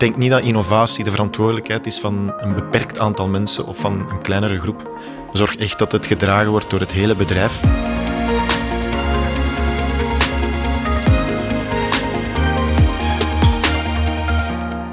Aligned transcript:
denk 0.00 0.16
niet 0.16 0.30
dat 0.30 0.42
innovatie 0.42 1.04
de 1.04 1.10
verantwoordelijkheid 1.10 1.86
is 1.86 1.98
van 1.98 2.32
een 2.38 2.54
beperkt 2.54 3.00
aantal 3.00 3.28
mensen 3.28 3.66
of 3.66 3.78
van 3.78 4.06
een 4.10 4.20
kleinere 4.20 4.60
groep. 4.60 4.90
Zorg 5.32 5.56
echt 5.56 5.78
dat 5.78 5.92
het 5.92 6.06
gedragen 6.06 6.50
wordt 6.50 6.70
door 6.70 6.80
het 6.80 6.92
hele 6.92 7.16
bedrijf. 7.16 7.60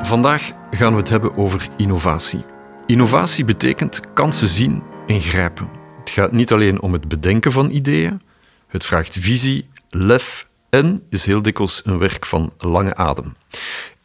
Vandaag 0.01 0.51
gaan 0.71 0.91
we 0.91 0.99
het 0.99 1.09
hebben 1.09 1.37
over 1.37 1.67
innovatie. 1.77 2.43
Innovatie 2.85 3.45
betekent 3.45 4.13
kansen 4.13 4.47
zien 4.47 4.83
en 5.07 5.21
grijpen. 5.21 5.69
Het 5.99 6.09
gaat 6.09 6.31
niet 6.31 6.51
alleen 6.51 6.81
om 6.81 6.93
het 6.93 7.07
bedenken 7.07 7.51
van 7.51 7.69
ideeën, 7.69 8.21
het 8.67 8.85
vraagt 8.85 9.15
visie, 9.19 9.69
lef 9.89 10.47
en 10.69 11.03
is 11.09 11.25
heel 11.25 11.41
dikwijls 11.41 11.81
een 11.85 11.97
werk 11.97 12.25
van 12.25 12.53
lange 12.57 12.95
adem. 12.95 13.35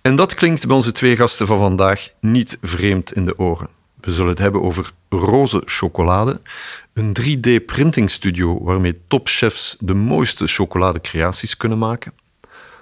En 0.03 0.17
dat 0.17 0.35
klinkt 0.35 0.67
bij 0.67 0.77
onze 0.77 0.93
twee 0.93 1.17
gasten 1.17 1.47
van 1.47 1.59
vandaag 1.59 2.09
niet 2.21 2.59
vreemd 2.63 3.13
in 3.13 3.25
de 3.25 3.39
oren. 3.39 3.69
We 4.01 4.13
zullen 4.13 4.31
het 4.31 4.39
hebben 4.39 4.63
over 4.63 4.91
roze 5.09 5.63
chocolade, 5.65 6.41
een 6.93 7.17
3D-printingstudio 7.21 8.63
waarmee 8.63 9.01
topchefs 9.07 9.77
de 9.79 9.95
mooiste 9.95 10.47
chocoladecreaties 10.47 11.57
kunnen 11.57 11.79
maken, 11.79 12.13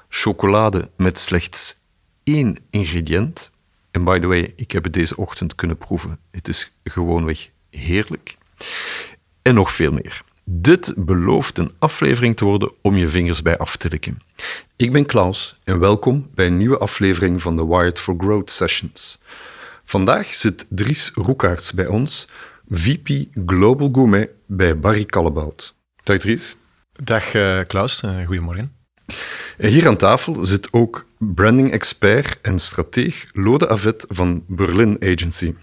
chocolade 0.09 0.91
met 0.97 1.19
slechts 1.19 1.77
één 2.25 2.57
ingrediënt. 2.71 3.51
En 3.91 4.05
by 4.05 4.19
the 4.19 4.27
way, 4.27 4.53
ik 4.57 4.71
heb 4.71 4.85
het 4.85 4.93
deze 4.93 5.17
ochtend 5.17 5.55
kunnen 5.55 5.79
proeven. 5.79 6.19
Het 6.31 6.49
is 6.49 6.73
gewoonweg 6.85 7.51
heerlijk. 7.71 8.37
En 9.43 9.55
nog 9.55 9.73
veel 9.73 9.93
meer. 9.93 10.23
Dit 10.53 10.93
belooft 10.97 11.59
een 11.59 11.73
aflevering 11.79 12.37
te 12.37 12.45
worden 12.45 12.73
om 12.83 12.97
je 12.97 13.09
vingers 13.09 13.43
bij 13.43 13.59
af 13.59 13.77
te 13.77 13.89
likken. 13.89 14.19
Ik 14.77 14.93
ben 14.93 15.07
Klaus 15.07 15.59
en 15.65 15.79
welkom 15.79 16.29
bij 16.35 16.47
een 16.47 16.57
nieuwe 16.57 16.79
aflevering 16.79 17.43
van 17.43 17.57
de 17.57 17.67
Wired 17.67 17.99
for 17.99 18.15
Growth 18.19 18.51
Sessions. 18.51 19.19
Vandaag 19.85 20.35
zit 20.35 20.67
Dries 20.69 21.11
Roekaerts 21.15 21.73
bij 21.73 21.87
ons, 21.87 22.29
VP 22.69 23.09
Global 23.47 23.89
Gourmet 23.93 24.31
bij 24.47 24.79
Barry 24.79 25.05
Callebout. 25.05 25.75
Dag 26.03 26.19
Dries. 26.19 26.57
Dag 26.93 27.35
uh, 27.35 27.61
Klaus, 27.67 28.03
uh, 28.03 28.27
goedemorgen. 28.27 28.73
En 29.59 29.69
hier 29.69 29.89
aan 29.89 29.97
tafel 29.97 30.45
zit 30.45 30.73
ook 30.73 31.07
branding-expert 31.19 32.39
en 32.41 32.59
strateeg 32.59 33.27
Lode 33.33 33.69
Avet 33.69 34.05
van 34.09 34.45
Berlin 34.47 34.97
Agency. 35.01 35.55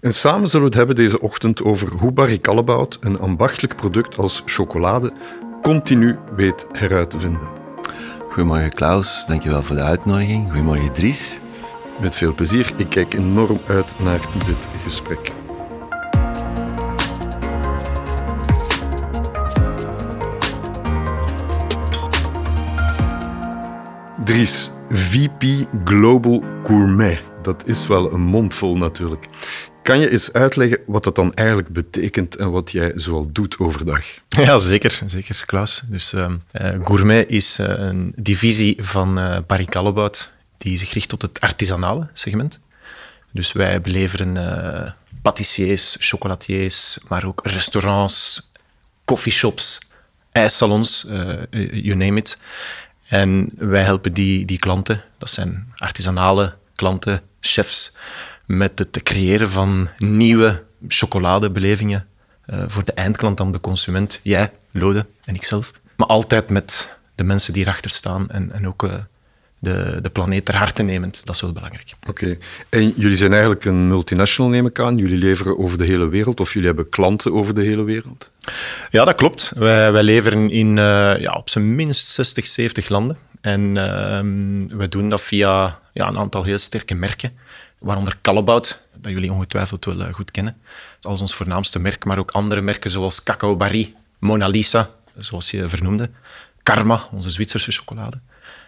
En 0.00 0.14
samen 0.14 0.48
zullen 0.48 0.60
we 0.60 0.66
het 0.66 0.74
hebben 0.74 0.96
deze 0.96 1.20
ochtend 1.20 1.62
over 1.62 1.92
hoe 1.92 2.12
Barry 2.12 2.38
Callebout 2.38 2.98
een 3.00 3.18
ambachtelijk 3.18 3.76
product 3.76 4.18
als 4.18 4.42
chocolade 4.46 5.12
continu 5.62 6.18
weet 6.34 6.66
heruit 6.72 7.10
te 7.10 7.18
vinden. 7.18 7.48
Goedemorgen 8.28 8.72
Klaus, 8.72 9.24
dankjewel 9.26 9.62
voor 9.62 9.76
de 9.76 9.82
uitnodiging. 9.82 10.46
Goedemorgen 10.46 10.92
Dries. 10.92 11.40
Met 12.00 12.16
veel 12.16 12.34
plezier. 12.34 12.72
Ik 12.76 12.88
kijk 12.88 13.14
enorm 13.14 13.60
uit 13.66 13.94
naar 13.98 14.20
dit 14.46 14.68
gesprek. 14.84 15.32
Dries, 24.24 24.70
VP 24.90 25.44
Global 25.84 26.44
Gourmet. 26.64 27.22
Dat 27.42 27.66
is 27.66 27.86
wel 27.86 28.12
een 28.12 28.20
mondvol 28.20 28.76
natuurlijk. 28.76 29.28
Kan 29.82 30.00
je 30.00 30.10
eens 30.10 30.32
uitleggen 30.32 30.78
wat 30.86 31.04
dat 31.04 31.14
dan 31.14 31.34
eigenlijk 31.34 31.68
betekent 31.68 32.36
en 32.36 32.50
wat 32.50 32.70
jij 32.70 32.92
zoal 32.94 33.32
doet 33.32 33.58
overdag? 33.58 34.04
Ja, 34.28 34.58
zeker, 34.58 35.00
zeker 35.06 35.42
Klaus. 35.46 35.82
Dus 35.86 36.14
uh, 36.14 36.26
Gourmet 36.82 37.30
is 37.30 37.58
uh, 37.58 37.66
een 37.68 38.12
divisie 38.16 38.84
van 38.84 39.18
uh, 39.18 39.38
Barry 39.46 39.68
die 40.58 40.78
zich 40.78 40.92
richt 40.92 41.08
tot 41.08 41.22
het 41.22 41.40
artisanale 41.40 42.08
segment. 42.12 42.60
Dus 43.30 43.52
wij 43.52 43.80
beleveren 43.80 44.36
uh, 44.36 44.90
patissiers, 45.22 45.96
chocolatiers, 46.00 46.98
maar 47.08 47.24
ook 47.24 47.40
restaurants, 47.44 48.50
coffeeshops, 49.04 49.78
ijssalons, 50.32 51.06
you 51.70 51.94
name 51.94 52.16
it. 52.18 52.38
En 53.08 53.50
wij 53.56 53.82
helpen 53.82 54.12
die, 54.12 54.44
die 54.44 54.58
klanten, 54.58 55.04
dat 55.18 55.30
zijn 55.30 55.72
artisanale 55.76 56.56
klanten, 56.74 57.20
chefs, 57.40 57.92
met 58.50 58.78
het 58.78 59.02
creëren 59.02 59.50
van 59.50 59.88
nieuwe 59.98 60.62
chocoladebelevingen 60.88 62.06
uh, 62.46 62.64
voor 62.66 62.84
de 62.84 62.92
eindklant 62.92 63.36
dan 63.36 63.52
de 63.52 63.60
consument. 63.60 64.20
Jij, 64.22 64.50
Lode 64.72 65.06
en 65.24 65.34
ikzelf. 65.34 65.72
Maar 65.96 66.06
altijd 66.06 66.50
met 66.50 66.98
de 67.14 67.24
mensen 67.24 67.52
die 67.52 67.62
erachter 67.62 67.90
staan 67.90 68.30
en, 68.30 68.52
en 68.52 68.66
ook 68.66 68.82
uh, 68.82 68.94
de, 69.58 69.98
de 70.02 70.10
planeet 70.10 70.44
ter 70.44 70.56
harte 70.56 70.82
nemend. 70.82 71.20
Dat 71.24 71.34
is 71.34 71.40
wel 71.40 71.52
belangrijk. 71.52 71.92
Oké. 72.08 72.38
En 72.68 72.92
jullie 72.96 73.16
zijn 73.16 73.32
eigenlijk 73.32 73.64
een 73.64 73.88
multinational, 73.88 74.50
neem 74.50 74.66
ik 74.66 74.80
aan. 74.80 74.96
Jullie 74.96 75.18
leveren 75.18 75.58
over 75.58 75.78
de 75.78 75.84
hele 75.84 76.08
wereld 76.08 76.40
of 76.40 76.52
jullie 76.52 76.68
hebben 76.68 76.88
klanten 76.88 77.32
over 77.32 77.54
de 77.54 77.62
hele 77.62 77.84
wereld? 77.84 78.30
Ja, 78.90 79.04
dat 79.04 79.14
klopt. 79.14 79.52
Wij, 79.56 79.92
wij 79.92 80.02
leveren 80.02 80.50
in 80.50 80.68
uh, 80.68 81.18
ja, 81.18 81.32
op 81.32 81.50
zijn 81.50 81.74
minst 81.74 82.08
60, 82.08 82.46
70 82.46 82.88
landen. 82.88 83.16
En 83.40 83.60
uh, 83.60 84.76
we 84.78 84.88
doen 84.88 85.08
dat 85.08 85.20
via 85.20 85.78
ja, 85.92 86.08
een 86.08 86.18
aantal 86.18 86.44
heel 86.44 86.58
sterke 86.58 86.94
merken, 86.94 87.32
waaronder 87.80 88.18
Callebaut, 88.20 88.82
dat 88.94 89.12
jullie 89.12 89.32
ongetwijfeld 89.32 89.84
wel 89.84 90.00
uh, 90.00 90.14
goed 90.14 90.30
kennen, 90.30 90.56
als 91.00 91.20
ons 91.20 91.34
voornaamste 91.34 91.78
merk, 91.78 92.04
maar 92.04 92.18
ook 92.18 92.30
andere 92.30 92.60
merken 92.60 92.90
zoals 92.90 93.22
Cacao 93.22 93.56
Barry, 93.56 93.94
Mona 94.18 94.46
Lisa, 94.46 94.90
zoals 95.16 95.50
je 95.50 95.68
vernoemde, 95.68 96.10
Karma, 96.62 97.08
onze 97.12 97.30
Zwitserse 97.30 97.72
chocolade. 97.72 98.18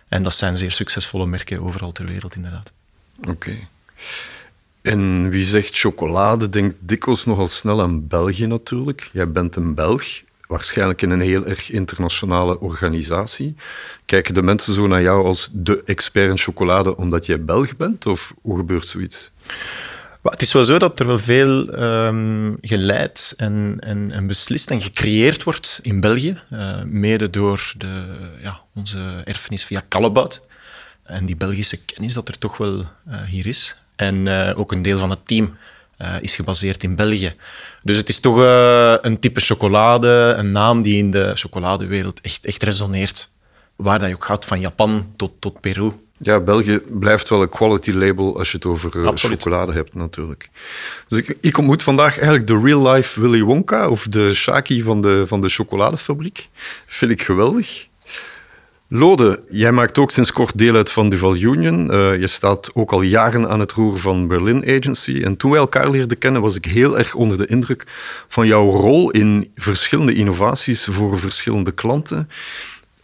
En 0.09 0.23
dat 0.23 0.35
zijn 0.35 0.59
zeer 0.59 0.73
succesvolle 0.73 1.27
merken 1.27 1.63
overal 1.63 1.93
ter 1.93 2.07
wereld, 2.07 2.35
inderdaad. 2.35 2.73
Oké. 3.29 3.59
En 4.83 5.29
wie 5.29 5.45
zegt 5.45 5.79
chocolade, 5.79 6.49
denkt 6.49 6.77
dikwijls 6.81 7.25
nogal 7.25 7.49
snel 7.49 7.83
aan 7.83 8.07
België 8.09 8.47
natuurlijk. 8.47 9.11
Jij 9.13 9.31
bent 9.31 9.57
een 9.57 9.75
Belg, 9.75 10.23
waarschijnlijk 10.53 11.03
in 11.03 11.11
een 11.11 11.21
heel 11.21 11.47
erg 11.47 11.71
internationale 11.71 12.61
organisatie. 12.61 13.55
Kijken 14.07 14.35
de 14.35 14.43
mensen 14.43 14.75
zo 14.75 14.87
naar 14.87 15.03
jou 15.03 15.25
als 15.27 15.49
de 15.53 15.83
expert 15.85 16.31
in 16.31 16.39
chocolade 16.39 16.97
omdat 16.97 17.27
jij 17.27 17.45
Belg 17.45 17.77
bent? 17.77 18.07
Of 18.07 18.35
hoe 18.43 18.57
gebeurt 18.57 18.87
zoiets? 18.87 19.31
Het 20.23 20.43
is 20.43 20.53
wel 20.53 20.63
zo 20.63 20.79
dat 20.79 21.01
er 21.01 21.07
wel 21.07 21.19
veel 21.19 21.83
um, 21.83 22.59
geleid 22.61 23.35
en, 23.37 23.77
en, 23.81 24.27
beslist 24.27 24.71
en 24.71 24.81
gecreëerd 24.81 25.43
wordt 25.43 25.79
in 25.83 26.01
België. 26.01 26.41
Uh, 26.53 26.83
mede 26.87 27.31
door 27.31 27.73
de, 27.77 28.05
ja, 28.43 28.61
onze 28.75 29.21
erfenis 29.25 29.65
via 29.65 29.83
Callebaut. 29.89 30.47
En 31.03 31.27
die 31.27 31.37
Belgische 31.37 31.85
kennis 31.85 32.15
dat 32.15 32.29
er 32.29 32.39
toch 32.39 32.57
wel 32.57 32.79
uh, 32.79 33.23
hier 33.23 33.47
is. 33.47 33.77
En 33.97 34.27
uh, 34.27 34.53
ook 34.57 34.73
een 34.73 34.83
deel 34.83 34.99
van 34.99 35.11
het 35.11 35.27
team 35.27 35.57
is 36.21 36.35
gebaseerd 36.35 36.83
in 36.83 36.97
België. 36.97 37.35
Dus 37.83 37.97
het 37.97 38.09
is 38.09 38.21
toch 38.21 38.37
een 39.01 39.19
type 39.19 39.41
chocolade, 39.41 40.35
een 40.39 40.51
naam 40.51 40.83
die 40.83 40.97
in 40.97 41.11
de 41.11 41.31
chocoladewereld 41.35 42.21
echt, 42.21 42.47
echt 42.47 42.63
resoneert. 42.63 43.31
Waar 43.77 43.99
dat 43.99 44.09
je 44.09 44.15
ook 44.15 44.25
gaat, 44.25 44.45
van 44.45 44.61
Japan 44.61 45.13
tot, 45.17 45.33
tot 45.39 45.61
Peru. 45.61 45.93
Ja, 46.19 46.41
België 46.41 46.81
blijft 46.89 47.29
wel 47.29 47.43
een 47.43 47.49
quality 47.49 47.91
label 47.91 48.39
als 48.39 48.51
je 48.51 48.57
het 48.57 48.67
over 48.67 48.97
uh, 48.97 49.09
chocolade 49.15 49.73
hebt, 49.73 49.95
natuurlijk. 49.95 50.49
Dus 51.09 51.19
ik, 51.19 51.37
ik, 51.41 51.59
ontmoet 51.59 51.83
vandaag 51.83 52.15
eigenlijk 52.15 52.47
de 52.47 52.61
real-life 52.65 53.21
Willy 53.21 53.43
Wonka, 53.43 53.89
of 53.89 54.07
de 54.07 54.35
Shaki 54.35 54.83
van 54.83 55.03
de, 55.03 55.27
van 55.27 55.41
de 55.41 55.49
chocoladefabriek. 55.49 56.49
Vind 56.87 57.13
ik 57.13 57.23
geweldig. 57.23 57.87
Lode, 58.95 59.43
jij 59.49 59.73
maakt 59.73 59.99
ook 59.99 60.11
sinds 60.11 60.33
kort 60.33 60.59
deel 60.59 60.75
uit 60.75 60.91
van 60.91 61.11
Duval 61.11 61.37
Union. 61.37 61.95
Uh, 61.95 62.21
je 62.21 62.27
staat 62.27 62.75
ook 62.75 62.93
al 62.93 63.03
jaren 63.03 63.49
aan 63.49 63.61
het 63.61 63.73
roer 63.73 63.99
van 63.99 64.29
Berlin 64.29 64.65
Agency. 64.67 65.23
En 65.25 65.37
toen 65.37 65.51
wij 65.51 65.61
elkaar 65.61 65.91
leerden 65.91 66.19
kennen, 66.19 66.43
was 66.43 66.57
ik 66.57 66.65
heel 66.65 66.99
erg 66.99 67.15
onder 67.15 67.37
de 67.37 67.47
indruk 67.47 67.87
van 68.29 68.47
jouw 68.47 68.71
rol 68.71 69.11
in 69.11 69.51
verschillende 69.55 70.15
innovaties 70.15 70.85
voor 70.85 71.19
verschillende 71.19 71.73
klanten. 71.73 72.29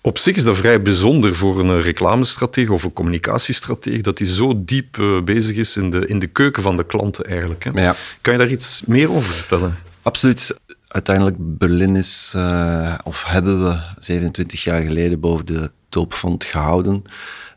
Op 0.00 0.18
zich 0.18 0.36
is 0.36 0.44
dat 0.44 0.56
vrij 0.56 0.82
bijzonder 0.82 1.34
voor 1.34 1.60
een 1.60 1.82
reclamestratege 1.82 2.72
of 2.72 2.84
een 2.84 2.92
communicatiestratege, 2.92 4.00
dat 4.00 4.18
hij 4.18 4.28
zo 4.28 4.52
diep 4.56 4.96
uh, 4.96 5.22
bezig 5.22 5.56
is 5.56 5.76
in 5.76 5.90
de, 5.90 6.06
in 6.06 6.18
de 6.18 6.26
keuken 6.26 6.62
van 6.62 6.76
de 6.76 6.84
klanten 6.84 7.24
eigenlijk. 7.24 7.64
Hè. 7.64 7.70
Ja. 7.82 7.96
Kan 8.20 8.32
je 8.32 8.38
daar 8.38 8.50
iets 8.50 8.82
meer 8.86 9.10
over 9.10 9.30
vertellen? 9.30 9.78
Absoluut. 10.02 10.56
Uiteindelijk, 10.88 11.36
Berlin 11.38 11.96
is, 11.96 12.32
uh, 12.36 12.94
of 13.04 13.24
hebben 13.24 13.64
we 13.64 13.78
27 13.98 14.64
jaar 14.64 14.82
geleden 14.82 15.20
boven 15.20 15.46
de 15.46 15.70
doopvond 15.88 16.44
gehouden 16.44 17.02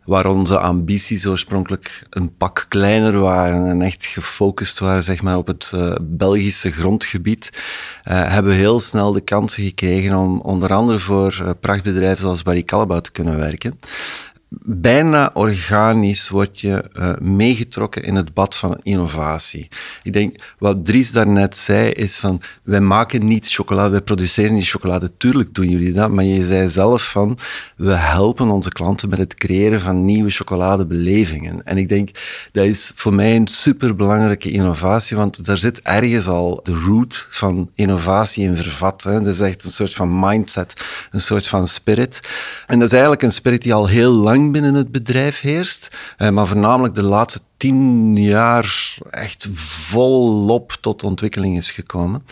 waar 0.05 0.25
onze 0.25 0.59
ambities 0.59 1.25
oorspronkelijk 1.25 2.03
een 2.09 2.35
pak 2.37 2.65
kleiner 2.69 3.19
waren 3.19 3.67
en 3.67 3.81
echt 3.81 4.05
gefocust 4.05 4.79
waren 4.79 5.03
zeg 5.03 5.21
maar, 5.21 5.37
op 5.37 5.47
het 5.47 5.71
uh, 5.75 5.95
Belgische 6.01 6.71
grondgebied, 6.71 7.49
uh, 7.53 8.29
hebben 8.31 8.51
we 8.51 8.57
heel 8.57 8.79
snel 8.79 9.13
de 9.13 9.21
kansen 9.21 9.63
gekregen 9.63 10.15
om 10.15 10.39
onder 10.39 10.73
andere 10.73 10.99
voor 10.99 11.39
uh, 11.41 11.49
prachtbedrijven 11.59 12.17
zoals 12.17 12.43
Barry 12.43 12.63
Callebaut 12.63 13.03
te 13.03 13.11
kunnen 13.11 13.37
werken. 13.37 13.79
Bijna 14.59 15.31
organisch 15.33 16.29
word 16.29 16.59
je 16.59 16.83
uh, 16.93 17.11
meegetrokken 17.19 18.03
in 18.03 18.15
het 18.15 18.33
bad 18.33 18.55
van 18.55 18.79
innovatie. 18.83 19.67
Ik 20.03 20.13
denk, 20.13 20.53
wat 20.59 20.85
Dries 20.85 21.11
daarnet 21.11 21.57
zei, 21.57 21.91
is 21.91 22.17
van, 22.17 22.41
wij 22.63 22.81
maken 22.81 23.27
niet 23.27 23.47
chocolade, 23.49 23.89
wij 23.89 24.01
produceren 24.01 24.53
niet 24.53 24.69
chocolade. 24.69 25.11
Tuurlijk 25.17 25.53
doen 25.53 25.69
jullie 25.69 25.93
dat, 25.93 26.11
maar 26.11 26.23
je 26.23 26.45
zei 26.45 26.69
zelf 26.69 27.09
van, 27.09 27.37
we 27.75 27.91
helpen 27.91 28.49
onze 28.49 28.69
klanten 28.69 29.09
met 29.09 29.19
het 29.19 29.35
creëren 29.35 29.81
van 29.81 30.05
nieuwe 30.05 30.29
chocoladebelevingen. 30.29 31.65
En 31.65 31.77
ik 31.77 31.89
denk, 31.89 32.09
dat 32.51 32.65
is 32.65 32.91
voor 32.95 33.13
mij 33.13 33.35
een 33.35 33.47
superbelangrijke 33.47 34.51
innovatie, 34.51 35.17
want 35.17 35.45
daar 35.45 35.57
zit 35.57 35.81
ergens 35.81 36.27
al 36.27 36.59
de 36.63 36.73
root 36.73 37.27
van 37.29 37.69
innovatie 37.75 38.43
in 38.43 38.55
vervat. 38.55 39.03
Hè. 39.03 39.21
Dat 39.21 39.33
is 39.33 39.39
echt 39.39 39.63
een 39.63 39.71
soort 39.71 39.93
van 39.93 40.19
mindset, 40.19 40.73
een 41.11 41.21
soort 41.21 41.47
van 41.47 41.67
spirit. 41.67 42.19
En 42.67 42.79
dat 42.79 42.87
is 42.87 42.93
eigenlijk 42.93 43.23
een 43.23 43.31
spirit 43.31 43.61
die 43.61 43.73
al 43.73 43.87
heel 43.87 44.11
lang 44.11 44.39
binnen 44.49 44.73
het 44.73 44.91
bedrijf 44.91 45.41
heerst, 45.41 45.97
eh, 46.17 46.29
maar 46.29 46.47
voornamelijk 46.47 46.95
de 46.95 47.03
laatste 47.03 47.39
tien 47.57 48.15
jaar 48.17 48.95
echt 49.09 49.47
volop 49.53 50.77
tot 50.81 51.03
ontwikkeling 51.03 51.57
is 51.57 51.71
gekomen. 51.71 52.25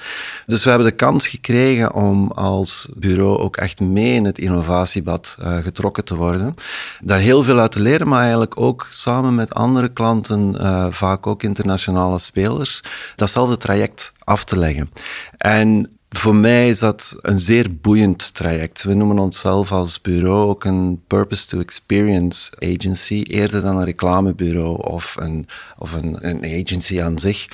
Dus 0.45 0.63
we 0.63 0.69
hebben 0.69 0.87
de 0.87 0.95
kans 0.95 1.27
gekregen 1.27 1.93
om 1.93 2.31
als 2.31 2.89
bureau 2.95 3.37
ook 3.37 3.57
echt 3.57 3.79
mee 3.79 4.13
in 4.13 4.25
het 4.25 4.37
innovatiebad 4.37 5.37
uh, 5.39 5.57
getrokken 5.57 6.05
te 6.05 6.15
worden. 6.15 6.55
Daar 7.01 7.19
heel 7.19 7.43
veel 7.43 7.59
uit 7.59 7.71
te 7.71 7.79
leren, 7.79 8.07
maar 8.07 8.21
eigenlijk 8.21 8.59
ook 8.59 8.87
samen 8.89 9.35
met 9.35 9.53
andere 9.53 9.93
klanten, 9.93 10.55
uh, 10.61 10.87
vaak 10.89 11.27
ook 11.27 11.43
internationale 11.43 12.19
spelers, 12.19 12.83
datzelfde 13.15 13.57
traject 13.57 14.13
af 14.23 14.43
te 14.43 14.57
leggen. 14.57 14.91
En 15.37 15.98
voor 16.09 16.35
mij 16.35 16.67
is 16.67 16.79
dat 16.79 17.17
een 17.21 17.39
zeer 17.39 17.75
boeiend 17.75 18.33
traject. 18.33 18.83
We 18.83 18.93
noemen 18.93 19.19
onszelf 19.19 19.71
als 19.71 20.01
bureau 20.01 20.49
ook 20.49 20.63
een 20.63 21.01
purpose 21.07 21.47
to 21.47 21.59
experience 21.59 22.51
agency, 22.59 23.23
eerder 23.27 23.61
dan 23.61 23.77
een 23.77 23.85
reclamebureau 23.85 24.83
of 24.83 25.15
een, 25.19 25.47
of 25.77 25.93
een, 25.93 26.27
een 26.27 26.43
agency 26.43 27.01
aan 27.01 27.19
zich. 27.19 27.45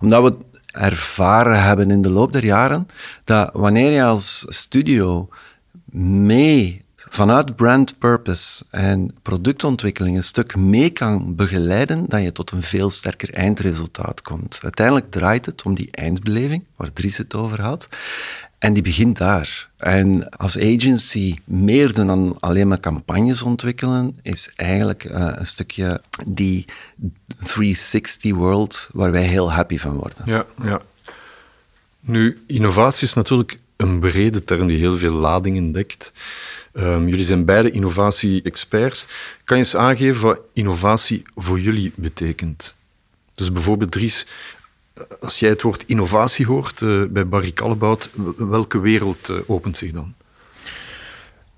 Omdat 0.00 0.22
we 0.22 0.36
ervaren 0.70 1.62
hebben 1.62 1.90
in 1.90 2.02
de 2.02 2.10
loop 2.10 2.32
der 2.32 2.44
jaren 2.44 2.88
dat 3.24 3.50
wanneer 3.52 3.90
je 3.90 4.04
als 4.04 4.44
studio 4.48 5.28
mee 6.24 6.84
vanuit 7.08 7.56
brand 7.56 7.98
purpose 7.98 8.64
en 8.70 9.14
productontwikkeling 9.22 10.16
een 10.16 10.24
stuk 10.24 10.56
mee 10.56 10.90
kan 10.90 11.34
begeleiden, 11.34 12.04
dat 12.08 12.22
je 12.22 12.32
tot 12.32 12.50
een 12.50 12.62
veel 12.62 12.90
sterker 12.90 13.34
eindresultaat 13.34 14.22
komt. 14.22 14.58
Uiteindelijk 14.62 15.10
draait 15.10 15.46
het 15.46 15.62
om 15.62 15.74
die 15.74 15.88
eindbeleving, 15.90 16.64
waar 16.76 16.92
Dries 16.92 17.16
het 17.16 17.34
over 17.34 17.60
had. 17.60 17.88
En 18.58 18.72
die 18.72 18.82
begint 18.82 19.16
daar. 19.16 19.68
En 19.76 20.28
als 20.28 20.58
agency 20.58 21.36
meer 21.44 21.94
doen 21.94 22.06
dan 22.06 22.36
alleen 22.40 22.68
maar 22.68 22.80
campagnes 22.80 23.42
ontwikkelen, 23.42 24.18
is 24.22 24.52
eigenlijk 24.54 25.04
uh, 25.04 25.28
een 25.34 25.46
stukje 25.46 26.00
die 26.26 26.64
360 27.44 28.34
world 28.34 28.88
waar 28.92 29.10
wij 29.10 29.26
heel 29.26 29.52
happy 29.52 29.78
van 29.78 29.96
worden. 29.96 30.18
Ja, 30.24 30.46
ja. 30.62 30.80
Nu, 32.00 32.42
innovatie 32.46 33.06
is 33.06 33.14
natuurlijk 33.14 33.58
een 33.76 34.00
brede 34.00 34.44
term 34.44 34.66
die 34.66 34.78
heel 34.78 34.98
veel 34.98 35.12
ladingen 35.12 35.72
dekt. 35.72 36.12
Um, 36.78 37.08
jullie 37.08 37.24
zijn 37.24 37.44
beide 37.44 37.70
innovatie-experts. 37.70 39.06
Kan 39.44 39.56
je 39.56 39.62
eens 39.62 39.76
aangeven 39.76 40.22
wat 40.22 40.38
innovatie 40.52 41.22
voor 41.36 41.60
jullie 41.60 41.92
betekent? 41.94 42.74
Dus 43.34 43.52
bijvoorbeeld, 43.52 43.90
Dries, 43.90 44.26
als 45.20 45.38
jij 45.38 45.48
het 45.50 45.62
woord 45.62 45.84
innovatie 45.86 46.46
hoort 46.46 46.80
uh, 46.80 47.04
bij 47.08 47.28
Barry 47.28 47.52
Callebaut, 47.52 48.10
welke 48.36 48.80
wereld 48.80 49.28
uh, 49.28 49.38
opent 49.46 49.76
zich 49.76 49.92
dan? 49.92 50.14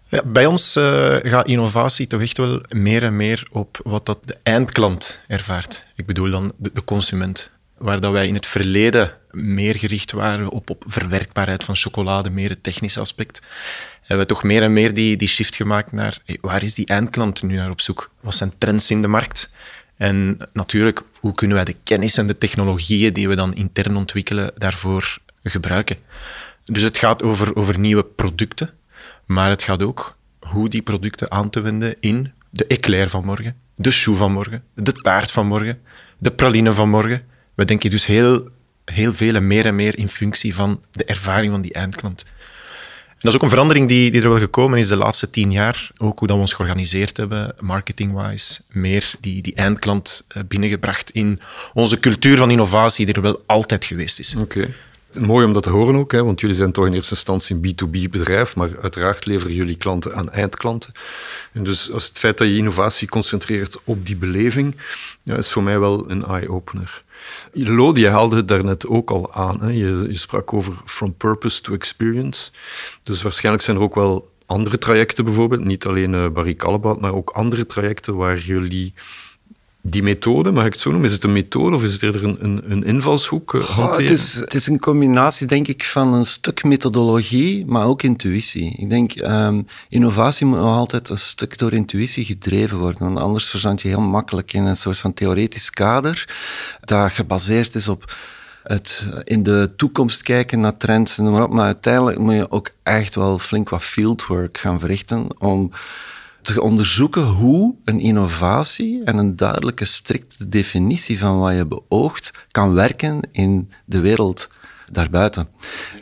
Ja, 0.08 0.22
bij 0.24 0.46
ons 0.46 0.72
gaat 1.22 1.46
innovatie 1.46 2.06
toch 2.06 2.20
echt 2.20 2.36
wel 2.36 2.62
meer 2.68 3.04
en 3.04 3.16
meer 3.16 3.48
op 3.50 3.80
wat 3.84 4.06
dat 4.06 4.18
de 4.24 4.36
eindklant 4.42 5.20
ervaart. 5.26 5.84
Ik 5.96 6.06
bedoel 6.06 6.30
dan 6.30 6.52
de, 6.56 6.70
de 6.72 6.84
consument. 6.84 7.50
Waar 7.78 8.00
dat 8.00 8.12
wij 8.12 8.26
in 8.26 8.34
het 8.34 8.46
verleden 8.46 9.16
meer 9.30 9.78
gericht 9.78 10.12
waren 10.12 10.48
op, 10.48 10.70
op 10.70 10.84
verwerkbaarheid 10.86 11.64
van 11.64 11.76
chocolade, 11.76 12.30
meer 12.30 12.48
het 12.48 12.62
technische 12.62 13.00
aspect, 13.00 13.42
hebben 14.00 14.26
we 14.26 14.32
toch 14.32 14.42
meer 14.42 14.62
en 14.62 14.72
meer 14.72 14.94
die, 14.94 15.16
die 15.16 15.28
shift 15.28 15.56
gemaakt 15.56 15.92
naar 15.92 16.18
waar 16.40 16.62
is 16.62 16.74
die 16.74 16.86
eindklant 16.86 17.42
nu 17.42 17.56
naar 17.56 17.70
op 17.70 17.80
zoek? 17.80 18.10
Wat 18.20 18.34
zijn 18.34 18.52
trends 18.58 18.90
in 18.90 19.02
de 19.02 19.08
markt? 19.08 19.52
En 19.96 20.36
natuurlijk, 20.52 21.02
hoe 21.20 21.34
kunnen 21.34 21.56
wij 21.56 21.64
de 21.64 21.76
kennis 21.84 22.18
en 22.18 22.26
de 22.26 22.38
technologieën 22.38 23.12
die 23.12 23.28
we 23.28 23.34
dan 23.34 23.54
intern 23.54 23.96
ontwikkelen 23.96 24.50
daarvoor 24.56 25.18
gebruiken? 25.42 25.96
Dus 26.64 26.82
het 26.82 26.98
gaat 26.98 27.22
over, 27.22 27.56
over 27.56 27.78
nieuwe 27.78 28.04
producten, 28.04 28.70
maar 29.26 29.50
het 29.50 29.62
gaat 29.62 29.82
ook 29.82 30.18
hoe 30.38 30.68
die 30.68 30.82
producten 30.82 31.30
aan 31.30 31.50
te 31.50 31.60
wenden 31.60 31.96
in 32.00 32.32
de 32.50 32.66
eclair 32.66 33.10
van 33.10 33.24
morgen, 33.24 33.56
de 33.74 33.90
choux 33.90 34.18
van 34.18 34.32
morgen, 34.32 34.64
de 34.74 34.92
taart 34.92 35.30
van 35.30 35.46
morgen, 35.46 35.80
de 36.18 36.30
praline 36.30 36.72
van 36.72 36.88
morgen. 36.88 37.22
We 37.58 37.64
denken 37.64 37.90
dus 37.90 38.06
heel, 38.06 38.48
heel 38.84 39.12
veel 39.12 39.34
en 39.34 39.46
meer 39.46 39.66
en 39.66 39.74
meer 39.74 39.98
in 39.98 40.08
functie 40.08 40.54
van 40.54 40.80
de 40.90 41.04
ervaring 41.04 41.50
van 41.52 41.62
die 41.62 41.72
eindklant 41.72 42.24
dat 43.18 43.30
is 43.30 43.34
ook 43.34 43.42
een 43.42 43.48
verandering 43.48 43.88
die, 43.88 44.10
die 44.10 44.22
er 44.22 44.28
wel 44.28 44.38
gekomen 44.38 44.78
is 44.78 44.88
de 44.88 44.96
laatste 44.96 45.30
tien 45.30 45.52
jaar. 45.52 45.90
Ook 45.96 46.18
hoe 46.18 46.28
dat 46.28 46.36
we 46.36 46.42
ons 46.42 46.52
georganiseerd 46.52 47.16
hebben, 47.16 47.54
marketing-wise. 47.60 48.60
Meer 48.68 49.10
die, 49.20 49.42
die 49.42 49.54
eindklant 49.54 50.24
eh, 50.28 50.42
binnengebracht 50.48 51.10
in 51.10 51.40
onze 51.74 52.00
cultuur 52.00 52.38
van 52.38 52.50
innovatie, 52.50 53.06
die 53.06 53.14
er 53.14 53.22
wel 53.22 53.42
altijd 53.46 53.84
geweest 53.84 54.18
is. 54.18 54.34
Oké. 54.34 54.74
Mooi 55.18 55.46
om 55.46 55.52
dat 55.52 55.62
te 55.62 55.70
horen 55.70 55.94
ook, 55.94 56.12
hè, 56.12 56.24
want 56.24 56.40
jullie 56.40 56.56
zijn 56.56 56.72
toch 56.72 56.86
in 56.86 56.92
eerste 56.92 57.14
instantie 57.14 57.56
een 57.56 57.74
B2B-bedrijf, 57.74 58.56
maar 58.56 58.70
uiteraard 58.82 59.26
leveren 59.26 59.54
jullie 59.54 59.76
klanten 59.76 60.14
aan 60.14 60.30
eindklanten. 60.30 60.92
En 61.52 61.64
dus 61.64 61.92
als 61.92 62.06
het 62.06 62.18
feit 62.18 62.38
dat 62.38 62.48
je 62.48 62.56
innovatie 62.56 63.08
concentreert 63.08 63.76
op 63.84 64.06
die 64.06 64.16
beleving, 64.16 64.76
ja, 65.24 65.36
is 65.36 65.50
voor 65.50 65.62
mij 65.62 65.78
wel 65.78 66.10
een 66.10 66.24
eye-opener. 66.24 67.02
Lodi, 67.52 68.00
je 68.00 68.08
haalde 68.08 68.36
het 68.36 68.48
daarnet 68.48 68.86
ook 68.86 69.10
al 69.10 69.32
aan. 69.32 69.60
Hè? 69.60 69.70
Je, 69.70 70.04
je 70.08 70.18
sprak 70.18 70.52
over 70.52 70.72
from 70.84 71.14
purpose 71.14 71.60
to 71.60 71.72
experience. 71.72 72.50
Dus 73.02 73.22
waarschijnlijk 73.22 73.64
zijn 73.64 73.76
er 73.76 73.82
ook 73.82 73.94
wel 73.94 74.30
andere 74.46 74.78
trajecten 74.78 75.24
bijvoorbeeld, 75.24 75.64
niet 75.64 75.86
alleen 75.86 76.12
uh, 76.12 76.28
Barry 76.28 76.54
Callebaut, 76.54 77.00
maar 77.00 77.14
ook 77.14 77.30
andere 77.30 77.66
trajecten 77.66 78.16
waar 78.16 78.38
jullie 78.38 78.94
die 79.90 80.02
methode, 80.02 80.50
mag 80.50 80.66
ik 80.66 80.72
het 80.72 80.80
zo 80.80 80.90
noemen? 80.90 81.08
Is 81.08 81.14
het 81.14 81.24
een 81.24 81.32
methode 81.32 81.76
of 81.76 81.82
is 81.82 81.92
het 81.92 82.02
eerder 82.02 82.24
een, 82.24 82.36
een, 82.40 82.70
een 82.70 82.84
invalshoek? 82.84 83.52
Uh, 83.52 83.96
het, 83.96 84.10
is, 84.10 84.34
het 84.34 84.54
is 84.54 84.66
een 84.66 84.80
combinatie, 84.80 85.46
denk 85.46 85.68
ik, 85.68 85.84
van 85.84 86.14
een 86.14 86.26
stuk 86.26 86.64
methodologie, 86.64 87.66
maar 87.66 87.86
ook 87.86 88.02
intuïtie. 88.02 88.74
Ik 88.76 88.90
denk, 88.90 89.20
um, 89.20 89.66
innovatie 89.88 90.46
moet 90.46 90.58
nog 90.58 90.76
altijd 90.76 91.08
een 91.08 91.18
stuk 91.18 91.58
door 91.58 91.72
intuïtie 91.72 92.24
gedreven 92.24 92.78
worden, 92.78 93.00
want 93.00 93.18
anders 93.18 93.48
verzand 93.48 93.82
je 93.82 93.88
heel 93.88 94.00
makkelijk 94.00 94.52
in 94.52 94.64
een 94.64 94.76
soort 94.76 94.98
van 94.98 95.14
theoretisch 95.14 95.70
kader 95.70 96.28
dat 96.84 97.12
gebaseerd 97.12 97.74
is 97.74 97.88
op 97.88 98.16
het 98.62 99.06
in 99.24 99.42
de 99.42 99.70
toekomst 99.76 100.22
kijken 100.22 100.60
naar 100.60 100.76
trends 100.76 101.18
en 101.18 101.24
noem 101.24 101.32
maar 101.32 101.42
op. 101.42 101.52
Maar 101.52 101.64
uiteindelijk 101.64 102.18
moet 102.18 102.34
je 102.34 102.50
ook 102.50 102.70
echt 102.82 103.14
wel 103.14 103.38
flink 103.38 103.68
wat 103.68 103.82
fieldwork 103.82 104.58
gaan 104.58 104.78
verrichten 104.78 105.26
om 105.38 105.70
te 106.54 106.62
onderzoeken 106.62 107.22
hoe 107.22 107.74
een 107.84 108.00
innovatie 108.00 109.04
en 109.04 109.18
een 109.18 109.36
duidelijke, 109.36 109.84
strikte 109.84 110.48
definitie 110.48 111.18
van 111.18 111.38
wat 111.38 111.54
je 111.54 111.66
beoogt 111.66 112.30
kan 112.50 112.74
werken 112.74 113.20
in 113.32 113.70
de 113.84 114.00
wereld 114.00 114.48
daarbuiten. 114.92 115.48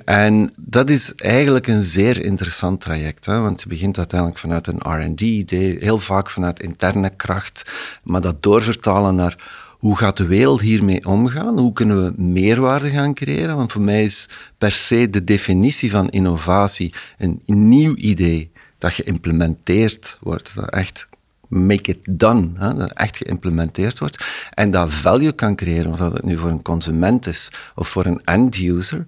En 0.05 0.53
dat 0.57 0.91
is 0.91 1.15
eigenlijk 1.15 1.67
een 1.67 1.83
zeer 1.85 2.25
interessant 2.25 2.81
traject, 2.81 3.27
hè? 3.27 3.41
want 3.41 3.63
je 3.63 3.69
begint 3.69 3.99
uiteindelijk 3.99 4.41
vanuit 4.41 4.67
een 4.67 5.11
RD-idee, 5.13 5.77
heel 5.81 5.99
vaak 5.99 6.31
vanuit 6.31 6.61
interne 6.61 7.11
kracht, 7.17 7.73
maar 8.03 8.21
dat 8.21 8.43
doorvertalen 8.43 9.15
naar 9.15 9.65
hoe 9.79 9.97
gaat 9.97 10.17
de 10.17 10.27
wereld 10.27 10.61
hiermee 10.61 11.07
omgaan? 11.07 11.59
Hoe 11.59 11.73
kunnen 11.73 12.05
we 12.05 12.23
meerwaarde 12.23 12.91
gaan 12.91 13.15
creëren? 13.15 13.57
Want 13.57 13.73
voor 13.73 13.83
mij 13.83 14.05
is 14.05 14.29
per 14.59 14.73
se 14.73 15.11
de 15.11 15.25
definitie 15.25 15.91
van 15.91 16.09
innovatie 16.09 16.95
een 17.19 17.41
nieuw 17.45 17.95
idee 17.95 18.51
dat 18.79 18.93
geïmplementeerd 18.93 20.17
wordt. 20.21 20.55
Dat 20.55 20.71
echt 20.71 21.07
make 21.49 21.91
it 21.91 21.99
done, 22.11 22.51
hè, 22.55 22.75
dat 22.75 22.93
echt 22.93 23.17
geïmplementeerd 23.17 23.99
wordt. 23.99 24.25
En 24.55 24.71
dat 24.71 24.93
value 24.93 25.33
kan 25.33 25.57
creëren, 25.57 25.93
of 25.93 25.99
dat 25.99 26.13
het 26.13 26.25
nu 26.25 26.37
voor 26.37 26.51
een 26.51 26.63
consument 26.63 27.27
is 27.27 27.51
of 27.75 27.89
voor 27.89 28.07
een 28.07 28.21
end-user. 28.25 29.07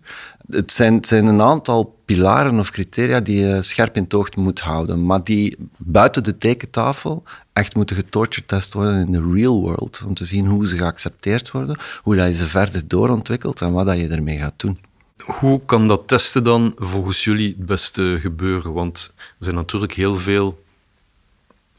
Het 0.50 0.72
zijn, 0.72 1.04
zijn, 1.04 1.26
een 1.26 1.42
aantal 1.42 1.96
pilaren 2.04 2.58
of 2.58 2.70
criteria 2.70 3.20
die 3.20 3.46
je 3.46 3.62
scherp 3.62 3.96
in 3.96 4.06
tocht 4.06 4.36
moet 4.36 4.60
houden, 4.60 5.06
maar 5.06 5.24
die 5.24 5.56
buiten 5.76 6.24
de 6.24 6.38
tekentafel 6.38 7.22
echt 7.52 7.74
moeten 7.74 7.96
getorturetest 7.96 8.72
worden 8.72 9.06
in 9.06 9.12
de 9.12 9.32
real 9.32 9.60
world, 9.60 10.02
om 10.06 10.14
te 10.14 10.24
zien 10.24 10.46
hoe 10.46 10.66
ze 10.66 10.76
geaccepteerd 10.76 11.50
worden, 11.50 11.78
hoe 12.02 12.16
dat 12.16 12.26
je 12.26 12.34
ze 12.34 12.48
verder 12.48 12.88
doorontwikkelt 12.88 13.60
en 13.60 13.72
wat 13.72 13.86
dat 13.86 13.98
je 13.98 14.08
ermee 14.08 14.38
gaat 14.38 14.60
doen. 14.60 14.78
Hoe 15.24 15.60
kan 15.64 15.88
dat 15.88 16.08
testen 16.08 16.44
dan 16.44 16.72
volgens 16.76 17.24
jullie 17.24 17.48
het 17.48 17.66
beste 17.66 18.18
gebeuren? 18.20 18.72
Want 18.72 19.12
er 19.16 19.44
zijn 19.44 19.54
natuurlijk 19.54 19.92
heel 19.92 20.16
veel 20.16 20.64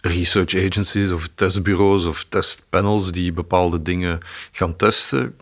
research 0.01 0.55
agencies 0.55 1.11
of 1.11 1.29
testbureaus 1.35 2.05
of 2.05 2.25
testpanels 2.29 3.11
die 3.11 3.33
bepaalde 3.33 3.81
dingen 3.81 4.19
gaan 4.51 4.75
testen. 4.75 5.35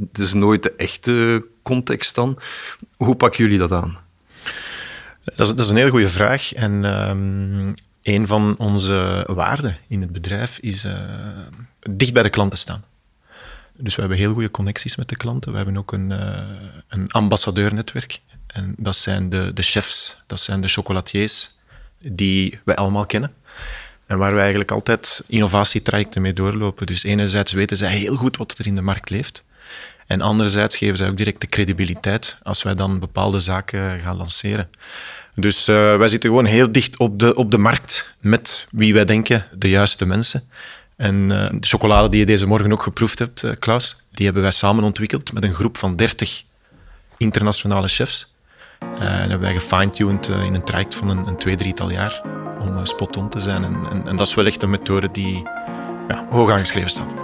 Het 0.00 0.18
is 0.18 0.32
nooit 0.32 0.62
de 0.62 0.72
echte 0.72 1.44
context 1.62 2.14
dan. 2.14 2.38
Hoe 2.96 3.14
pakken 3.14 3.44
jullie 3.44 3.58
dat 3.58 3.72
aan? 3.72 3.98
Dat 5.36 5.58
is, 5.58 5.68
een 5.68 5.76
hele 5.76 5.90
goede 5.90 6.08
vraag. 6.08 6.52
En 6.54 6.84
um, 6.84 7.74
Een 8.02 8.26
van 8.26 8.54
onze 8.58 9.26
waarden 9.26 9.78
in 9.88 10.00
het 10.00 10.12
bedrijf 10.12 10.58
is 10.58 10.84
uh, 10.84 10.92
dicht 11.90 12.12
bij 12.12 12.22
de 12.22 12.30
klanten 12.30 12.58
staan. 12.58 12.84
Dus 13.76 13.94
we 13.94 14.00
hebben 14.00 14.18
heel 14.18 14.32
goede 14.32 14.50
connecties 14.50 14.96
met 14.96 15.08
de 15.08 15.16
klanten. 15.16 15.50
We 15.50 15.56
hebben 15.56 15.76
ook 15.76 15.92
een, 15.92 16.10
uh, 16.10 16.38
een 16.88 17.10
ambassadeurnetwerk. 17.10 18.20
En 18.46 18.74
dat 18.78 18.96
zijn 18.96 19.30
de, 19.30 19.50
de 19.54 19.62
chefs, 19.62 20.22
dat 20.26 20.40
zijn 20.40 20.60
de 20.60 20.68
chocolatiers 20.68 21.50
die 21.98 22.60
wij 22.64 22.76
allemaal 22.76 23.06
kennen. 23.06 23.34
En 24.06 24.18
waar 24.18 24.32
we 24.34 24.40
eigenlijk 24.40 24.70
altijd 24.70 25.24
innovatietrajecten 25.26 26.22
mee 26.22 26.32
doorlopen. 26.32 26.86
Dus 26.86 27.04
enerzijds 27.04 27.52
weten 27.52 27.76
zij 27.76 27.96
heel 27.96 28.16
goed 28.16 28.36
wat 28.36 28.58
er 28.58 28.66
in 28.66 28.74
de 28.74 28.80
markt 28.82 29.10
leeft. 29.10 29.44
En 30.06 30.20
anderzijds 30.20 30.76
geven 30.76 30.96
zij 30.96 31.08
ook 31.08 31.16
direct 31.16 31.40
de 31.40 31.46
credibiliteit 31.46 32.36
als 32.42 32.62
wij 32.62 32.74
dan 32.74 32.98
bepaalde 32.98 33.40
zaken 33.40 34.00
gaan 34.00 34.16
lanceren. 34.16 34.68
Dus 35.34 35.68
uh, 35.68 35.96
wij 35.96 36.08
zitten 36.08 36.30
gewoon 36.30 36.44
heel 36.44 36.72
dicht 36.72 36.98
op 36.98 37.18
de, 37.18 37.34
op 37.34 37.50
de 37.50 37.58
markt 37.58 38.14
met 38.20 38.66
wie 38.70 38.94
wij 38.94 39.04
denken 39.04 39.46
de 39.52 39.68
juiste 39.68 40.06
mensen. 40.06 40.42
En 40.96 41.14
uh, 41.30 41.46
de 41.52 41.66
chocolade 41.66 42.08
die 42.08 42.20
je 42.20 42.26
deze 42.26 42.46
morgen 42.46 42.72
ook 42.72 42.82
geproefd 42.82 43.18
hebt, 43.18 43.42
uh, 43.42 43.50
Klaus, 43.58 44.06
die 44.12 44.24
hebben 44.24 44.42
wij 44.42 44.52
samen 44.52 44.84
ontwikkeld 44.84 45.32
met 45.32 45.42
een 45.42 45.54
groep 45.54 45.76
van 45.76 45.96
30 45.96 46.42
internationale 47.16 47.88
chefs. 47.88 48.34
dat 48.78 48.98
hebben 48.98 49.40
wij 49.40 49.52
gefine-tuned 49.52 50.28
in 50.28 50.54
een 50.54 50.64
traject 50.64 50.94
van 50.94 51.08
een, 51.08 51.26
een 51.26 51.36
twee, 51.36 51.56
drietal 51.56 51.90
jaar 51.90 52.22
om 52.60 52.86
spot-on 52.86 53.28
te 53.28 53.40
zijn. 53.40 53.64
En, 53.64 53.76
en, 53.90 54.06
en, 54.06 54.16
dat 54.16 54.26
is 54.26 54.34
wel 54.34 54.46
echt 54.46 54.62
een 54.62 54.70
methode 54.70 55.10
die 55.10 55.42
ja, 56.08 56.26
hoog 56.30 56.50
aangeschreven 56.50 56.90
staat. 56.90 57.14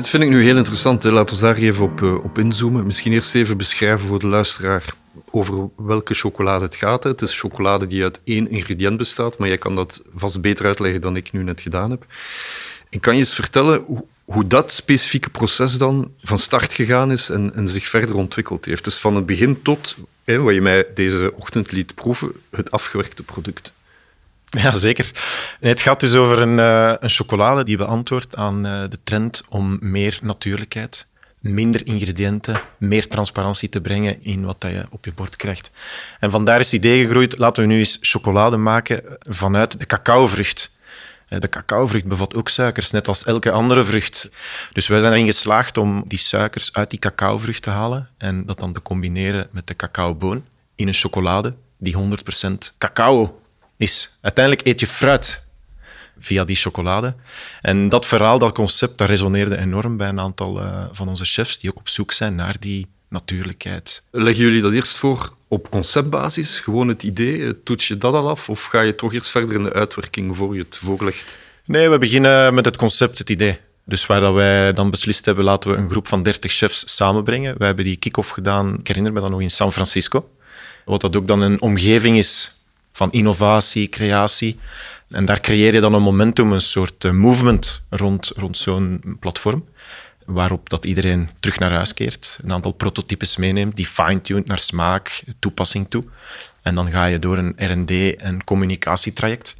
Dit 0.00 0.08
vind 0.08 0.22
ik 0.22 0.28
nu 0.28 0.42
heel 0.42 0.56
interessant. 0.56 1.04
Laten 1.04 1.36
we 1.36 1.42
daar 1.42 1.56
even 1.56 1.84
op, 1.84 2.00
uh, 2.00 2.24
op 2.24 2.38
inzoomen. 2.38 2.86
Misschien 2.86 3.12
eerst 3.12 3.34
even 3.34 3.56
beschrijven 3.56 4.06
voor 4.06 4.18
de 4.18 4.26
luisteraar 4.26 4.84
over 5.30 5.68
welke 5.76 6.14
chocolade 6.14 6.64
het 6.64 6.74
gaat. 6.74 7.04
Het 7.04 7.22
is 7.22 7.38
chocolade 7.38 7.86
die 7.86 8.02
uit 8.02 8.20
één 8.24 8.50
ingrediënt 8.50 8.96
bestaat, 8.96 9.38
maar 9.38 9.48
jij 9.48 9.58
kan 9.58 9.74
dat 9.74 10.02
vast 10.14 10.40
beter 10.40 10.66
uitleggen 10.66 11.00
dan 11.00 11.16
ik 11.16 11.32
nu 11.32 11.42
net 11.42 11.60
gedaan 11.60 11.90
heb. 11.90 12.06
En 12.90 13.00
kan 13.00 13.14
je 13.14 13.20
eens 13.20 13.34
vertellen 13.34 13.82
hoe, 13.86 14.04
hoe 14.24 14.46
dat 14.46 14.72
specifieke 14.72 15.30
proces 15.30 15.78
dan 15.78 16.12
van 16.22 16.38
start 16.38 16.72
gegaan 16.72 17.12
is 17.12 17.30
en, 17.30 17.54
en, 17.54 17.68
zich 17.68 17.86
verder 17.86 18.16
ontwikkeld 18.16 18.64
heeft? 18.64 18.84
Dus 18.84 18.96
van 18.96 19.16
het 19.16 19.26
begin 19.26 19.62
tot, 19.62 19.96
hè, 20.24 20.38
wat 20.38 20.54
je 20.54 20.60
mij 20.60 20.86
deze 20.94 21.32
ochtend 21.34 21.72
liet 21.72 21.94
proeven, 21.94 22.32
het 22.50 22.70
afgewerkte 22.70 23.22
product. 23.22 23.72
Ja, 24.62 24.72
zeker. 24.72 25.10
het 25.60 25.80
gaat 25.80 26.00
dus 26.00 26.14
over 26.14 26.40
een, 26.40 26.58
uh, 26.58 26.94
een 27.00 27.08
chocolade 27.08 27.64
die 27.64 27.76
beantwoordt 27.76 28.36
aan 28.36 28.66
uh, 28.66 28.82
de 28.88 28.98
trend 29.04 29.42
om 29.48 29.78
meer 29.80 30.18
natuurlijkheid, 30.22 31.06
minder 31.40 31.86
ingrediënten, 31.86 32.60
meer 32.78 33.08
transparantie 33.08 33.68
te 33.68 33.80
brengen 33.80 34.22
in 34.22 34.44
wat 34.44 34.60
dat 34.60 34.70
je 34.70 34.86
op 34.90 35.04
je 35.04 35.12
bord 35.12 35.36
krijgt. 35.36 35.70
En 36.20 36.30
vandaar 36.30 36.58
is 36.58 36.72
het 36.72 36.84
idee 36.84 37.04
gegroeid, 37.04 37.38
laten 37.38 37.62
we 37.62 37.68
nu 37.68 37.78
eens 37.78 37.98
chocolade 38.00 38.56
maken 38.56 39.02
vanuit 39.20 39.78
de 39.78 39.86
cacaovrucht. 39.86 40.78
De 41.28 41.48
cacaovrucht 41.48 42.04
bevat 42.04 42.34
ook 42.34 42.48
suikers, 42.48 42.90
net 42.90 43.08
als 43.08 43.24
elke 43.24 43.50
andere 43.50 43.84
vrucht. 43.84 44.30
Dus 44.72 44.86
wij 44.86 45.00
zijn 45.00 45.12
erin 45.12 45.26
geslaagd 45.26 45.76
om 45.76 46.04
die 46.06 46.18
suikers 46.18 46.72
uit 46.72 46.90
die 46.90 46.98
cacaovrucht 46.98 47.62
te 47.62 47.70
halen 47.70 48.08
en 48.18 48.46
dat 48.46 48.58
dan 48.58 48.72
te 48.72 48.82
combineren 48.82 49.48
met 49.50 49.66
de 49.66 49.76
cacaoboon 49.76 50.44
in 50.76 50.88
een 50.88 50.94
chocolade 50.94 51.54
die 51.78 51.96
100% 51.96 52.76
cacao 52.78 53.40
is. 53.80 54.18
Uiteindelijk 54.20 54.66
eet 54.66 54.80
je 54.80 54.86
fruit 54.86 55.42
via 56.18 56.44
die 56.44 56.56
chocolade. 56.56 57.14
En 57.60 57.88
dat 57.88 58.06
verhaal, 58.06 58.38
dat 58.38 58.54
concept, 58.54 58.98
dat 58.98 59.08
resoneerde 59.08 59.56
enorm 59.56 59.96
bij 59.96 60.08
een 60.08 60.20
aantal 60.20 60.60
uh, 60.60 60.84
van 60.92 61.08
onze 61.08 61.24
chefs 61.24 61.58
die 61.58 61.70
ook 61.70 61.78
op 61.78 61.88
zoek 61.88 62.12
zijn 62.12 62.34
naar 62.34 62.56
die 62.58 62.86
natuurlijkheid. 63.08 64.02
Leggen 64.10 64.44
jullie 64.44 64.62
dat 64.62 64.72
eerst 64.72 64.96
voor 64.96 65.36
op 65.48 65.70
conceptbasis? 65.70 66.60
Gewoon 66.60 66.88
het 66.88 67.02
idee, 67.02 67.62
toets 67.62 67.88
je 67.88 67.98
dat 67.98 68.14
al 68.14 68.28
af? 68.28 68.48
Of 68.48 68.64
ga 68.64 68.80
je 68.80 68.94
toch 68.94 69.14
eerst 69.14 69.30
verder 69.30 69.54
in 69.54 69.62
de 69.62 69.72
uitwerking 69.72 70.36
voor 70.36 70.54
je 70.54 70.62
het 70.62 70.76
voorlegt? 70.76 71.38
Nee, 71.64 71.88
we 71.88 71.98
beginnen 71.98 72.54
met 72.54 72.64
het 72.64 72.76
concept, 72.76 73.18
het 73.18 73.30
idee. 73.30 73.58
Dus 73.84 74.06
waar 74.06 74.20
dat 74.20 74.34
wij 74.34 74.72
dan 74.72 74.90
beslist 74.90 75.24
hebben, 75.24 75.44
laten 75.44 75.70
we 75.70 75.76
een 75.76 75.90
groep 75.90 76.08
van 76.08 76.22
30 76.22 76.52
chefs 76.52 76.96
samenbrengen. 76.96 77.58
We 77.58 77.64
hebben 77.64 77.84
die 77.84 77.96
kick-off 77.96 78.30
gedaan, 78.30 78.78
ik 78.78 78.86
herinner 78.86 79.12
me 79.12 79.20
dat 79.20 79.30
nog 79.30 79.40
in 79.40 79.50
San 79.50 79.72
Francisco. 79.72 80.30
Wat 80.84 81.00
dat 81.00 81.16
ook 81.16 81.26
dan 81.26 81.40
een 81.40 81.60
omgeving 81.60 82.18
is 82.18 82.59
van 82.92 83.12
innovatie, 83.12 83.88
creatie. 83.88 84.58
En 85.10 85.24
daar 85.24 85.40
creëer 85.40 85.74
je 85.74 85.80
dan 85.80 85.94
een 85.94 86.02
momentum, 86.02 86.52
een 86.52 86.60
soort 86.60 87.04
eh, 87.04 87.10
movement 87.10 87.84
rond, 87.88 88.32
rond 88.36 88.58
zo'n 88.58 89.16
platform. 89.20 89.64
Waarop 90.24 90.68
dat 90.68 90.84
iedereen 90.84 91.30
terug 91.40 91.58
naar 91.58 91.72
huis 91.72 91.94
keert, 91.94 92.38
een 92.42 92.52
aantal 92.52 92.72
prototypes 92.72 93.36
meeneemt, 93.36 93.76
die 93.76 93.86
fine-tuned 93.86 94.46
naar 94.46 94.58
smaak, 94.58 95.22
toepassing 95.38 95.86
toe. 95.88 96.04
En 96.62 96.74
dan 96.74 96.90
ga 96.90 97.04
je 97.04 97.18
door 97.18 97.38
een 97.38 97.54
R&D- 97.56 98.20
en 98.20 98.44
communicatietraject 98.44 99.56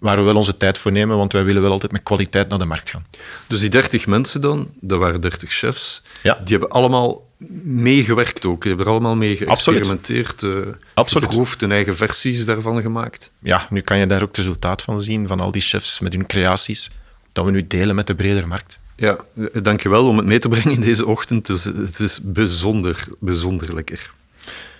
waar 0.00 0.16
we 0.16 0.22
wel 0.22 0.36
onze 0.36 0.56
tijd 0.56 0.78
voor 0.78 0.92
nemen, 0.92 1.16
want 1.16 1.32
wij 1.32 1.44
willen 1.44 1.62
wel 1.62 1.70
altijd 1.70 1.92
met 1.92 2.02
kwaliteit 2.02 2.48
naar 2.48 2.58
de 2.58 2.64
markt 2.64 2.90
gaan. 2.90 3.06
Dus 3.46 3.60
die 3.60 3.68
30 3.68 4.06
mensen 4.06 4.40
dan, 4.40 4.70
dat 4.80 4.98
waren 4.98 5.20
30 5.20 5.52
chefs, 5.52 6.02
ja. 6.22 6.34
die 6.44 6.58
hebben 6.58 6.70
allemaal 6.70 7.28
meegewerkt 7.62 8.46
ook. 8.46 8.60
Die 8.60 8.68
hebben 8.68 8.86
er 8.86 8.92
allemaal 8.92 9.16
mee 9.16 9.36
geëxperimenteerd, 9.36 10.42
uh, 10.42 10.66
geproefd, 10.94 11.60
hun 11.60 11.72
eigen 11.72 11.96
versies 11.96 12.44
daarvan 12.44 12.82
gemaakt. 12.82 13.30
Ja, 13.38 13.66
nu 13.70 13.80
kan 13.80 13.98
je 13.98 14.06
daar 14.06 14.22
ook 14.22 14.28
het 14.28 14.36
resultaat 14.36 14.82
van 14.82 15.02
zien, 15.02 15.26
van 15.26 15.40
al 15.40 15.50
die 15.50 15.62
chefs 15.62 16.00
met 16.00 16.12
hun 16.12 16.26
creaties, 16.26 16.90
dat 17.32 17.44
we 17.44 17.50
nu 17.50 17.66
delen 17.66 17.94
met 17.94 18.06
de 18.06 18.14
bredere 18.14 18.46
markt. 18.46 18.80
Ja, 18.96 19.16
dankjewel 19.62 20.06
om 20.06 20.16
het 20.16 20.26
mee 20.26 20.38
te 20.38 20.48
brengen 20.48 20.72
in 20.72 20.80
deze 20.80 21.06
ochtend. 21.06 21.46
Het 21.46 21.56
is, 21.56 21.64
het 21.64 22.00
is 22.00 22.20
bijzonder, 22.22 23.04
bijzonder 23.18 23.74
lekker. 23.74 24.10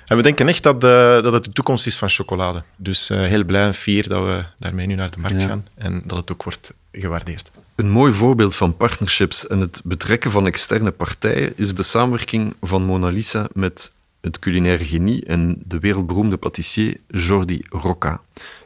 En 0.06 0.16
we 0.16 0.22
denken 0.22 0.48
echt 0.48 0.62
dat, 0.62 0.84
uh, 0.84 1.22
dat 1.22 1.32
het 1.32 1.44
de 1.44 1.52
toekomst 1.52 1.86
is 1.86 1.96
van 1.96 2.08
chocolade. 2.08 2.62
Dus 2.76 3.10
uh, 3.10 3.20
heel 3.20 3.44
blij 3.44 3.62
en 3.62 3.74
fier 3.74 4.08
dat 4.08 4.24
we 4.24 4.44
daarmee 4.58 4.86
nu 4.86 4.94
naar 4.94 5.10
de 5.10 5.18
markt 5.18 5.42
ja. 5.42 5.48
gaan 5.48 5.66
en 5.74 6.02
dat 6.04 6.18
het 6.18 6.32
ook 6.32 6.42
wordt 6.42 6.74
gewaardeerd. 6.92 7.50
Een 7.80 7.90
mooi 7.90 8.12
voorbeeld 8.12 8.54
van 8.54 8.76
partnerships 8.76 9.46
en 9.46 9.60
het 9.60 9.80
betrekken 9.84 10.30
van 10.30 10.46
externe 10.46 10.90
partijen 10.90 11.52
is 11.56 11.75
de 11.75 11.82
samenwerking 11.82 12.54
van 12.60 12.82
Mona 12.82 13.08
Lisa 13.08 13.46
met 13.52 13.92
het 14.20 14.38
culinaire 14.38 14.84
genie 14.84 15.25
en 15.25 15.62
de 15.64 15.78
wereldberoemde 15.78 16.37
patissier 16.37 16.96
Jordi 17.08 17.62
Rocca. 17.68 18.20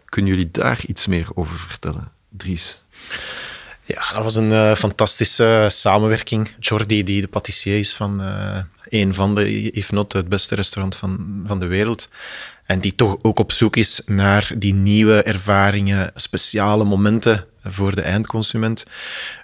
Kunnen 0.04 0.30
jullie 0.30 0.50
daar 0.50 0.80
iets 0.86 1.06
meer 1.06 1.28
over 1.34 1.58
vertellen, 1.58 2.12
Dries? 2.28 2.82
Ja, 3.82 4.12
dat 4.12 4.22
was 4.22 4.36
een 4.36 4.50
uh, 4.50 4.74
fantastische 4.74 5.66
samenwerking. 5.68 6.48
Jordi, 6.58 7.02
die 7.02 7.20
de 7.20 7.28
patissier 7.28 7.78
is 7.78 7.94
van 7.94 8.20
uh, 8.22 8.58
een 8.88 9.14
van 9.14 9.34
de, 9.34 9.70
if 9.70 9.92
not 9.92 10.12
het 10.12 10.28
beste 10.28 10.54
restaurant 10.54 10.96
van, 10.96 11.42
van 11.46 11.60
de 11.60 11.66
wereld. 11.66 12.08
En 12.64 12.80
die 12.80 12.94
toch 12.94 13.16
ook 13.22 13.38
op 13.38 13.52
zoek 13.52 13.76
is 13.76 14.02
naar 14.06 14.52
die 14.58 14.74
nieuwe 14.74 15.22
ervaringen, 15.22 16.10
speciale 16.14 16.84
momenten 16.84 17.46
voor 17.64 17.94
de 17.94 18.02
eindconsument. 18.02 18.84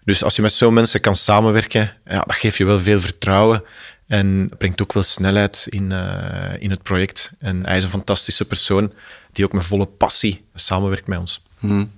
Dus 0.04 0.24
als 0.24 0.36
je 0.36 0.42
met 0.42 0.52
zo'n 0.52 0.74
mensen 0.74 1.00
kan 1.00 1.14
samenwerken, 1.14 1.96
ja, 2.04 2.20
dat 2.20 2.36
geeft 2.36 2.56
je 2.56 2.64
wel 2.64 2.80
veel 2.80 3.00
vertrouwen 3.00 3.62
en 4.06 4.50
brengt 4.58 4.82
ook 4.82 4.92
wel 4.92 5.02
snelheid 5.02 5.66
in, 5.68 5.90
uh, 5.90 6.52
in 6.58 6.70
het 6.70 6.82
project. 6.82 7.32
En 7.38 7.66
hij 7.66 7.76
is 7.76 7.82
een 7.82 7.90
fantastische 7.90 8.44
persoon 8.44 8.92
die 9.32 9.44
ook 9.44 9.52
met 9.52 9.64
volle 9.64 9.86
passie 9.86 10.44
samenwerkt 10.54 11.06
met 11.06 11.18
ons. 11.18 11.44
Hmm. 11.58 11.90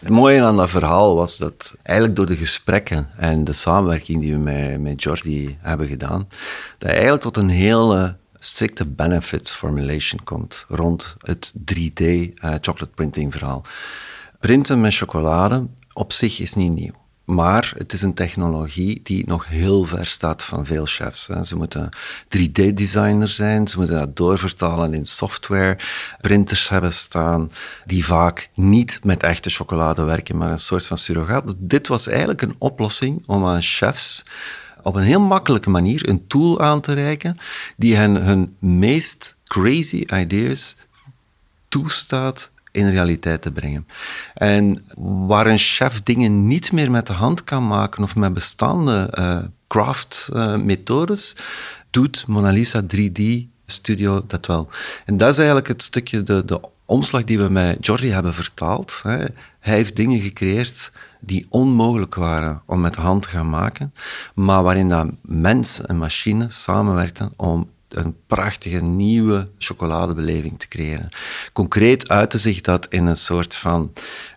Het 0.00 0.08
mooie 0.08 0.42
aan 0.42 0.56
dat 0.56 0.70
verhaal 0.70 1.14
was 1.14 1.36
dat 1.36 1.74
eigenlijk 1.82 2.16
door 2.16 2.26
de 2.26 2.36
gesprekken 2.36 3.08
en 3.16 3.44
de 3.44 3.52
samenwerking 3.52 4.20
die 4.20 4.32
we 4.32 4.38
met, 4.38 4.80
met 4.80 5.02
Jordi 5.02 5.56
hebben 5.60 5.86
gedaan, 5.86 6.28
dat 6.78 6.90
eigenlijk 6.90 7.20
tot 7.20 7.36
een 7.36 7.48
hele 7.48 8.16
strikte 8.38 8.86
benefit 8.86 9.50
formulation 9.50 10.24
komt 10.24 10.64
rond 10.68 11.16
het 11.18 11.52
3D 11.56 12.02
uh, 12.02 12.22
eh, 12.34 12.54
chocolate 12.60 12.92
printing 12.94 13.32
verhaal. 13.32 13.62
Printen 14.40 14.80
met 14.80 14.94
chocolade 14.94 15.66
op 15.92 16.12
zich 16.12 16.40
is 16.40 16.54
niet 16.54 16.72
nieuw. 16.72 16.94
Maar 17.24 17.72
het 17.76 17.92
is 17.92 18.02
een 18.02 18.14
technologie 18.14 19.00
die 19.02 19.26
nog 19.26 19.48
heel 19.48 19.84
ver 19.84 20.06
staat 20.06 20.42
van 20.42 20.66
veel 20.66 20.84
chefs. 20.86 21.24
Ze 21.24 21.56
moeten 21.56 21.88
3D-designer 22.24 23.28
zijn, 23.28 23.68
ze 23.68 23.78
moeten 23.78 23.98
dat 23.98 24.16
doorvertalen 24.16 24.94
in 24.94 25.04
software. 25.04 25.78
Printers 26.20 26.68
hebben 26.68 26.92
staan 26.92 27.50
die 27.84 28.04
vaak 28.04 28.48
niet 28.54 29.00
met 29.02 29.22
echte 29.22 29.50
chocolade 29.50 30.02
werken, 30.02 30.36
maar 30.36 30.50
een 30.50 30.58
soort 30.58 30.86
van 30.86 30.98
surrogaat. 30.98 31.54
Dit 31.56 31.88
was 31.88 32.06
eigenlijk 32.06 32.42
een 32.42 32.56
oplossing 32.58 33.22
om 33.26 33.46
aan 33.46 33.62
chefs 33.62 34.24
op 34.82 34.94
een 34.94 35.02
heel 35.02 35.20
makkelijke 35.20 35.70
manier 35.70 36.08
een 36.08 36.26
tool 36.26 36.60
aan 36.60 36.80
te 36.80 36.92
reiken 36.92 37.38
die 37.76 37.96
hen 37.96 38.14
hun 38.14 38.56
meest 38.58 39.36
crazy 39.44 40.04
ideas 40.14 40.76
toestaat 41.68 42.50
in 42.78 42.90
realiteit 42.90 43.42
te 43.42 43.52
brengen. 43.52 43.86
En 44.34 44.84
waar 44.96 45.46
een 45.46 45.58
chef 45.58 46.02
dingen 46.02 46.46
niet 46.46 46.72
meer 46.72 46.90
met 46.90 47.06
de 47.06 47.12
hand 47.12 47.44
kan 47.44 47.66
maken 47.66 48.02
of 48.02 48.16
met 48.16 48.34
bestaande 48.34 49.14
uh, 49.18 49.38
craft-methodes, 49.68 51.36
doet 51.90 52.26
Mona 52.26 52.50
Lisa 52.50 52.82
3D 52.82 53.22
Studio 53.66 54.24
dat 54.26 54.46
wel. 54.46 54.68
En 55.04 55.16
dat 55.16 55.28
is 55.28 55.36
eigenlijk 55.36 55.68
het 55.68 55.82
stukje, 55.82 56.22
de, 56.22 56.44
de 56.44 56.60
omslag 56.84 57.24
die 57.24 57.38
we 57.38 57.48
met 57.48 57.86
Jordi 57.86 58.10
hebben 58.10 58.34
vertaald. 58.34 59.00
Hè. 59.02 59.16
Hij 59.60 59.74
heeft 59.74 59.96
dingen 59.96 60.20
gecreëerd 60.20 60.92
die 61.20 61.46
onmogelijk 61.48 62.14
waren 62.14 62.62
om 62.66 62.80
met 62.80 62.94
de 62.94 63.00
hand 63.00 63.22
te 63.22 63.28
gaan 63.28 63.50
maken, 63.50 63.94
maar 64.34 64.62
waarin 64.62 64.88
dat 64.88 65.06
mens 65.22 65.80
en 65.80 65.98
machine 65.98 66.46
samenwerkten 66.48 67.32
om 67.36 67.68
een 67.88 68.16
prachtige 68.26 68.80
nieuwe 68.80 69.48
chocoladebeleving 69.58 70.58
te 70.58 70.68
creëren. 70.68 71.08
Concreet 71.52 72.08
uitte 72.08 72.38
zich 72.38 72.60
dat 72.60 72.86
in 72.88 73.06
een 73.06 73.16
soort 73.16 73.56
van 73.56 73.92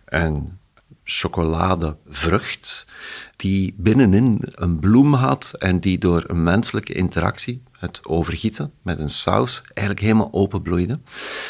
een 0.06 0.60
chocoladevrucht 1.04 2.86
die 3.42 3.74
binnenin 3.78 4.42
een 4.52 4.80
bloem 4.80 5.14
had 5.14 5.54
en 5.60 5.80
die 5.80 5.98
door 5.98 6.24
een 6.28 6.44
menselijke 6.44 6.94
interactie, 6.94 7.64
het 7.80 8.00
overgieten 8.06 8.72
met 8.82 9.00
een 9.00 9.10
saus, 9.10 9.62
eigenlijk 9.74 10.06
helemaal 10.06 10.30
openbloeide. 10.32 11.00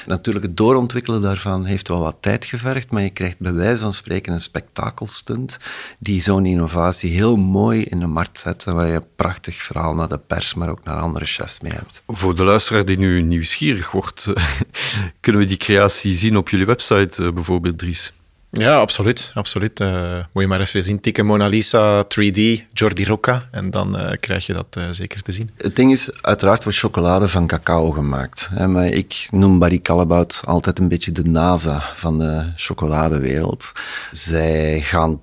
Natuurlijk, 0.05 0.45
het 0.45 0.57
doorontwikkelen 0.57 1.21
daarvan 1.21 1.65
heeft 1.65 1.87
wel 1.87 1.99
wat 1.99 2.17
tijd 2.19 2.45
gevergd, 2.45 2.91
maar 2.91 3.01
je 3.01 3.09
krijgt 3.09 3.39
bij 3.39 3.53
wijze 3.53 3.81
van 3.81 3.93
spreken 3.93 4.33
een 4.33 4.41
spektakelstunt 4.41 5.57
die 5.99 6.21
zo'n 6.21 6.45
innovatie 6.45 7.11
heel 7.11 7.35
mooi 7.35 7.83
in 7.83 7.99
de 7.99 8.07
markt 8.07 8.39
zet 8.39 8.65
en 8.65 8.75
waar 8.75 8.87
je 8.87 8.93
een 8.93 9.15
prachtig 9.15 9.55
verhaal 9.55 9.95
naar 9.95 10.09
de 10.09 10.17
pers, 10.17 10.53
maar 10.53 10.69
ook 10.69 10.83
naar 10.83 10.99
andere 10.99 11.25
chefs 11.25 11.59
mee 11.59 11.71
hebt. 11.71 12.01
Voor 12.07 12.35
de 12.35 12.43
luisteraar 12.43 12.85
die 12.85 12.97
nu 12.97 13.21
nieuwsgierig 13.21 13.91
wordt, 13.91 14.27
kunnen 15.19 15.41
we 15.41 15.47
die 15.47 15.57
creatie 15.57 16.13
zien 16.13 16.37
op 16.37 16.49
jullie 16.49 16.65
website 16.65 17.23
eh, 17.23 17.31
bijvoorbeeld, 17.31 17.77
Dries? 17.77 18.13
Ja, 18.51 18.79
absoluut. 18.79 19.31
absoluut. 19.33 19.79
Uh, 19.79 20.17
moet 20.31 20.43
je 20.43 20.49
maar 20.49 20.59
even 20.59 20.83
zien. 20.83 20.99
Tikken 20.99 21.25
Mona 21.25 21.47
Lisa 21.47 22.03
3D, 22.03 22.39
Jordi 22.73 23.05
Rocca. 23.05 23.47
En 23.51 23.69
dan 23.69 23.99
uh, 23.99 24.11
krijg 24.19 24.45
je 24.45 24.53
dat 24.53 24.75
uh, 24.77 24.83
zeker 24.89 25.21
te 25.21 25.31
zien. 25.31 25.49
Het 25.57 25.75
ding 25.75 25.91
is, 25.91 26.21
uiteraard 26.21 26.63
wordt 26.63 26.77
chocolade 26.77 27.27
van 27.27 27.47
cacao 27.47 27.91
gemaakt. 27.91 28.49
Maar 28.67 28.87
ik 28.87 29.27
noem 29.29 29.59
Barry 29.59 29.79
Callebaut 29.79 30.41
altijd 30.45 30.79
een 30.79 30.87
beetje 30.87 31.11
de 31.11 31.23
NASA 31.23 31.81
van 31.95 32.19
de 32.19 32.45
chocoladewereld. 32.55 33.71
Zij 34.11 34.81
gaan 34.81 35.21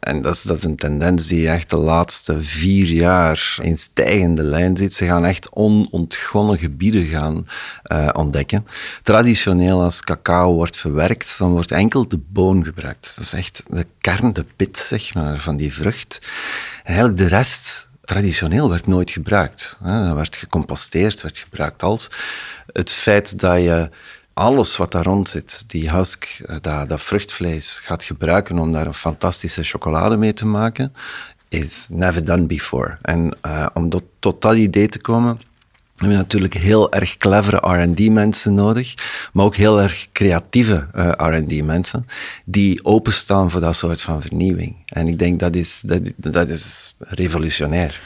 en 0.00 0.22
dat 0.22 0.34
is, 0.34 0.42
dat 0.42 0.62
een 0.62 0.76
tendens 0.76 1.26
die 1.26 1.48
echt 1.48 1.70
de 1.70 1.76
laatste 1.76 2.42
vier 2.42 2.86
jaar 2.86 3.56
in 3.62 3.78
stijgende 3.78 4.42
lijn 4.42 4.76
zit. 4.76 4.94
Ze 4.94 5.06
gaan 5.06 5.24
echt 5.24 5.50
onontgonnen 5.50 6.58
gebieden 6.58 7.06
gaan 7.06 7.46
uh, 7.86 8.08
ontdekken. 8.12 8.66
Traditioneel 9.02 9.82
als 9.82 10.00
cacao 10.00 10.54
wordt 10.54 10.76
verwerkt, 10.76 11.38
dan 11.38 11.50
wordt 11.50 11.70
enkel 11.70 12.08
de 12.08 12.18
boon 12.28 12.64
gebruikt. 12.64 13.12
Dat 13.16 13.24
is 13.24 13.32
echt 13.32 13.62
de 13.68 13.86
kern, 14.00 14.32
de 14.32 14.44
pit 14.56 14.76
zeg 14.76 15.14
maar, 15.14 15.40
van 15.40 15.56
die 15.56 15.72
vrucht. 15.72 16.18
En 16.84 16.86
eigenlijk 16.86 17.16
de 17.16 17.36
rest 17.36 17.88
traditioneel 18.04 18.70
werd 18.70 18.86
nooit 18.86 19.10
gebruikt. 19.10 19.76
Dat 19.84 20.14
werd 20.14 20.36
gecomposteerd, 20.36 21.22
werd 21.22 21.38
gebruikt 21.38 21.82
als 21.82 22.10
het 22.72 22.90
feit 22.90 23.38
dat 23.38 23.60
je 23.60 23.90
alles 24.40 24.76
wat 24.76 24.92
daar 24.92 25.04
rond 25.04 25.28
zit, 25.28 25.64
die 25.66 25.90
husk, 25.90 26.24
eh, 26.46 26.56
dat, 26.60 27.02
vruchtvlees, 27.02 27.80
gaat 27.84 28.04
gebruiken 28.04 28.58
om 28.58 28.72
daar 28.72 28.86
een 28.86 28.94
fantastische 28.94 29.62
chocolade 29.62 30.16
mee 30.16 30.32
te 30.32 30.46
maken, 30.46 30.92
is 31.48 31.86
never 31.88 32.24
done 32.24 32.46
before. 32.46 32.98
En 33.02 33.36
uh, 33.46 33.66
om 33.74 33.88
tot, 34.18 34.42
dat 34.42 34.56
idee 34.56 34.88
te 34.88 35.00
komen, 35.00 35.40
heb 35.96 36.10
je 36.10 36.16
natuurlijk 36.16 36.54
heel 36.54 36.92
erg 36.92 37.16
clevere 37.16 37.82
RD-mensen 37.82 38.54
nodig, 38.54 38.94
maar 39.32 39.44
ook 39.44 39.56
heel 39.56 39.80
erg 39.82 40.08
creatieve 40.12 40.86
eh, 40.92 41.12
RD-mensen 41.16 42.06
die 42.44 42.84
openstaan 42.84 43.50
voor 43.50 43.60
dat 43.60 43.76
soort 43.76 44.00
van 44.00 44.22
vernieuwing. 44.22 44.76
En 44.86 45.08
ik 45.08 45.18
denk 45.18 45.40
dat 45.40 45.54
is, 45.54 45.80
dat, 45.80 46.00
dat 46.16 46.48
is 46.48 46.94
revolutionair. 46.98 48.00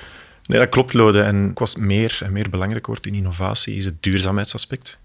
Nee, 0.46 0.58
dat 0.58 0.68
klopt, 0.68 0.92
Lode. 0.92 1.22
En 1.22 1.50
wat 1.54 1.76
meer 1.76 2.20
en 2.24 2.32
meer 2.32 2.50
belangrijk 2.50 2.86
wordt 2.86 3.06
in 3.06 3.14
innovatie 3.14 3.76
is 3.76 3.84
het 3.84 4.02
duurzaamheidsaspect. 4.02 4.98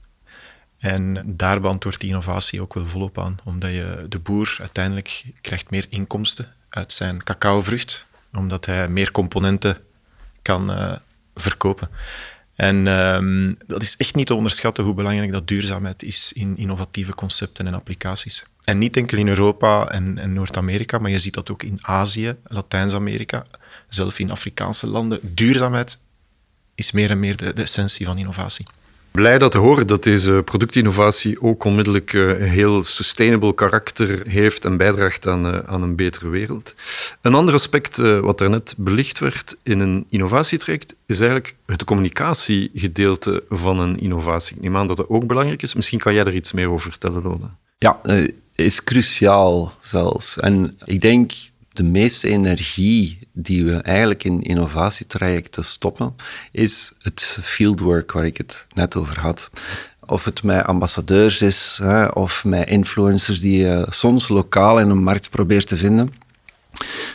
En 0.80 1.24
daar 1.26 1.62
beantwoordt 1.62 2.00
die 2.00 2.10
innovatie 2.10 2.62
ook 2.62 2.74
wel 2.74 2.86
volop 2.86 3.20
aan, 3.20 3.38
omdat 3.44 3.72
je 3.72 4.06
de 4.10 4.20
boer 4.20 4.58
uiteindelijk 4.60 5.24
krijgt 5.42 5.70
meer 5.70 5.86
inkomsten 5.90 6.54
uit 6.70 6.92
zijn 6.92 7.24
cacaovrucht, 7.24 8.06
omdat 8.34 8.66
hij 8.66 8.88
meer 8.88 9.12
componenten 9.12 9.78
kan 10.42 10.72
uh, 10.72 10.96
verkopen. 11.36 11.90
En 12.56 12.88
um, 12.88 13.58
dat 13.68 13.82
is 13.82 13.98
echt 13.98 14.16
niet 14.16 14.28
te 14.28 14.34
onderschatten 14.34 14.84
hoe 14.84 14.94
belangrijk 14.94 15.32
dat 15.32 15.48
duurzaamheid 15.48 16.04
is 16.04 16.34
in 16.34 16.58
innovatieve 16.58 17.16
concepten 17.16 17.68
en 17.68 17.74
applicaties. 17.74 18.46
En 18.64 18.78
niet 18.78 18.98
enkel 18.98 19.18
in 19.18 19.28
Europa 19.28 19.88
en, 19.90 20.34
Noord-Amerika, 20.34 20.98
maar 20.98 21.12
je 21.12 21.20
ziet 21.20 21.34
dat 21.34 21.52
ook 21.52 21.63
in 21.63 21.78
Azië, 21.82 22.36
Latijns-Amerika, 22.44 23.46
zelf 23.88 24.20
in 24.20 24.32
Afrikaanse 24.32 24.88
landen. 24.88 25.20
Duurzaamheid 25.22 25.98
is 26.76 26.92
meer 26.92 27.10
en 27.10 27.20
meer 27.20 27.38
de 27.38 27.54
essentie 27.54 28.06
van 28.06 28.18
innovatie. 28.18 28.65
Blij 29.12 29.38
dat 29.38 29.52
te 29.52 29.58
horen 29.58 29.88
dat 29.88 30.04
deze 30.04 30.41
productinnovatie 30.45 31.41
ook 31.41 31.63
onmiddellijk 31.63 32.13
eh, 32.13 32.28
een 32.28 32.41
heel 32.41 32.84
sustainable 32.84 33.54
karakter 33.54 34.28
heeft 34.28 34.65
en 34.65 34.78
bijdraagt 34.78 35.28
aan, 35.28 35.54
eh, 35.54 35.60
aan 35.65 35.82
een 35.82 35.95
betere 35.95 36.30
wereld. 36.30 36.76
Een 37.22 37.34
ander 37.34 37.54
aspect 37.54 37.98
uh, 37.98 38.19
wat 38.19 38.38
daarnet 38.38 38.74
belicht 38.78 39.19
werd 39.19 39.56
in 39.63 39.80
een 39.80 40.06
innovatietraject 40.10 40.95
is 41.06 41.19
eigenlijk 41.19 41.56
het 41.65 41.84
communicatiegedeelte 41.84 43.43
van 43.50 43.80
een 43.80 44.00
innovatie. 44.00 44.56
Ik 44.56 44.62
neem 44.62 44.78
aan 44.78 44.88
dat 44.88 44.98
dat 44.98 45.10
ook 45.10 45.28
belangrijk 45.28 45.62
is. 45.62 45.74
Misschien 45.74 46.00
kan 46.00 46.13
jij 46.13 46.26
er 46.26 46.34
iets 46.34 46.52
meer 46.52 46.69
over 46.69 46.91
vertellen, 46.91 47.22
Lola. 47.22 47.56
Ja, 47.78 48.00
is 48.56 48.84
cruciaal 48.84 49.74
zelfs. 49.80 50.39
En 50.39 50.78
ik 50.84 51.02
denk 51.02 51.32
de 51.80 51.86
meeste 51.86 52.28
energie 52.28 53.18
die 53.34 53.65
we 53.65 53.76
eigenlijk 53.76 54.24
in 54.24 54.42
innovatietrajecten 54.42 55.65
stoppen, 55.65 56.15
is 56.52 56.92
het 57.02 57.38
fieldwork 57.42 58.12
waar 58.12 58.26
ik 58.26 58.38
het 58.38 58.65
net 58.74 58.96
over 58.96 59.20
had. 59.20 59.50
Of 60.06 60.26
het 60.26 60.44
met 60.44 60.65
ambassadeurs 60.65 61.42
is, 61.42 61.80
hè, 61.82 62.06
of 62.06 62.46
met 62.46 62.68
influencers 62.68 63.39
die 63.39 63.58
je 63.58 63.86
soms 63.89 64.28
lokaal 64.28 64.80
in 64.80 64.89
een 64.89 65.04
markt 65.04 65.30
probeert 65.30 65.68
te 65.68 65.78
vinden. 65.78 66.13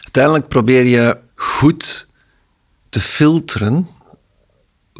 Uiteindelijk 0.02 0.48
probeer 0.48 0.84
je 0.84 1.16
goed 1.34 2.06
te 2.88 3.00
filteren 3.00 3.88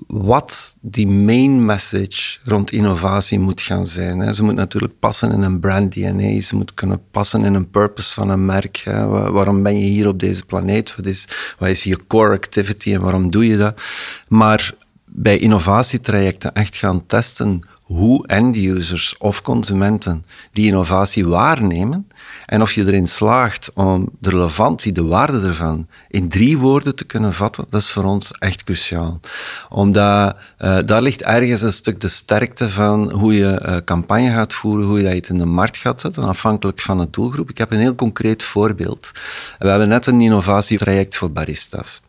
wat 0.07 0.76
die 0.80 1.07
main 1.07 1.64
message 1.64 2.38
rond 2.44 2.72
innovatie 2.72 3.38
moet 3.38 3.61
gaan 3.61 3.87
zijn. 3.87 4.35
Ze 4.35 4.42
moet 4.42 4.54
natuurlijk 4.54 4.98
passen 4.98 5.33
in 5.33 5.42
een 5.42 5.61
brand 5.61 5.92
DNA, 5.92 6.40
ze 6.40 6.57
moet 6.57 6.74
kunnen 6.74 7.00
passen 7.11 7.44
in 7.44 7.54
een 7.54 7.70
purpose 7.70 8.14
van 8.14 8.30
een 8.30 8.44
merk. 8.44 8.83
Waarom 8.87 9.62
ben 9.62 9.78
je 9.78 9.87
hier 9.87 10.09
op 10.09 10.20
deze 10.20 10.44
planeet? 10.44 10.96
Wat 10.96 11.07
is, 11.07 11.28
wat 11.59 11.68
is 11.68 11.83
je 11.85 12.07
core 12.07 12.35
activity 12.35 12.94
en 12.94 13.00
waarom 13.00 13.30
doe 13.30 13.46
je 13.46 13.57
dat? 13.57 13.80
Maar 14.28 14.74
bij 15.04 15.38
innovatietrajecten 15.38 16.54
echt 16.54 16.76
gaan 16.76 17.07
testen 17.07 17.62
hoe 17.94 18.26
end-users 18.26 19.16
of 19.18 19.42
consumenten 19.42 20.24
die 20.52 20.66
innovatie 20.66 21.26
waarnemen 21.26 22.09
en 22.46 22.62
of 22.62 22.72
je 22.72 22.87
erin 22.87 23.07
slaagt 23.07 23.70
om 23.74 24.09
de 24.18 24.30
relevantie, 24.30 24.92
de 24.92 25.04
waarde 25.04 25.46
ervan, 25.46 25.87
in 26.09 26.28
drie 26.28 26.59
woorden 26.59 26.94
te 26.94 27.04
kunnen 27.04 27.35
vatten, 27.35 27.64
dat 27.70 27.80
is 27.80 27.90
voor 27.90 28.04
ons 28.04 28.33
echt 28.33 28.64
cruciaal. 28.64 29.20
Omdat 29.68 30.37
uh, 30.59 30.78
daar 30.85 31.02
ligt 31.02 31.22
ergens 31.22 31.62
een 31.62 31.72
stuk 31.72 32.00
de 32.00 32.09
sterkte 32.09 32.70
van 32.70 33.11
hoe 33.11 33.35
je 33.35 33.62
uh, 33.66 33.76
campagne 33.76 34.30
gaat 34.30 34.52
voeren, 34.52 34.87
hoe 34.87 34.98
je 34.98 35.14
dat 35.14 35.28
in 35.28 35.38
de 35.38 35.44
markt 35.44 35.76
gaat 35.76 36.00
zetten, 36.00 36.24
afhankelijk 36.24 36.80
van 36.80 36.98
de 36.98 37.09
doelgroep. 37.11 37.50
Ik 37.50 37.59
heb 37.59 37.72
een 37.72 37.78
heel 37.78 37.94
concreet 37.94 38.42
voorbeeld. 38.42 39.11
We 39.59 39.68
hebben 39.68 39.88
net 39.88 40.07
een 40.07 40.20
innovatietraject 40.20 41.16
voor 41.16 41.30
baristas. 41.30 42.00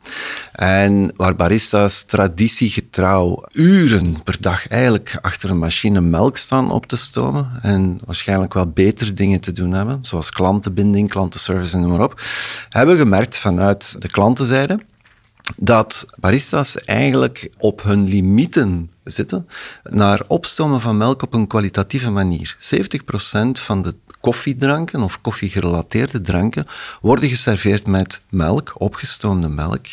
En 0.52 1.14
waar 1.16 1.36
baristas 1.36 2.04
traditiegetrouw 2.04 3.44
uren 3.52 4.24
per 4.24 4.38
dag 4.40 4.68
eigenlijk 4.68 5.18
achter 5.22 5.50
een 5.50 5.58
machine 5.58 5.74
melk 5.84 6.38
staan 6.38 6.72
op 6.72 6.86
te 6.86 6.96
stomen 6.96 7.52
en 7.62 8.00
waarschijnlijk 8.06 8.54
wel 8.54 8.68
beter 8.68 9.16
dingen 9.16 9.40
te 9.40 9.52
doen 9.52 9.72
hebben, 9.72 10.00
zoals 10.02 10.32
klantenbinding, 10.32 11.10
klantenservice 11.10 11.76
en 11.76 11.82
noem 11.82 11.92
maar 11.92 12.04
op, 12.04 12.22
hebben 12.70 12.98
gemerkt 12.98 13.38
vanuit 13.38 13.96
de 14.00 14.08
klantenzijde 14.08 14.80
dat 15.58 16.06
baristas 16.16 16.78
eigenlijk 16.78 17.50
op 17.58 17.84
hun 17.84 18.08
limieten 18.08 18.90
zitten 19.04 19.48
naar 19.84 20.22
opstomen 20.28 20.82
van 20.82 20.98
melk 20.98 21.22
op 21.22 21.34
een 21.34 21.48
kwalitatieve 21.48 22.10
manier. 22.10 22.58
70% 22.60 22.62
van 23.52 23.82
de 23.82 23.96
koffiedranken 24.22 25.02
of 25.02 25.22
koffiegerelateerde 25.22 26.22
dranken 26.22 26.68
worden 27.02 27.30
geserveerd 27.30 27.88
met 27.88 28.22
melk, 28.30 28.74
opgestoomde 28.78 29.50
melk. 29.50 29.86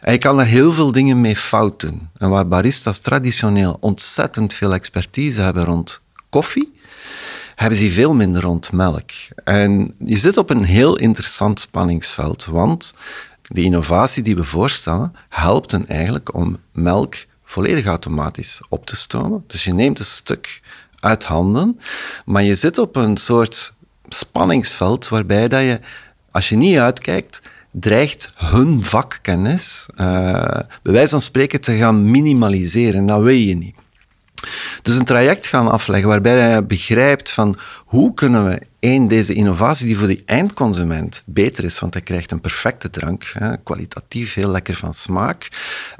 Je 0.00 0.18
kan 0.18 0.38
er 0.40 0.46
heel 0.46 0.72
veel 0.72 0.92
dingen 0.92 1.20
mee 1.20 1.36
fout 1.36 1.80
doen. 1.80 2.08
En 2.18 2.28
waar 2.28 2.48
baristas 2.48 2.98
traditioneel 2.98 3.76
ontzettend 3.80 4.54
veel 4.54 4.74
expertise 4.74 5.40
hebben 5.40 5.64
rond 5.64 6.00
koffie, 6.28 6.78
hebben 7.54 7.78
ze 7.78 7.90
veel 7.90 8.14
minder 8.14 8.42
rond 8.42 8.72
melk. 8.72 9.10
En 9.44 9.94
je 10.04 10.16
zit 10.16 10.36
op 10.36 10.50
een 10.50 10.64
heel 10.64 10.96
interessant 10.96 11.60
spanningsveld, 11.60 12.44
want 12.44 12.94
de 13.52 13.62
innovatie 13.62 14.22
die 14.22 14.36
we 14.36 14.44
voorstellen 14.44 15.12
helpt 15.28 15.70
hen 15.70 15.86
eigenlijk 15.86 16.34
om 16.34 16.56
melk 16.72 17.14
volledig 17.44 17.86
automatisch 17.86 18.60
op 18.68 18.86
te 18.86 18.96
stomen. 18.96 19.44
Dus 19.46 19.64
je 19.64 19.72
neemt 19.72 19.98
een 19.98 20.04
stuk 20.04 20.60
uit 21.00 21.24
handen, 21.24 21.80
maar 22.24 22.42
je 22.42 22.54
zit 22.54 22.78
op 22.78 22.96
een 22.96 23.16
soort 23.16 23.72
spanningsveld 24.08 25.08
waarbij 25.08 25.48
dat 25.48 25.60
je, 25.60 25.80
als 26.30 26.48
je 26.48 26.56
niet 26.56 26.78
uitkijkt, 26.78 27.42
dreigt 27.72 28.30
hun 28.36 28.82
vakkennis, 28.82 29.86
uh, 29.92 29.98
bij 30.82 30.92
wijze 30.92 31.10
van 31.10 31.20
spreken, 31.20 31.60
te 31.60 31.76
gaan 31.76 32.10
minimaliseren. 32.10 33.06
Dat 33.06 33.22
wil 33.22 33.34
je 33.34 33.56
niet. 33.56 33.74
Dus 34.82 34.96
een 34.96 35.04
traject 35.04 35.46
gaan 35.46 35.70
afleggen 35.70 36.08
waarbij 36.08 36.54
je 36.54 36.62
begrijpt 36.62 37.30
van 37.30 37.56
hoe 37.84 38.14
kunnen 38.14 38.44
we 38.44 38.60
één, 38.78 39.08
deze 39.08 39.34
innovatie 39.34 39.86
die 39.86 39.98
voor 39.98 40.06
die 40.06 40.22
eindconsument 40.26 41.22
beter 41.26 41.64
is, 41.64 41.78
want 41.78 41.94
hij 41.94 42.02
krijgt 42.02 42.30
een 42.30 42.40
perfecte 42.40 42.90
drank, 42.90 43.32
hè, 43.38 43.56
kwalitatief 43.56 44.34
heel 44.34 44.50
lekker 44.50 44.74
van 44.74 44.94
smaak, 44.94 45.48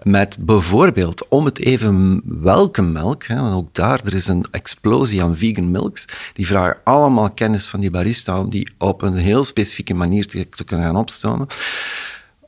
met 0.03 0.37
bijvoorbeeld 0.39 1.29
om 1.29 1.45
het 1.45 1.59
even 1.59 2.23
welke 2.25 2.83
melk, 2.83 3.25
hè, 3.25 3.41
want 3.41 3.55
ook 3.55 3.75
daar 3.75 4.01
er 4.05 4.15
is 4.15 4.27
een 4.27 4.47
explosie 4.51 5.23
aan 5.23 5.37
vegan 5.37 5.71
milks, 5.71 6.05
die 6.35 6.47
vragen 6.47 6.77
allemaal 6.85 7.31
kennis 7.31 7.67
van 7.67 7.81
die 7.81 7.91
barista 7.91 8.39
om 8.39 8.51
die 8.51 8.73
op 8.79 9.03
een 9.03 9.17
heel 9.17 9.45
specifieke 9.45 9.95
manier 9.95 10.27
te, 10.27 10.49
te 10.49 10.65
kunnen 10.65 10.87
gaan 10.87 10.97
opstomen 10.97 11.47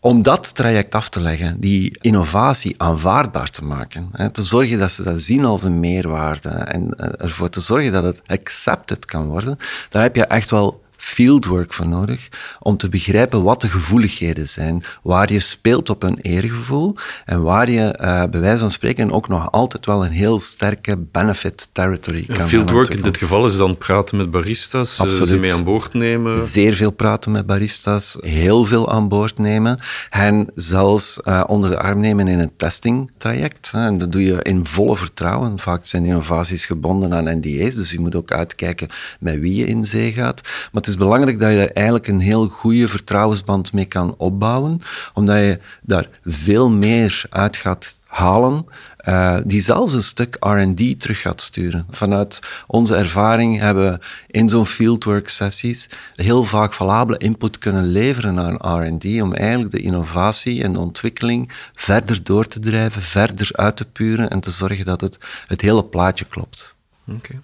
om 0.05 0.23
dat 0.23 0.55
traject 0.55 0.95
af 0.95 1.09
te 1.09 1.21
leggen, 1.21 1.61
die 1.61 1.99
innovatie 2.01 2.75
aanvaardbaar 2.77 3.51
te 3.51 3.65
maken. 3.65 4.09
Hè, 4.13 4.31
te 4.31 4.43
zorgen 4.43 4.79
dat 4.79 4.93
ze 4.93 5.03
dat 5.03 5.21
zien 5.21 5.45
als 5.45 5.63
een 5.63 5.81
meerwaarde 5.81 6.49
en 6.49 6.95
eh, 6.97 7.25
ervoor 7.25 7.49
te 7.49 7.61
zorgen 7.61 7.93
dat 7.93 8.05
het 8.05 8.23
accepted 8.27 9.05
kan 9.05 9.27
worden, 9.27 9.57
daar 9.89 10.03
heb 10.03 10.17
je 10.17 10.25
echt 10.25 10.51
wel 10.51 10.83
fieldwork 11.05 11.73
voor 11.73 11.89
nodig 11.89 12.29
om 12.61 12.77
te 12.77 12.89
begrijpen 12.89 13.43
wat 13.43 13.61
de 13.61 13.69
gevoeligheden 13.69 14.49
zijn, 14.49 14.85
waar 15.03 15.33
je 15.33 15.41
speelt 15.41 15.91
op 15.91 16.03
een 16.03 16.19
eergevoel 16.21 16.95
en 17.25 17.43
waar 17.43 17.71
je 17.71 17.99
uh, 18.01 18.25
bij 18.31 18.41
wijze 18.41 18.59
van 18.59 18.71
spreken 18.71 19.13
ook 19.13 19.29
nog 19.29 19.53
altijd 19.53 19.87
wel 19.87 20.05
een 20.05 20.11
heel 20.11 20.41
sterke 20.41 20.97
benefit 20.97 21.69
territory 21.73 22.27
kan 22.27 22.49
Fieldwork 22.49 22.95
in 22.95 23.03
dit 23.03 23.17
geval 23.17 23.47
is 23.47 23.57
dan 23.57 23.79
praten 23.79 24.17
met 24.17 24.31
baristas, 24.31 24.99
eh, 24.99 25.05
Absoluut. 25.05 25.29
ze 25.29 25.39
mee 25.39 25.55
aan 25.55 25.65
boord 25.65 25.95
nemen. 25.95 26.47
Zeer 26.47 26.75
veel 26.75 26.91
praten 26.91 27.33
met 27.33 27.47
baristas, 27.47 28.17
heel 28.21 28.65
veel 28.65 28.93
aan 28.93 29.09
boord 29.09 29.39
nemen 29.39 29.79
en 30.11 30.49
zelfs 30.55 31.21
uh, 31.25 31.45
onder 31.47 31.71
de 31.71 31.79
arm 31.79 32.01
nemen 32.01 32.29
in 32.29 32.39
een 32.39 32.53
testingtraject. 32.57 33.71
En 33.75 33.99
dat 33.99 34.13
doe 34.13 34.25
je 34.25 34.43
in 34.43 34.67
volle 34.67 34.97
vertrouwen. 34.97 35.59
Vaak 35.59 35.87
zijn 35.87 36.05
innovaties 36.05 36.67
gebonden 36.67 37.15
aan 37.15 37.39
NDA's, 37.39 37.75
dus 37.75 37.91
je 37.91 38.01
moet 38.01 38.15
ook 38.15 38.33
uitkijken 38.33 38.89
met 39.21 39.39
wie 39.39 39.55
je 39.55 39.67
in 39.67 39.85
zee 39.85 40.13
gaat. 40.13 40.41
Maar 40.43 40.83
het 40.83 40.92
is 40.93 40.99
belangrijk 40.99 41.41
dat 41.41 41.51
je 41.51 41.57
daar 41.57 41.67
eigenlijk 41.67 42.07
een 42.07 42.21
heel 42.21 42.49
goede 42.49 42.89
vertrouwensband 42.89 43.73
mee 43.73 43.85
kan 43.85 44.15
opbouwen, 44.17 44.83
omdat 45.15 45.37
je 45.37 45.59
daar 45.83 46.09
veel 46.25 46.71
meer 46.71 47.25
uit 47.31 47.57
gaat 47.57 47.95
halen 48.07 48.67
uh, 49.09 49.37
die 49.45 49.61
zelfs 49.61 49.93
een 49.93 50.03
stuk 50.03 50.37
R&D 50.41 51.01
terug 51.01 51.21
gaat 51.21 51.41
sturen. 51.41 51.87
Vanuit 51.91 52.41
onze 52.67 52.97
ervaring 52.97 53.59
hebben 53.59 53.93
we 53.93 53.99
in 54.27 54.49
zo'n 54.49 54.67
fieldwork 54.67 55.29
sessies 55.29 55.89
heel 56.15 56.45
vaak 56.45 56.75
valabele 56.75 57.19
input 57.19 57.59
kunnen 57.59 57.87
leveren 57.87 58.35
naar 58.35 58.85
R&D 58.85 59.05
om 59.05 59.35
eigenlijk 59.35 59.71
de 59.71 59.81
innovatie 59.81 60.63
en 60.63 60.73
de 60.73 60.79
ontwikkeling 60.79 61.53
verder 61.75 62.23
door 62.23 62.49
te 62.49 62.59
drijven, 62.59 63.03
verder 63.03 63.49
uit 63.53 63.77
te 63.77 63.85
puren 63.85 64.31
en 64.31 64.41
te 64.41 64.51
zorgen 64.51 64.85
dat 64.85 65.01
het, 65.01 65.19
het 65.47 65.61
hele 65.61 65.85
plaatje 65.85 66.25
klopt. 66.25 66.75
Oké. 67.09 67.41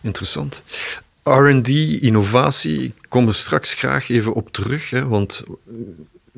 Interessant. 0.00 0.62
RD, 1.28 1.68
innovatie, 2.00 2.82
ik 2.82 2.94
kom 3.08 3.26
er 3.26 3.34
straks 3.34 3.74
graag 3.74 4.08
even 4.08 4.34
op 4.34 4.52
terug. 4.52 4.90
Hè, 4.90 5.06
want 5.06 5.44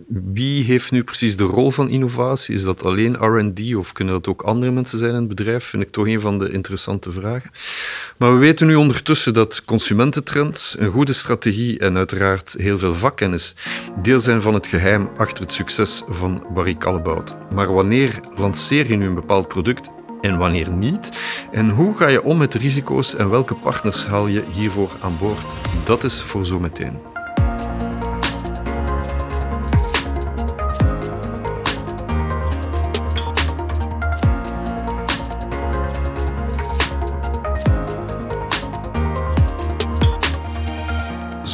wie 0.08 0.64
heeft 0.64 0.90
nu 0.90 1.04
precies 1.04 1.36
de 1.36 1.44
rol 1.44 1.70
van 1.70 1.88
innovatie? 1.88 2.54
Is 2.54 2.62
dat 2.62 2.84
alleen 2.84 3.14
RD 3.14 3.74
of 3.74 3.92
kunnen 3.92 4.14
dat 4.14 4.28
ook 4.28 4.42
andere 4.42 4.72
mensen 4.72 4.98
zijn 4.98 5.10
in 5.10 5.16
het 5.16 5.28
bedrijf? 5.28 5.64
Vind 5.64 5.82
ik 5.82 5.90
toch 5.90 6.06
een 6.06 6.20
van 6.20 6.38
de 6.38 6.50
interessante 6.50 7.12
vragen. 7.12 7.50
Maar 8.16 8.32
we 8.32 8.38
weten 8.38 8.66
nu 8.66 8.74
ondertussen 8.74 9.34
dat 9.34 9.64
consumententrends, 9.64 10.76
een 10.78 10.90
goede 10.90 11.12
strategie 11.12 11.78
en 11.78 11.96
uiteraard 11.96 12.54
heel 12.58 12.78
veel 12.78 12.94
vakkennis 12.94 13.54
deel 14.02 14.20
zijn 14.20 14.42
van 14.42 14.54
het 14.54 14.66
geheim 14.66 15.08
achter 15.16 15.44
het 15.44 15.52
succes 15.52 16.02
van 16.08 16.46
Barry 16.54 16.76
Callebaut. 16.76 17.34
Maar 17.54 17.72
wanneer 17.72 18.20
lanceer 18.36 18.88
je 18.88 18.96
nu 18.96 19.06
een 19.06 19.14
bepaald 19.14 19.48
product 19.48 19.90
en 20.20 20.38
wanneer 20.38 20.70
niet? 20.70 21.18
En 21.52 21.68
hoe 21.68 21.96
ga 21.96 22.08
je 22.08 22.22
om 22.22 22.38
met 22.38 22.54
risico's 22.54 23.14
en 23.14 23.30
welke 23.30 23.54
partners 23.54 24.06
haal 24.06 24.26
je 24.26 24.44
hiervoor 24.50 24.90
aan 25.00 25.16
boord? 25.18 25.54
Dat 25.84 26.04
is 26.04 26.22
voor 26.22 26.46
zometeen. 26.46 27.09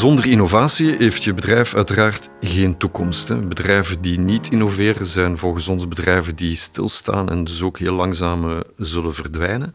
Zonder 0.06 0.26
innovatie 0.26 0.96
heeft 0.98 1.24
je 1.24 1.34
bedrijf 1.34 1.74
uiteraard 1.74 2.28
geen 2.40 2.76
toekomst. 2.76 3.48
Bedrijven 3.48 4.00
die 4.00 4.18
niet 4.18 4.50
innoveren 4.50 5.06
zijn 5.06 5.38
volgens 5.38 5.68
ons 5.68 5.88
bedrijven 5.88 6.36
die 6.36 6.56
stilstaan 6.56 7.30
en 7.30 7.44
dus 7.44 7.62
ook 7.62 7.78
heel 7.78 7.94
langzaam 7.94 8.50
eh, 8.50 8.58
zullen 8.78 9.14
verdwijnen. 9.14 9.74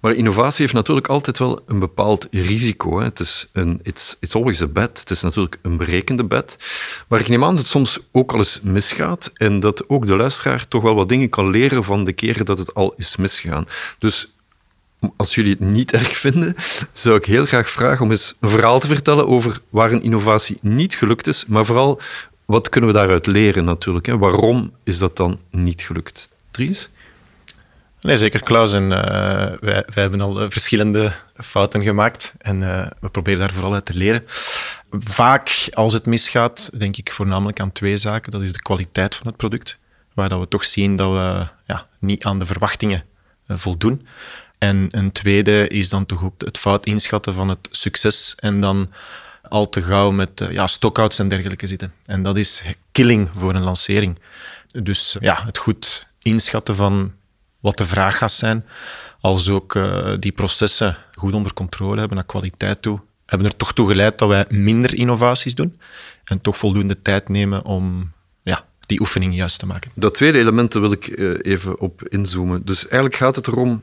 Maar 0.00 0.12
innovatie 0.12 0.60
heeft 0.60 0.72
natuurlijk 0.74 1.08
altijd 1.08 1.38
wel 1.38 1.62
een 1.66 1.78
bepaald 1.78 2.26
risico. 2.30 2.98
Hè. 2.98 3.04
Het 3.04 3.20
is 3.20 3.48
een, 3.52 3.80
it's, 3.82 4.16
it's 4.20 4.34
always 4.34 4.62
a 4.62 4.66
bet. 4.66 4.98
Het 4.98 5.10
is 5.10 5.22
natuurlijk 5.22 5.58
een 5.62 5.76
berekende 5.76 6.24
bet. 6.24 6.58
Maar 7.08 7.20
ik 7.20 7.28
neem 7.28 7.44
aan 7.44 7.50
dat 7.50 7.58
het 7.58 7.66
soms 7.66 8.00
ook 8.12 8.32
al 8.32 8.38
eens 8.38 8.60
misgaat 8.62 9.30
en 9.34 9.60
dat 9.60 9.88
ook 9.88 10.06
de 10.06 10.16
luisteraar 10.16 10.68
toch 10.68 10.82
wel 10.82 10.94
wat 10.94 11.08
dingen 11.08 11.28
kan 11.28 11.50
leren 11.50 11.84
van 11.84 12.04
de 12.04 12.12
keren 12.12 12.44
dat 12.44 12.58
het 12.58 12.74
al 12.74 12.94
is 12.96 13.16
misgegaan. 13.16 13.66
Dus 13.98 14.32
als 15.16 15.34
jullie 15.34 15.50
het 15.50 15.60
niet 15.60 15.92
erg 15.92 16.16
vinden, 16.16 16.54
zou 16.92 17.16
ik 17.16 17.24
heel 17.24 17.46
graag 17.46 17.70
vragen 17.70 18.04
om 18.04 18.10
eens 18.10 18.34
een 18.40 18.48
verhaal 18.48 18.80
te 18.80 18.86
vertellen 18.86 19.28
over 19.28 19.60
waar 19.68 19.92
een 19.92 20.02
innovatie 20.02 20.58
niet 20.60 20.94
gelukt 20.94 21.26
is, 21.26 21.46
maar 21.46 21.64
vooral 21.64 22.00
wat 22.44 22.68
kunnen 22.68 22.90
we 22.90 22.96
daaruit 22.96 23.26
leren 23.26 23.64
natuurlijk. 23.64 24.06
Hè? 24.06 24.18
Waarom 24.18 24.72
is 24.84 24.98
dat 24.98 25.16
dan 25.16 25.40
niet 25.50 25.82
gelukt? 25.82 26.28
Dries? 26.50 26.88
Nee, 28.00 28.16
zeker 28.16 28.42
Klaus. 28.42 28.72
En, 28.72 28.82
uh, 28.82 28.90
wij, 29.60 29.84
hebben 29.90 30.20
al 30.20 30.40
eh, 30.40 30.50
verschillende 30.50 31.12
fouten 31.36 31.82
gemaakt 31.82 32.34
en 32.38 32.60
uh, 32.60 32.86
we 33.00 33.08
proberen 33.08 33.40
daar 33.40 33.52
vooral 33.52 33.74
uit 33.74 33.84
te 33.84 33.96
leren. 33.96 34.24
Vaak 34.90 35.68
als 35.72 35.92
het 35.92 36.06
misgaat, 36.06 36.70
denk 36.78 36.96
ik 36.96 37.12
voornamelijk 37.12 37.60
aan 37.60 37.72
twee 37.72 37.96
zaken. 37.96 38.32
Dat 38.32 38.42
is 38.42 38.52
de 38.52 38.62
kwaliteit 38.62 39.14
van 39.14 39.26
het 39.26 39.36
product, 39.36 39.78
waar 40.14 40.28
dat 40.28 40.40
we 40.40 40.48
toch 40.48 40.64
zien 40.64 40.96
dat 40.96 41.10
we 41.10 41.46
ja, 41.66 41.86
niet 41.98 42.24
aan 42.24 42.38
de 42.38 42.46
verwachtingen 42.46 43.04
voldoen. 43.48 44.06
En 44.58 44.88
een 44.90 45.12
tweede 45.12 45.68
is 45.68 45.88
dan 45.88 46.06
toch 46.06 46.24
ook 46.24 46.40
het 46.44 46.58
fout 46.58 46.86
inschatten 46.86 47.34
van 47.34 47.48
het 47.48 47.68
succes 47.70 48.34
en 48.34 48.60
dan 48.60 48.90
al 49.48 49.68
te 49.68 49.82
gauw 49.82 50.10
met 50.10 50.40
uh, 50.40 50.50
ja, 50.50 50.66
stockouts 50.66 51.18
en 51.18 51.28
dergelijke 51.28 51.66
zitten. 51.66 51.92
En 52.04 52.22
dat 52.22 52.36
is 52.36 52.62
killing 52.92 53.30
voor 53.34 53.54
een 53.54 53.62
lancering. 53.62 54.18
Dus 54.82 55.16
ja, 55.20 55.42
het 55.44 55.58
goed 55.58 56.08
inschatten 56.22 56.76
van 56.76 57.12
wat 57.60 57.76
de 57.78 57.84
vraag 57.84 58.18
gaat 58.18 58.32
zijn, 58.32 58.64
als 59.20 59.48
ook 59.48 59.74
uh, 59.74 60.14
die 60.18 60.32
processen 60.32 60.96
goed 61.12 61.34
onder 61.34 61.54
controle 61.54 61.98
hebben 61.98 62.16
naar 62.16 62.26
kwaliteit 62.26 62.82
toe, 62.82 63.00
hebben 63.26 63.46
er 63.46 63.56
toch 63.56 63.72
toe 63.72 63.88
geleid 63.88 64.18
dat 64.18 64.28
wij 64.28 64.44
minder 64.48 64.94
innovaties 64.94 65.54
doen 65.54 65.80
en 66.24 66.40
toch 66.40 66.56
voldoende 66.56 67.00
tijd 67.00 67.28
nemen 67.28 67.64
om 67.64 68.12
ja, 68.42 68.64
die 68.86 69.00
oefening 69.00 69.34
juist 69.34 69.58
te 69.58 69.66
maken. 69.66 69.90
Dat 69.94 70.14
tweede 70.14 70.38
element 70.38 70.72
wil 70.72 70.92
ik 70.92 71.18
even 71.42 71.80
op 71.80 72.08
inzoomen. 72.08 72.64
Dus 72.64 72.82
eigenlijk 72.82 73.14
gaat 73.14 73.36
het 73.36 73.46
erom 73.46 73.82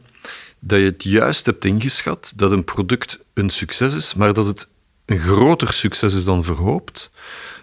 dat 0.67 0.79
je 0.79 0.85
het 0.85 1.03
juist 1.03 1.45
hebt 1.45 1.65
ingeschat, 1.65 2.33
dat 2.35 2.51
een 2.51 2.63
product 2.63 3.19
een 3.33 3.49
succes 3.49 3.95
is, 3.95 4.13
maar 4.13 4.33
dat 4.33 4.45
het 4.45 4.67
een 5.05 5.19
groter 5.19 5.73
succes 5.73 6.13
is 6.13 6.23
dan 6.23 6.43
verhoopt, 6.43 7.11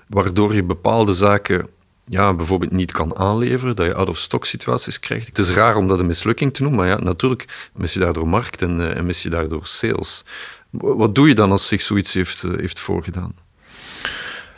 waardoor 0.08 0.54
je 0.54 0.64
bepaalde 0.64 1.14
zaken 1.14 1.68
ja, 2.04 2.34
bijvoorbeeld 2.34 2.72
niet 2.72 2.92
kan 2.92 3.16
aanleveren, 3.16 3.76
dat 3.76 3.86
je 3.86 3.94
out-of-stock 3.94 4.46
situaties 4.46 5.00
krijgt. 5.00 5.26
Het 5.26 5.38
is 5.38 5.50
raar 5.50 5.76
om 5.76 5.88
dat 5.88 5.98
een 5.98 6.06
mislukking 6.06 6.54
te 6.54 6.62
noemen, 6.62 6.80
maar 6.80 6.88
ja, 6.88 7.04
natuurlijk 7.04 7.70
mis 7.74 7.92
je 7.92 7.98
daardoor 7.98 8.28
markt 8.28 8.62
en, 8.62 8.96
en 8.96 9.06
mis 9.06 9.22
je 9.22 9.30
daardoor 9.30 9.66
sales. 9.66 10.24
Wat 10.70 11.14
doe 11.14 11.28
je 11.28 11.34
dan 11.34 11.50
als 11.50 11.68
zich 11.68 11.82
zoiets 11.82 12.12
heeft, 12.12 12.42
uh, 12.42 12.58
heeft 12.58 12.78
voorgedaan? 12.78 13.34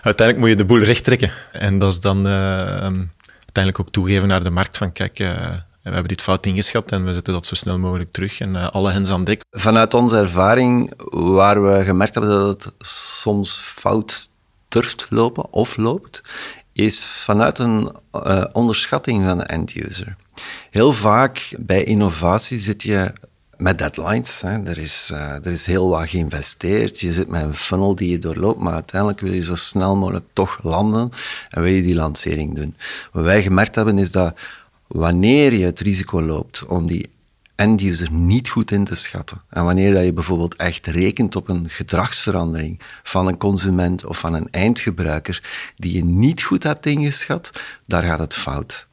Uiteindelijk 0.02 0.38
moet 0.38 0.48
je 0.48 0.64
de 0.64 0.64
boel 0.64 0.82
recht 0.82 1.04
trekken. 1.04 1.32
En 1.52 1.78
dat 1.78 1.92
is 1.92 2.00
dan 2.00 2.26
uh, 2.26 2.32
uiteindelijk 2.32 3.80
ook 3.80 3.90
toegeven 3.90 4.28
naar 4.28 4.42
de 4.42 4.50
markt 4.50 4.76
van 4.76 4.92
kijk, 4.92 5.18
we 5.84 5.90
hebben 5.90 6.08
dit 6.08 6.22
fout 6.22 6.46
ingeschat 6.46 6.92
en 6.92 7.04
we 7.04 7.12
zetten 7.12 7.32
dat 7.32 7.46
zo 7.46 7.54
snel 7.54 7.78
mogelijk 7.78 8.12
terug 8.12 8.40
en 8.40 8.54
uh, 8.54 8.70
alle 8.70 8.92
hens 8.92 9.10
aan 9.10 9.24
dek. 9.24 9.40
Vanuit 9.50 9.94
onze 9.94 10.16
ervaring, 10.16 10.92
waar 11.10 11.64
we 11.64 11.84
gemerkt 11.84 12.14
hebben 12.14 12.32
dat 12.32 12.64
het 12.64 12.86
soms 12.86 13.60
fout 13.60 14.28
durft 14.68 15.06
lopen 15.10 15.52
of 15.52 15.76
loopt, 15.76 16.22
is 16.72 17.04
vanuit 17.04 17.58
een 17.58 17.92
uh, 18.12 18.44
onderschatting 18.52 19.24
van 19.24 19.38
de 19.38 19.44
end-user. 19.44 20.16
Heel 20.70 20.92
vaak 20.92 21.54
bij 21.58 21.84
innovatie 21.84 22.58
zit 22.58 22.82
je 22.82 23.12
met 23.56 23.78
deadlines. 23.78 24.40
Hè. 24.40 24.62
Er, 24.62 24.78
is, 24.78 25.10
uh, 25.12 25.18
er 25.18 25.46
is 25.46 25.66
heel 25.66 25.88
wat 25.88 26.08
geïnvesteerd. 26.08 27.00
Je 27.00 27.12
zit 27.12 27.28
met 27.28 27.42
een 27.42 27.54
funnel 27.54 27.94
die 27.94 28.10
je 28.10 28.18
doorloopt, 28.18 28.60
maar 28.60 28.72
uiteindelijk 28.72 29.20
wil 29.20 29.32
je 29.32 29.42
zo 29.42 29.54
snel 29.54 29.96
mogelijk 29.96 30.24
toch 30.32 30.58
landen 30.62 31.10
en 31.50 31.62
wil 31.62 31.72
je 31.72 31.82
die 31.82 31.94
lancering 31.94 32.54
doen. 32.54 32.76
Wat 33.12 33.24
wij 33.24 33.42
gemerkt 33.42 33.74
hebben 33.74 33.98
is 33.98 34.12
dat 34.12 34.34
wanneer 34.86 35.52
je 35.52 35.64
het 35.64 35.80
risico 35.80 36.22
loopt 36.22 36.66
om 36.66 36.86
die 36.86 37.10
end-user 37.54 38.12
niet 38.12 38.48
goed 38.48 38.70
in 38.70 38.84
te 38.84 38.94
schatten. 38.94 39.42
En 39.50 39.64
wanneer 39.64 39.92
dat 39.92 40.04
je 40.04 40.12
bijvoorbeeld 40.12 40.56
echt 40.56 40.86
rekent 40.86 41.36
op 41.36 41.48
een 41.48 41.68
gedragsverandering 41.68 42.80
van 43.02 43.26
een 43.26 43.36
consument 43.36 44.04
of 44.04 44.18
van 44.18 44.34
een 44.34 44.48
eindgebruiker 44.50 45.42
die 45.76 45.92
je 45.92 46.04
niet 46.04 46.42
goed 46.42 46.62
hebt 46.62 46.86
ingeschat, 46.86 47.50
daar 47.86 48.02
gaat 48.02 48.18
het 48.18 48.34
fout. 48.34 48.86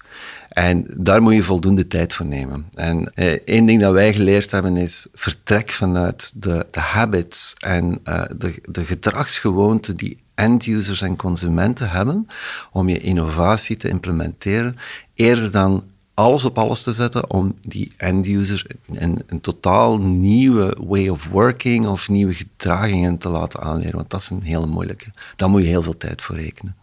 En 0.50 0.86
daar 0.98 1.22
moet 1.22 1.34
je 1.34 1.44
voldoende 1.44 1.88
tijd 1.88 2.14
voor 2.14 2.26
nemen. 2.26 2.70
En 2.74 3.14
eh, 3.14 3.32
één 3.32 3.66
ding 3.66 3.82
dat 3.82 3.94
wij 3.94 4.14
geleerd 4.14 4.52
hebben 4.52 4.78
is 4.78 5.08
vertrek 5.14 5.72
vanuit 5.72 6.32
de, 6.36 6.66
de 6.72 6.80
habits 6.80 7.56
en 7.60 8.00
uh, 8.06 8.24
de, 8.38 8.54
de 8.66 8.86
gedragsgewoonten 8.86 9.96
die 9.96 10.18
end-users 10.42 11.02
en 11.02 11.16
consumenten 11.16 11.90
hebben 11.90 12.28
om 12.72 12.90
je 12.90 13.00
innovatie 13.00 13.78
te 13.78 13.90
implementeren, 13.90 14.78
eerder 15.14 15.52
dan 15.52 15.84
alles 16.14 16.46
op 16.46 16.58
alles 16.58 16.84
te 16.84 16.94
zetten 16.94 17.30
om 17.30 17.56
die 17.62 17.92
end-user 17.98 18.66
een, 18.94 19.24
een 19.28 19.42
totaal 19.42 19.98
nieuwe 19.98 20.78
way 20.80 21.08
of 21.08 21.28
working 21.28 21.88
of 21.88 22.10
nieuwe 22.10 22.34
gedragingen 22.34 23.18
te 23.18 23.30
laten 23.30 23.62
aanleren. 23.62 23.96
Want 23.96 24.10
dat 24.10 24.22
is 24.22 24.30
een 24.30 24.42
hele 24.42 24.68
moeilijke. 24.68 25.06
Daar 25.36 25.50
moet 25.50 25.62
je 25.62 25.68
heel 25.68 25.84
veel 25.84 25.98
tijd 25.98 26.22
voor 26.22 26.36
rekenen. 26.36 26.76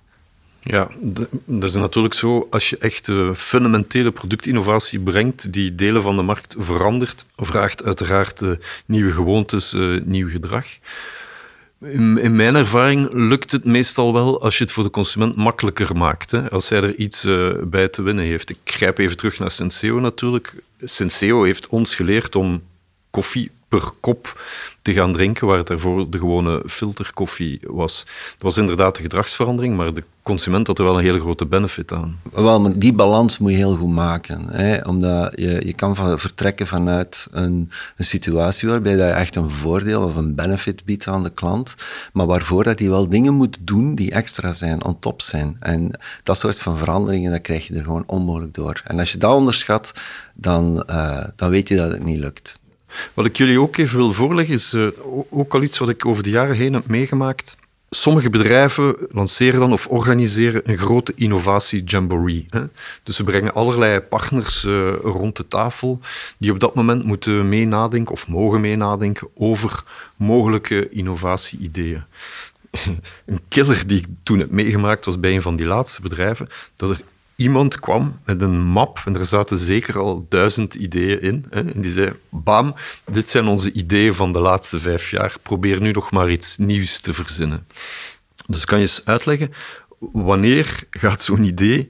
Ja, 0.60 0.88
dat 1.44 1.70
is 1.70 1.74
natuurlijk 1.74 2.14
zo. 2.14 2.46
Als 2.50 2.70
je 2.70 2.78
echt 2.78 3.08
uh, 3.08 3.34
fundamentele 3.34 4.10
productinnovatie 4.10 5.00
brengt, 5.00 5.52
die 5.52 5.74
delen 5.74 6.02
van 6.02 6.16
de 6.16 6.22
markt 6.22 6.54
verandert, 6.58 7.24
vraagt 7.36 7.84
uiteraard 7.84 8.40
uh, 8.40 8.50
nieuwe 8.86 9.12
gewoontes, 9.12 9.74
uh, 9.74 10.02
nieuw 10.04 10.28
gedrag. 10.28 10.66
In, 11.80 12.18
in, 12.18 12.36
mijn 12.36 12.54
ervaring 12.54 13.08
lukt 13.12 13.52
het 13.52 13.64
meestal 13.64 14.12
wel 14.12 14.42
als 14.42 14.58
je 14.58 14.64
het 14.64 14.72
voor 14.72 14.84
de 14.84 14.90
consument 14.90 15.36
makkelijker 15.36 15.96
maakt. 15.96 16.30
Hè? 16.30 16.50
Als 16.50 16.68
hij 16.68 16.82
er 16.82 16.94
iets 16.94 17.26
bij 17.64 17.88
te 17.88 18.02
winnen 18.02 18.24
heeft. 18.24 18.50
Ik 18.50 18.58
grijp 18.64 18.98
even 18.98 19.16
terug 19.16 19.38
naar 19.38 19.50
Senseo 19.50 20.00
natuurlijk. 20.00 20.54
Senseo 20.82 21.42
heeft 21.42 21.66
ons 21.66 21.94
geleerd 21.94 22.36
om 22.36 22.62
koffie 23.10 23.50
per 23.68 23.90
kop 24.00 24.40
te 24.82 24.92
gaan 24.92 25.12
drinken, 25.12 25.46
waar 25.46 25.58
het 25.58 25.66
daarvoor 25.66 26.10
de 26.10 26.18
gewone 26.18 26.62
filterkoffie 26.66 27.60
was. 27.66 28.04
Dat 28.30 28.42
was 28.42 28.56
inderdaad 28.56 28.96
de 28.96 29.02
gedragsverandering, 29.02 29.76
maar 29.76 29.94
de 29.94 30.04
consument 30.22 30.66
had 30.66 30.78
er 30.78 30.84
wel 30.84 30.98
een 30.98 31.04
hele 31.04 31.20
grote 31.20 31.46
benefit 31.46 31.92
aan. 31.92 32.18
Wel, 32.32 32.78
die 32.78 32.92
balans 32.92 33.38
moet 33.38 33.50
je 33.50 33.56
heel 33.56 33.76
goed 33.76 33.90
maken. 33.90 34.48
Hè? 34.50 34.80
Omdat 34.80 35.32
je, 35.34 35.66
je 35.66 35.72
kan 35.72 35.94
van, 35.94 36.18
vertrekken 36.18 36.66
vanuit 36.66 37.26
een, 37.30 37.70
een 37.96 38.04
situatie 38.04 38.68
waarbij 38.68 38.96
je 38.96 39.02
echt 39.02 39.36
een 39.36 39.50
voordeel 39.50 40.02
of 40.02 40.16
een 40.16 40.34
benefit 40.34 40.84
biedt 40.84 41.06
aan 41.06 41.22
de 41.22 41.30
klant, 41.30 41.74
maar 42.12 42.26
waarvoor 42.26 42.64
dat 42.64 42.78
hij 42.78 42.88
wel 42.88 43.08
dingen 43.08 43.34
moet 43.34 43.56
doen 43.60 43.94
die 43.94 44.10
extra 44.10 44.52
zijn, 44.52 44.84
on 44.84 44.98
top 44.98 45.22
zijn. 45.22 45.56
En 45.60 45.90
dat 46.22 46.38
soort 46.38 46.60
van 46.60 46.76
veranderingen, 46.76 47.30
dat 47.30 47.40
krijg 47.40 47.66
je 47.66 47.74
er 47.74 47.84
gewoon 47.84 48.04
onmogelijk 48.06 48.54
door. 48.54 48.82
En 48.84 48.98
als 48.98 49.12
je 49.12 49.18
dat 49.18 49.34
onderschat, 49.34 49.92
dan, 50.34 50.84
uh, 50.90 51.24
dan 51.36 51.50
weet 51.50 51.68
je 51.68 51.76
dat 51.76 51.90
het 51.90 52.04
niet 52.04 52.18
lukt. 52.18 52.57
Wat 53.14 53.26
ik 53.26 53.36
jullie 53.36 53.60
ook 53.60 53.76
even 53.76 53.96
wil 53.96 54.12
voorleggen, 54.12 54.54
is 54.54 54.72
uh, 54.72 54.88
ook 55.30 55.54
al 55.54 55.62
iets 55.62 55.78
wat 55.78 55.88
ik 55.88 56.06
over 56.06 56.22
de 56.22 56.30
jaren 56.30 56.56
heen 56.56 56.72
heb 56.72 56.86
meegemaakt. 56.86 57.56
Sommige 57.90 58.30
bedrijven 58.30 58.96
lanceren 59.10 59.60
dan 59.60 59.72
of 59.72 59.86
organiseren 59.86 60.62
een 60.64 60.78
grote 60.78 61.12
innovatie-jamboree. 61.16 62.46
Dus 63.02 63.16
ze 63.16 63.24
brengen 63.24 63.54
allerlei 63.54 64.00
partners 64.00 64.64
uh, 64.64 64.92
rond 65.02 65.36
de 65.36 65.48
tafel 65.48 66.00
die 66.38 66.50
op 66.50 66.60
dat 66.60 66.74
moment 66.74 67.04
moeten 67.04 67.48
meenadenken 67.48 68.12
of 68.12 68.28
mogen 68.28 68.60
meenadenken 68.60 69.28
over 69.34 69.82
mogelijke 70.16 70.88
innovatie-ideeën. 70.88 72.02
een 73.26 73.40
killer 73.48 73.86
die 73.86 73.98
ik 73.98 74.06
toen 74.22 74.38
heb 74.38 74.50
meegemaakt 74.50 75.04
was 75.04 75.20
bij 75.20 75.34
een 75.34 75.42
van 75.42 75.56
die 75.56 75.66
laatste 75.66 76.00
bedrijven, 76.00 76.48
dat 76.76 76.90
er 76.90 77.00
iemand 77.38 77.80
kwam 77.80 78.20
met 78.24 78.42
een 78.42 78.60
map 78.60 79.02
en 79.04 79.16
er 79.16 79.26
zaten 79.26 79.58
zeker 79.58 79.98
al 79.98 80.26
duizend 80.28 80.74
ideeën 80.74 81.20
in. 81.20 81.44
Hè, 81.50 81.60
en 81.60 81.80
die 81.80 81.90
zei, 81.90 82.12
bam, 82.28 82.74
dit 83.06 83.28
zijn 83.28 83.46
onze 83.46 83.72
ideeën 83.72 84.14
van 84.14 84.32
de 84.32 84.38
laatste 84.38 84.80
vijf 84.80 85.10
jaar. 85.10 85.36
Probeer 85.42 85.80
nu 85.80 85.90
nog 85.90 86.10
maar 86.10 86.30
iets 86.30 86.56
nieuws 86.56 87.00
te 87.00 87.14
verzinnen. 87.14 87.66
Dus 88.46 88.64
kan 88.64 88.78
je 88.78 88.84
eens 88.84 89.04
uitleggen, 89.04 89.52
wanneer 89.98 90.84
gaat 90.90 91.22
zo'n 91.22 91.44
idee 91.44 91.88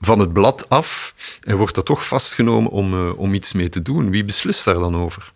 van 0.00 0.18
het 0.18 0.32
blad 0.32 0.68
af 0.68 1.14
en 1.40 1.56
wordt 1.56 1.74
dat 1.74 1.86
toch 1.86 2.06
vastgenomen 2.06 2.70
om, 2.70 2.94
uh, 2.94 3.18
om 3.18 3.34
iets 3.34 3.52
mee 3.52 3.68
te 3.68 3.82
doen? 3.82 4.10
Wie 4.10 4.24
beslist 4.24 4.64
daar 4.64 4.78
dan 4.78 4.96
over? 4.96 5.32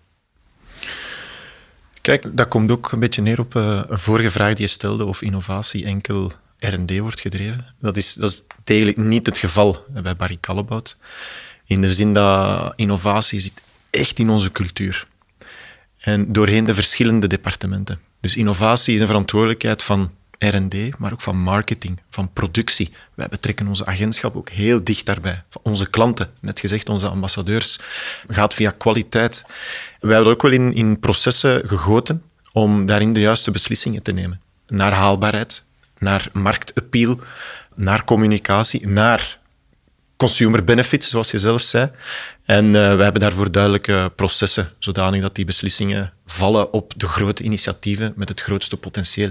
Kijk, 2.01 2.37
dat 2.37 2.49
komt 2.49 2.70
ook 2.70 2.92
een 2.92 2.99
beetje 2.99 3.23
neer 3.23 3.40
op 3.40 3.55
uh, 3.55 3.83
een 3.88 3.99
vorige 3.99 4.31
vraag 4.31 4.55
die 4.55 4.66
je 4.66 4.73
stelde 4.73 5.05
of 5.05 5.23
innovatie 5.23 5.85
enkel 5.85 6.33
R&D 6.61 6.99
wordt 6.99 7.20
gedreven. 7.20 7.75
Dat 7.81 7.96
is, 7.96 8.14
dat 8.14 8.31
is 8.31 8.44
eigenlijk 8.64 8.99
niet 8.99 9.27
het 9.27 9.38
geval 9.38 9.85
bij 9.88 10.16
Barry 10.16 10.38
Callebaut. 10.40 10.96
In 11.64 11.81
de 11.81 11.92
zin 11.92 12.14
dat 12.14 12.73
innovatie 12.77 13.40
zit 13.40 13.62
echt 13.90 14.18
in 14.18 14.31
onze 14.31 14.53
cultuur. 14.53 15.07
En 16.01 16.33
doorheen 16.33 16.64
de 16.64 16.75
verschillende 16.75 17.27
departementen. 17.27 18.01
Dus 18.20 18.37
innovatie 18.37 18.94
is 18.94 19.01
een 19.01 19.07
verantwoordelijkheid 19.07 19.83
van 19.83 20.11
R&D, 20.38 20.99
maar 20.99 21.12
ook 21.12 21.20
van 21.20 21.37
marketing, 21.37 22.01
van 22.11 22.33
productie. 22.33 22.92
Wij 23.14 23.29
betrekken 23.29 23.66
onze 23.66 23.87
agentschap 23.87 24.37
ook 24.37 24.49
heel 24.49 24.85
dicht 24.85 25.07
daarbij. 25.07 25.42
Onze 25.62 25.90
klanten, 25.90 26.31
net 26.40 26.61
gezegd, 26.61 26.88
onze 26.88 27.09
ambassadeurs, 27.09 27.79
gaat 28.29 28.55
via 28.55 28.70
kwaliteit. 28.70 29.44
Wij 30.01 30.14
hebben 30.14 30.33
ook 30.33 30.42
wel 30.42 30.51
in, 30.51 30.75
in 30.75 31.01
processen 31.01 31.68
gegoten 31.68 32.23
om 32.53 32.87
daarin 32.87 33.12
de 33.12 33.20
juiste 33.20 33.51
beslissingen 33.51 34.03
te 34.03 34.12
nemen. 34.12 34.40
Naar 34.66 34.92
haalbaarheid, 34.92 35.64
naar 36.00 36.28
marktappeal, 36.32 37.18
naar 37.74 38.04
communicatie, 38.04 38.86
naar 38.88 39.38
consumer 40.16 40.64
benefits, 40.64 41.10
zoals 41.10 41.30
je 41.30 41.38
zelf 41.38 41.60
zei. 41.60 41.90
En 42.44 42.64
uh, 42.64 42.72
we 42.72 43.02
hebben 43.02 43.20
daarvoor 43.20 43.50
duidelijke 43.50 44.12
processen, 44.16 44.70
zodanig 44.78 45.20
dat 45.20 45.34
die 45.34 45.44
beslissingen 45.44 46.12
vallen 46.26 46.72
op 46.72 46.92
de 46.96 47.08
grote 47.08 47.42
initiatieven 47.42 48.12
met 48.16 48.28
het 48.28 48.40
grootste 48.40 48.76
potentieel. 48.76 49.30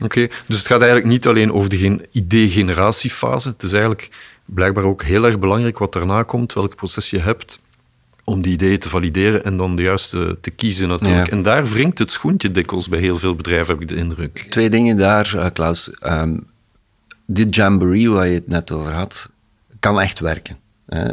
Oké, 0.00 0.28
dus 0.46 0.58
het 0.58 0.66
gaat 0.66 0.80
eigenlijk 0.80 1.10
niet 1.10 1.26
alleen 1.26 1.52
over 1.52 1.70
de 1.70 2.08
idee-generatiefase. 2.10 3.48
Het 3.48 3.62
is 3.62 3.72
eigenlijk 3.72 4.10
blijkbaar 4.44 4.84
ook 4.84 5.02
heel 5.02 5.24
erg 5.24 5.38
belangrijk 5.38 5.78
wat 5.78 5.92
daarna 5.92 6.22
komt, 6.22 6.52
welk 6.52 6.76
proces 6.76 7.10
je 7.10 7.18
hebt 7.18 7.58
om 8.24 8.42
die 8.42 8.52
ideeën 8.52 8.78
te 8.78 8.88
valideren 8.88 9.44
en 9.44 9.56
dan 9.56 9.76
de 9.76 9.82
juiste 9.82 10.38
te 10.40 10.50
kiezen 10.50 10.88
natuurlijk. 10.88 11.28
En 11.28 11.42
daar 11.42 11.66
wringt 11.66 11.98
het 11.98 12.10
schoentje 12.10 12.50
dikwijls 12.50 12.88
bij 12.88 13.00
heel 13.00 13.18
veel 13.18 13.34
bedrijven, 13.34 13.74
heb 13.74 13.82
ik 13.82 13.88
de 13.88 13.96
indruk. 13.96 14.46
Twee 14.48 14.70
dingen 14.70 14.96
daar, 14.96 15.32
uh, 15.34 15.46
Klaus. 15.52 15.90
Um, 16.06 16.46
dit 17.26 17.54
jamboree 17.54 18.10
waar 18.10 18.26
je 18.26 18.34
het 18.34 18.48
net 18.48 18.70
over 18.70 18.92
had, 18.92 19.28
kan 19.80 20.00
echt 20.00 20.20
werken 20.20 20.62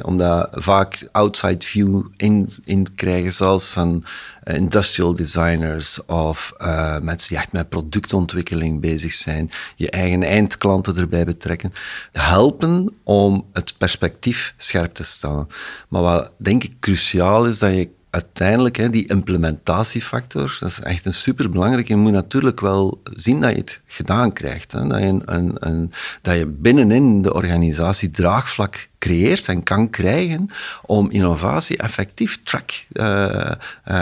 omdat 0.02 0.50
vaak 0.52 1.08
outside 1.12 1.68
view 1.68 2.06
in, 2.18 2.50
in 2.66 2.96
krijgen, 2.96 3.34
zelfs 3.34 3.70
van 3.70 4.04
eh, 4.44 4.56
industrial 4.56 5.14
designers 5.14 6.06
of 6.06 6.54
uh, 6.62 7.00
mensen 7.00 7.30
die 7.30 7.38
echt 7.38 7.52
met 7.52 7.70
productontwikkeling 7.70 8.82
bezig 8.82 9.14
zijn, 9.14 9.52
je 9.76 9.90
eigen 9.90 10.24
eindklanten 10.24 10.98
erbij 10.98 11.26
betrekken, 11.26 11.74
helpen 12.12 12.94
om 13.04 13.46
het 13.54 13.78
perspectief 13.78 14.54
scherp 14.58 14.94
te 14.94 15.04
stellen. 15.04 15.48
Maar 15.90 16.02
wat 16.02 16.32
denk 16.38 16.64
ik 16.64 16.80
cruciaal 16.80 17.46
is, 17.46 17.60
dat 17.60 17.72
je 17.72 17.90
uiteindelijk, 18.12 18.76
hè, 18.76 18.90
die 18.90 19.08
implementatiefactor, 19.08 20.58
dat 20.60 20.70
is 20.70 20.80
echt 20.80 21.06
een 21.06 21.14
superbelangrijk. 21.14 21.88
Je 21.88 21.96
moet 21.96 22.12
natuurlijk 22.12 22.60
wel 22.60 23.02
zien 23.04 23.42
dat 23.42 23.52
je 23.52 23.58
het 23.58 23.82
gedaan 23.88 24.34
krijgt. 24.34 24.72
Hè. 24.72 24.88
Dat, 24.88 25.00
je 25.00 25.20
een, 25.26 25.52
een, 25.56 25.92
dat 26.22 26.38
je 26.38 26.46
binnenin 26.46 27.22
de 27.22 27.34
organisatie 27.34 28.12
draagvlak 28.12 28.90
creëert 29.00 29.48
en 29.48 29.64
kan 29.64 29.90
krijgen 29.90 30.50
om 30.86 31.10
innovatie 31.10 31.78
effectief 31.78 32.44
track 32.44 32.72
uh, 32.94 33.06
uh, 33.06 33.52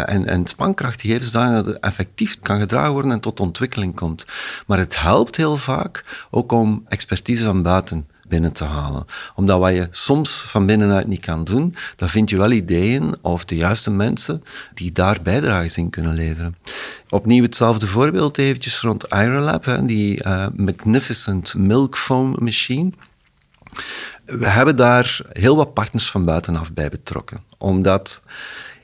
en, 0.09 0.25
en 0.25 0.47
spankracht 0.47 0.99
te 0.99 1.07
geven, 1.07 1.25
zodat 1.25 1.65
het 1.65 1.79
effectief 1.79 2.39
kan 2.39 2.59
gedragen 2.59 2.91
worden 2.91 3.11
en 3.11 3.19
tot 3.19 3.39
ontwikkeling 3.39 3.95
komt. 3.95 4.25
Maar 4.67 4.77
het 4.77 4.99
helpt 4.99 5.35
heel 5.35 5.57
vaak 5.57 6.27
ook 6.29 6.51
om 6.51 6.85
expertise 6.87 7.43
van 7.43 7.61
buiten 7.61 8.07
binnen 8.29 8.51
te 8.51 8.63
halen. 8.63 9.05
Omdat 9.35 9.59
wat 9.59 9.73
je 9.73 9.87
soms 9.91 10.31
van 10.31 10.65
binnenuit 10.65 11.07
niet 11.07 11.25
kan 11.25 11.43
doen, 11.43 11.75
dan 11.95 12.09
vind 12.09 12.29
je 12.29 12.37
wel 12.37 12.51
ideeën 12.51 13.15
of 13.21 13.45
de 13.45 13.55
juiste 13.55 13.91
mensen 13.91 14.43
die 14.73 14.91
daar 14.91 15.21
bijdrages 15.23 15.77
in 15.77 15.89
kunnen 15.89 16.13
leveren. 16.13 16.55
Opnieuw 17.09 17.43
hetzelfde 17.43 17.87
voorbeeld 17.87 18.37
eventjes 18.37 18.81
rond 18.81 19.07
IRLab, 19.07 19.65
hè, 19.65 19.85
die 19.85 20.25
uh, 20.25 20.47
Magnificent 20.55 21.53
Milk 21.53 21.97
Foam 21.97 22.35
Machine. 22.39 22.91
We 24.25 24.47
hebben 24.47 24.75
daar 24.75 25.19
heel 25.31 25.55
wat 25.55 25.73
partners 25.73 26.11
van 26.11 26.25
buitenaf 26.25 26.73
bij 26.73 26.89
betrokken. 26.89 27.43
Omdat 27.57 28.21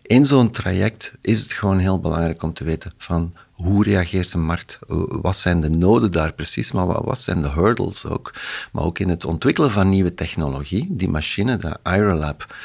in 0.07 0.25
zo'n 0.25 0.51
traject 0.51 1.13
is 1.21 1.41
het 1.41 1.53
gewoon 1.53 1.79
heel 1.79 1.99
belangrijk 1.99 2.43
om 2.43 2.53
te 2.53 2.63
weten 2.63 2.93
van 2.97 3.33
hoe 3.51 3.83
reageert 3.83 4.31
de 4.31 4.37
markt? 4.37 4.79
Wat 5.07 5.37
zijn 5.37 5.61
de 5.61 5.69
noden 5.69 6.11
daar 6.11 6.33
precies? 6.33 6.71
Maar 6.71 6.85
wat, 6.85 7.19
zijn 7.19 7.41
de 7.41 7.49
hurdles 7.49 8.05
ook? 8.05 8.33
Maar 8.71 8.83
ook 8.83 8.99
in 8.99 9.09
het 9.09 9.25
ontwikkelen 9.25 9.71
van 9.71 9.89
nieuwe 9.89 10.13
technologie, 10.13 10.87
die 10.89 11.09
machine, 11.09 11.57
de 11.57 11.77
IRLab, 11.83 12.55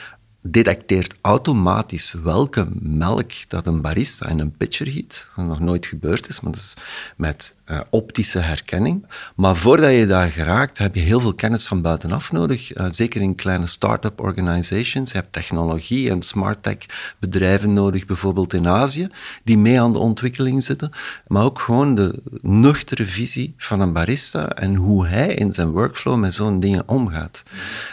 detecteert 0.43 1.15
automatisch 1.21 2.13
welke 2.23 2.69
melk 2.81 3.31
dat 3.49 3.67
een 3.67 3.81
barista 3.81 4.29
in 4.29 4.39
een 4.39 4.57
pitcher 4.57 4.87
giet. 4.87 5.29
Wat 5.35 5.47
nog 5.47 5.61
nooit 5.61 5.87
gebeurd 5.87 6.29
is, 6.29 6.41
maar 6.41 6.53
dus 6.53 6.75
met 7.17 7.55
uh, 7.71 7.81
optische 7.91 8.39
herkenning. 8.39 9.07
Maar 9.35 9.57
voordat 9.57 9.95
je 9.95 10.07
daar 10.07 10.29
geraakt, 10.29 10.79
heb 10.79 10.95
je 10.95 11.01
heel 11.01 11.21
veel 11.21 11.35
kennis 11.35 11.67
van 11.67 11.83
buitenaf 11.83 12.33
nodig. 12.33 12.77
Uh, 12.77 12.87
zeker 12.91 13.21
in 13.21 13.35
kleine 13.35 13.67
start-up 13.67 14.21
organizations. 14.21 15.11
Je 15.13 15.17
hebt 15.17 15.33
technologie 15.33 16.11
en 16.11 16.23
smart 16.23 16.63
tech 16.63 16.77
bedrijven 17.19 17.73
nodig, 17.73 18.07
bijvoorbeeld 18.07 18.53
in 18.53 18.69
Azië, 18.69 19.09
die 19.45 19.59
mee 19.59 19.81
aan 19.81 19.93
de 19.93 19.99
ontwikkeling 19.99 20.65
zitten. 20.65 20.91
Maar 21.27 21.45
ook 21.45 21.61
gewoon 21.61 21.95
de 21.95 22.23
nuchtere 22.43 23.07
visie 23.07 23.55
van 23.57 23.81
een 23.81 23.93
barista 23.93 24.49
en 24.49 24.75
hoe 24.75 25.07
hij 25.07 25.35
in 25.35 25.53
zijn 25.53 25.71
workflow 25.71 26.19
met 26.19 26.35
zo'n 26.35 26.61
dingen 26.61 26.89
omgaat. 26.89 27.43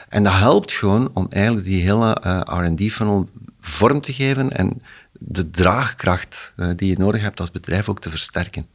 En 0.09 0.23
dat 0.23 0.33
helpt 0.33 0.71
gewoon 0.71 1.09
om 1.13 1.27
eigenlijk 1.29 1.65
die 1.65 1.81
hele 1.81 2.23
uh, 2.25 2.41
R&D-funnel 2.45 3.29
vorm 3.61 4.01
te 4.01 4.13
geven 4.13 4.51
en 4.51 4.81
de 5.11 5.49
draagkracht 5.49 6.53
uh, 6.57 6.69
die 6.75 6.89
je 6.89 6.97
nodig 6.97 7.21
hebt 7.21 7.39
als 7.39 7.51
bedrijf 7.51 7.89
ook 7.89 7.99
te 7.99 8.09
versterken. 8.09 8.65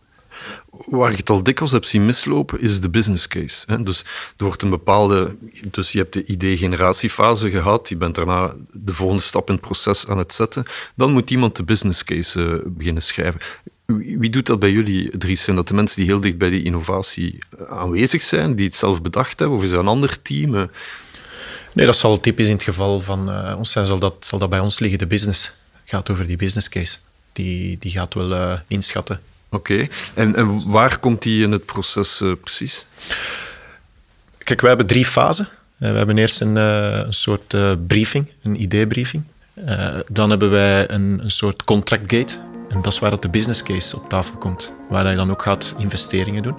Waar 0.86 1.10
ik 1.10 1.16
het 1.16 1.30
al 1.30 1.42
dikwijls 1.42 1.72
heb 1.72 1.84
zien 1.84 2.06
mislopen, 2.06 2.60
is 2.60 2.80
de 2.80 2.90
business 2.90 3.28
case. 3.28 3.64
Hè. 3.66 3.82
Dus 3.82 4.00
er 4.36 4.44
wordt 4.44 4.62
een 4.62 4.70
bepaalde... 4.70 5.36
Dus 5.62 5.92
je 5.92 5.98
hebt 5.98 6.12
de 6.12 6.24
idee-generatiefase 6.24 7.50
gehad, 7.50 7.88
je 7.88 7.96
bent 7.96 8.14
daarna 8.14 8.54
de 8.72 8.94
volgende 8.94 9.22
stap 9.22 9.48
in 9.48 9.54
het 9.54 9.62
proces 9.62 10.06
aan 10.06 10.18
het 10.18 10.32
zetten. 10.32 10.64
Dan 10.94 11.12
moet 11.12 11.30
iemand 11.30 11.56
de 11.56 11.62
business 11.62 12.04
case 12.04 12.40
uh, 12.40 12.54
beginnen 12.66 13.02
schrijven. 13.02 13.40
Wie 13.96 14.30
doet 14.30 14.46
dat 14.46 14.58
bij 14.58 14.72
jullie, 14.72 15.18
Dries? 15.18 15.42
Zijn 15.42 15.56
dat 15.56 15.68
de 15.68 15.74
mensen 15.74 15.96
die 15.96 16.06
heel 16.06 16.20
dicht 16.20 16.38
bij 16.38 16.50
die 16.50 16.64
innovatie 16.64 17.38
aanwezig 17.68 18.22
zijn, 18.22 18.56
die 18.56 18.66
het 18.66 18.74
zelf 18.74 19.02
bedacht 19.02 19.38
hebben? 19.38 19.58
Of 19.58 19.64
is 19.64 19.70
dat 19.70 19.80
een 19.80 19.86
ander 19.86 20.22
team? 20.22 20.70
Nee, 21.72 21.86
dat 21.86 21.96
zal 21.96 22.20
typisch 22.20 22.46
in 22.46 22.52
het 22.52 22.62
geval 22.62 23.00
van 23.00 23.28
uh, 23.28 23.54
ons 23.58 23.70
zijn. 23.70 23.86
Zal 23.86 23.98
dat, 23.98 24.14
zal 24.20 24.38
dat 24.38 24.50
bij 24.50 24.58
ons 24.58 24.78
liggen? 24.78 24.98
De 24.98 25.06
business 25.06 25.52
gaat 25.84 26.10
over 26.10 26.26
die 26.26 26.36
business 26.36 26.68
case. 26.68 26.96
Die, 27.32 27.78
die 27.78 27.90
gaat 27.90 28.14
wel 28.14 28.32
uh, 28.32 28.52
inschatten. 28.66 29.20
Oké. 29.50 29.86
En, 30.14 30.36
en, 30.36 30.70
waar 30.70 30.98
komt 30.98 31.22
die 31.22 31.44
in 31.44 31.52
het 31.52 31.66
proces 31.66 32.20
uh, 32.20 32.32
precies? 32.40 32.86
Kijk, 34.38 34.60
we 34.60 34.68
hebben 34.68 34.86
drie 34.86 35.06
fasen. 35.06 35.48
we 35.76 35.86
hebben 35.86 36.18
eerst 36.18 36.40
een, 36.40 36.56
een 36.56 37.12
soort 37.12 37.56
briefing, 37.86 38.26
een 38.42 38.62
ideebriefing. 38.62 39.22
dan 40.08 40.30
hebben 40.30 40.50
wij 40.50 40.90
een, 40.90 41.20
een 41.22 41.30
soort 41.30 41.64
contract 41.64 42.12
gate. 42.12 42.34
En 42.68 42.82
dat 42.82 42.92
is 42.92 42.98
waar 42.98 43.10
dat 43.10 43.22
de 43.22 43.28
business 43.28 43.62
case 43.62 43.96
op 43.96 44.08
tafel 44.08 44.38
komt. 44.38 44.72
Waar 44.88 45.10
je 45.10 45.16
dan 45.16 45.30
ook 45.30 45.42
gaat 45.42 45.74
investeringen 45.78 46.42
doen. 46.42 46.56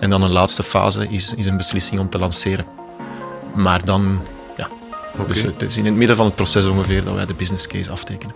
En 0.00 0.10
dan 0.10 0.22
een 0.22 0.30
laatste 0.30 0.62
fase 0.62 1.08
is, 1.08 1.34
is 1.34 1.46
een 1.46 1.56
beslissing 1.56 2.00
om 2.00 2.10
te 2.10 2.18
lanceren. 2.18 2.66
Maar 3.54 3.84
dan 3.84 4.22
Okay. 5.18 5.26
Dus 5.26 5.42
het 5.42 5.62
is 5.62 5.76
in 5.76 5.84
het 5.84 5.94
midden 5.94 6.16
van 6.16 6.26
het 6.26 6.34
proces 6.34 6.66
ongeveer 6.66 7.04
dat 7.04 7.14
wij 7.14 7.26
de 7.26 7.34
business 7.34 7.66
case 7.66 7.90
aftekenen. 7.90 8.34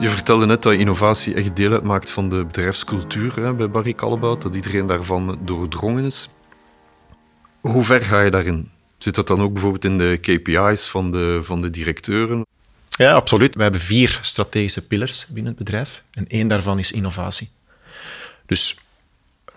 Je 0.00 0.08
vertelde 0.08 0.46
net 0.46 0.62
dat 0.62 0.72
innovatie 0.72 1.34
echt 1.34 1.56
deel 1.56 1.72
uitmaakt 1.72 2.10
van 2.10 2.28
de 2.28 2.44
bedrijfscultuur 2.44 3.36
hè, 3.36 3.52
bij 3.54 3.70
Barry 3.70 3.92
Callebaut, 3.92 4.42
dat 4.42 4.54
iedereen 4.54 4.86
daarvan 4.86 5.38
doordrongen 5.44 6.04
is. 6.04 6.28
Hoe 7.60 7.84
ver 7.84 8.02
ga 8.02 8.20
je 8.20 8.30
daarin? 8.30 8.70
Zit 9.02 9.14
dat 9.14 9.26
dan 9.26 9.40
ook 9.40 9.52
bijvoorbeeld 9.52 9.84
in 9.84 9.98
de 9.98 10.18
KPI's 10.20 10.86
van 10.86 11.10
de, 11.12 11.40
van 11.42 11.62
de 11.62 11.70
directeuren? 11.70 12.46
Ja, 12.88 13.12
absoluut. 13.12 13.54
We 13.54 13.62
hebben 13.62 13.80
vier 13.80 14.18
strategische 14.20 14.86
pillars 14.86 15.26
binnen 15.26 15.52
het 15.52 15.64
bedrijf. 15.64 16.02
En 16.10 16.26
één 16.28 16.48
daarvan 16.48 16.78
is 16.78 16.92
innovatie. 16.92 17.50
Dus 18.46 18.76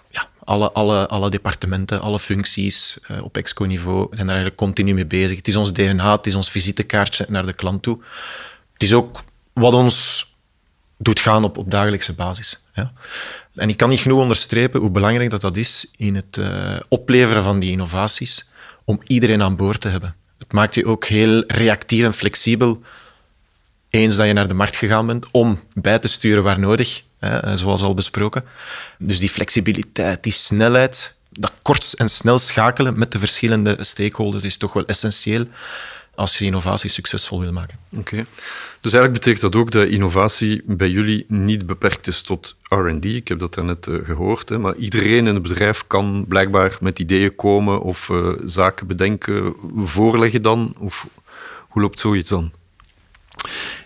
ja, 0.10 0.30
alle, 0.44 0.72
alle, 0.72 1.08
alle 1.08 1.30
departementen, 1.30 2.02
alle 2.02 2.20
functies 2.20 2.98
uh, 3.12 3.24
op 3.24 3.38
exco-niveau 3.38 4.02
zijn 4.02 4.28
daar 4.28 4.36
eigenlijk 4.36 4.56
continu 4.56 4.94
mee 4.94 5.06
bezig. 5.06 5.38
Het 5.38 5.48
is 5.48 5.56
ons 5.56 5.74
DNA, 5.74 6.16
het 6.16 6.26
is 6.26 6.36
ons 6.36 6.52
visitekaartje 6.52 7.26
naar 7.30 7.46
de 7.46 7.54
klant 7.54 7.84
toe. 7.84 8.00
Het 8.74 8.84
is 8.84 8.94
ook 8.94 9.24
wat 9.54 9.74
ons 9.74 10.26
doet 10.98 11.20
gaan 11.20 11.44
op, 11.44 11.58
op 11.58 11.72
dagelijkse 11.72 12.14
basis. 12.14 12.64
Ja. 12.74 12.94
En 13.54 13.70
ik 13.70 13.78
kan 13.78 13.90
niet 13.90 14.00
genoeg 14.00 14.22
onderstrepen 14.22 14.80
hoe 14.80 14.92
belangrijk 14.92 15.30
dat, 15.30 15.42
dat 15.42 15.58
is 15.58 15.92
in 15.98 16.16
het 16.16 16.38
uh, 16.38 16.80
opleveren 16.88 17.44
van 17.44 17.60
die 17.60 17.72
innovaties 17.72 18.54
om 18.86 19.00
iedereen 19.04 19.42
aan 19.42 19.56
boord 19.56 19.82
te 19.82 19.88
hebben. 19.88 20.16
Het 20.38 20.54
maakt 20.54 20.76
je 20.76 20.86
ook 20.86 21.06
heel 21.06 21.44
reactief 21.48 22.04
en 22.04 22.14
flexibel 22.14 22.82
eens 23.90 24.16
dat 24.16 24.28
je 24.28 24.34
naar 24.34 24.48
de 24.48 24.54
markt 24.54 24.76
gegaan 24.76 25.08
bent, 25.08 25.26
om 25.32 25.60
bij 25.74 26.00
te 26.00 26.08
sturen 26.08 26.44
waar 26.44 26.60
nodig, 26.60 27.04
hè, 27.20 27.56
zoals 27.56 27.82
al 27.82 27.94
besproken. 27.94 28.44
Dus 28.98 29.20
die 29.20 29.30
flexibiliteit, 29.30 30.24
die 30.24 30.32
snelheid, 30.32 31.16
dat 31.30 31.54
kort 31.62 31.94
en 31.94 32.10
snel 32.10 32.40
schakelen 32.40 33.00
met 33.00 33.12
de 33.12 33.20
verschillende 33.20 33.78
stakeholders 33.80 34.44
is 34.44 34.58
toch 34.58 34.74
wel 34.74 34.86
essentieel 34.86 35.46
als 36.16 36.38
je 36.38 36.46
innovatie 36.46 36.90
succesvol 36.90 37.40
wil 37.40 37.52
maken. 37.52 37.78
Oké. 37.90 38.26
Dus 38.82 38.94
eigenlijk 38.94 39.14
betekent 39.14 39.42
dat 39.42 39.56
ook 39.56 39.72
dat 39.72 39.88
innovatie 39.88 40.62
bij 40.66 40.90
jullie 40.90 41.26
niet 41.28 41.66
beperkt 41.66 42.08
is 42.08 42.22
tot 42.22 42.56
R&D. 42.62 43.06
Ik 43.06 43.28
heb 43.28 43.40
dat 43.40 43.54
daarnet 43.54 43.88
uh, 43.88 44.06
gehoord. 44.06 44.50
Hè, 44.50 44.58
maar 44.58 44.76
iedereen 44.76 45.28
in 45.28 45.34
het 45.34 45.42
bedrijf 45.42 45.84
kan 45.88 46.26
blijkbaar 46.28 46.78
met 46.80 47.00
ideeën 47.00 47.36
komen 47.36 47.82
of 47.82 48.10
uh, 48.10 48.30
zaken 48.46 48.88
bedenken, 48.88 49.56
voorleggen 49.76 50.42
dan? 50.42 50.76
Of 50.80 51.08
hoe 51.70 51.82
loopt 51.82 52.00
zoiets 52.00 52.30
dan? 52.30 52.52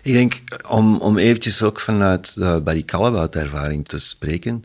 Ik 0.02 0.12
denk, 0.12 0.40
om, 0.68 0.96
om 0.96 1.18
eventjes 1.18 1.62
ook 1.62 1.80
vanuit 1.80 2.34
de 2.34 2.60
Barry 2.64 2.82
Callebaut-ervaring 2.82 3.88
te 3.88 3.98
spreken, 3.98 4.64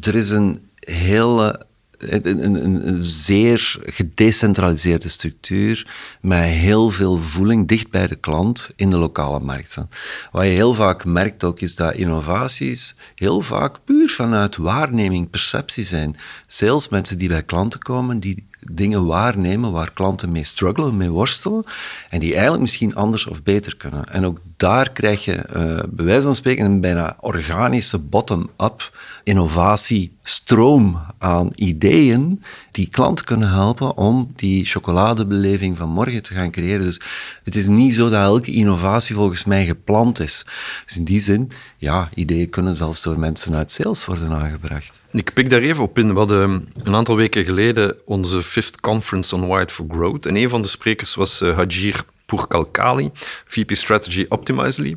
er 0.00 0.14
is 0.14 0.30
een 0.30 0.68
hele 0.80 1.66
een, 2.00 2.44
een, 2.44 2.88
een, 2.88 3.04
zeer 3.04 3.78
gedecentraliseerde 3.84 5.08
structuur 5.08 5.86
met 6.20 6.42
heel 6.42 6.90
veel 6.90 7.16
voeling 7.16 7.68
dicht 7.68 7.90
bij 7.90 8.06
de 8.06 8.16
klant 8.16 8.70
in 8.76 8.90
de 8.90 8.96
lokale 8.96 9.40
markten. 9.40 9.88
Wat 10.32 10.44
je 10.44 10.50
heel 10.50 10.74
vaak 10.74 11.04
merkt 11.04 11.44
ook 11.44 11.60
is 11.60 11.74
dat 11.74 11.94
innovaties 11.94 12.94
heel 13.14 13.40
vaak 13.40 13.84
puur 13.84 14.10
vanuit 14.10 14.56
waarneming, 14.56 15.30
perceptie 15.30 15.84
zijn. 15.84 16.16
Salesmensen 16.46 17.18
die 17.18 17.28
bij 17.28 17.42
klanten 17.42 17.80
komen, 17.80 18.20
die 18.20 18.48
dingen 18.72 19.06
waarnemen 19.06 19.72
waar 19.72 19.92
klanten 19.92 20.32
mee 20.32 20.44
struggelen, 20.44 20.96
mee 20.96 21.10
worstelen, 21.10 21.64
en 22.08 22.20
die 22.20 22.32
eigenlijk 22.32 22.62
misschien 22.62 22.94
anders 22.94 23.26
of 23.26 23.42
beter 23.42 23.76
kunnen. 23.76 24.04
En 24.04 24.24
ook 24.24 24.38
daar 24.60 24.90
krijg 24.90 25.24
je, 25.24 25.32
uh, 25.56 25.82
bij 25.88 26.04
wijze 26.04 26.22
van 26.22 26.34
spreken, 26.34 26.64
een 26.64 26.80
bijna 26.80 27.16
organische 27.20 27.98
bottom-up 27.98 28.98
innovatiestroom 29.24 31.00
aan 31.18 31.50
ideeën 31.54 32.42
die 32.70 32.88
klanten 32.88 33.24
kunnen 33.24 33.50
helpen 33.50 33.96
om 33.96 34.32
die 34.36 34.64
chocoladebeleving 34.64 35.76
van 35.76 35.88
morgen 35.88 36.22
te 36.22 36.34
gaan 36.34 36.50
creëren. 36.50 36.82
Dus 36.82 37.00
het 37.44 37.56
is 37.56 37.66
niet 37.66 37.94
zo 37.94 38.08
dat 38.08 38.22
elke 38.22 38.50
innovatie 38.50 39.14
volgens 39.14 39.44
mij 39.44 39.66
gepland 39.66 40.20
is. 40.20 40.44
Dus 40.86 40.96
in 40.96 41.04
die 41.04 41.20
zin, 41.20 41.50
ja, 41.76 42.08
ideeën 42.14 42.50
kunnen 42.50 42.76
zelfs 42.76 43.02
door 43.02 43.18
mensen 43.18 43.54
uit 43.54 43.70
sales 43.70 44.04
worden 44.04 44.32
aangebracht. 44.32 45.00
Ik 45.12 45.32
pik 45.34 45.50
daar 45.50 45.60
even 45.60 45.82
op 45.82 45.98
in. 45.98 46.12
We 46.12 46.18
hadden 46.18 46.68
een 46.82 46.94
aantal 46.94 47.16
weken 47.16 47.44
geleden 47.44 47.96
onze 48.04 48.42
Fifth 48.42 48.80
Conference 48.80 49.34
on 49.34 49.46
Wired 49.46 49.72
for 49.72 49.86
Growth. 49.88 50.26
En 50.26 50.36
een 50.36 50.48
van 50.48 50.62
de 50.62 50.68
sprekers 50.68 51.14
was 51.14 51.42
uh, 51.42 51.56
Hajir 51.56 52.04
Purkalkali, 52.30 53.10
VP 53.46 53.70
Strategy 53.74 54.26
Optimizely. 54.28 54.96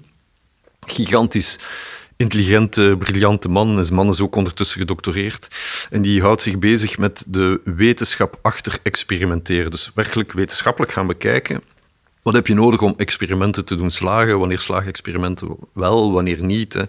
Gigantisch 0.80 1.60
intelligente, 2.18 2.96
briljante 3.00 3.50
man. 3.50 3.84
Zijn 3.86 3.96
man 3.96 4.10
is 4.10 4.22
ook 4.22 4.36
ondertussen 4.36 4.80
gedoctoreerd. 4.80 5.48
En 5.90 6.02
die 6.02 6.22
houdt 6.22 6.42
zich 6.42 6.60
bezig 6.60 6.98
met 6.98 7.24
de 7.28 7.62
wetenschap 7.64 8.40
achter 8.42 8.80
experimenteren. 8.84 9.72
Dus 9.72 9.92
werkelijk 9.96 10.32
wetenschappelijk 10.32 10.92
gaan 10.92 11.08
bekijken. 11.08 11.62
Wat 12.22 12.34
heb 12.34 12.48
je 12.48 12.54
nodig 12.54 12.82
om 12.82 12.94
experimenten 12.98 13.66
te 13.66 13.76
doen 13.76 13.92
slagen? 13.92 14.40
Wanneer 14.40 14.60
slagen 14.60 14.88
experimenten 14.88 15.58
wel, 15.74 16.12
wanneer 16.12 16.44
niet? 16.44 16.86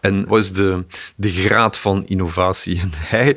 En 0.00 0.26
wat 0.26 0.40
is 0.40 0.52
de, 0.52 0.84
de 1.16 1.30
graad 1.30 1.76
van 1.76 2.06
innovatie? 2.06 2.80
En 2.84 2.90
hij 2.92 3.36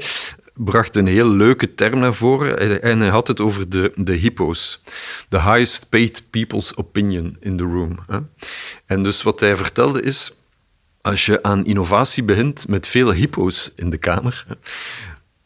bracht 0.58 0.96
een 0.96 1.08
heel 1.08 1.30
leuke 1.30 1.76
term 1.76 2.00
naar 2.00 2.14
voren 2.14 2.82
en 2.82 3.00
hij 3.00 3.10
had 3.10 3.28
het 3.28 3.40
over 3.40 3.70
de, 3.70 3.92
de 3.96 4.14
hippo's. 4.14 4.82
The 5.30 5.42
highest 5.42 5.90
paid 5.90 6.24
people's 6.30 6.78
opinion 6.78 7.38
in 7.40 7.58
the 7.58 7.64
room. 7.64 8.00
Hè? 8.08 8.20
En 8.86 9.04
dus 9.04 9.22
wat 9.24 9.40
hij 9.40 9.58
vertelde 9.58 10.02
is, 10.02 10.34
als 11.02 11.26
je 11.26 11.44
aan 11.44 11.66
innovatie 11.66 12.24
begint 12.24 12.68
met 12.68 12.88
veel 12.88 13.14
hippo's 13.14 13.72
in 13.76 13.90
de 13.90 13.98
kamer, 13.98 14.46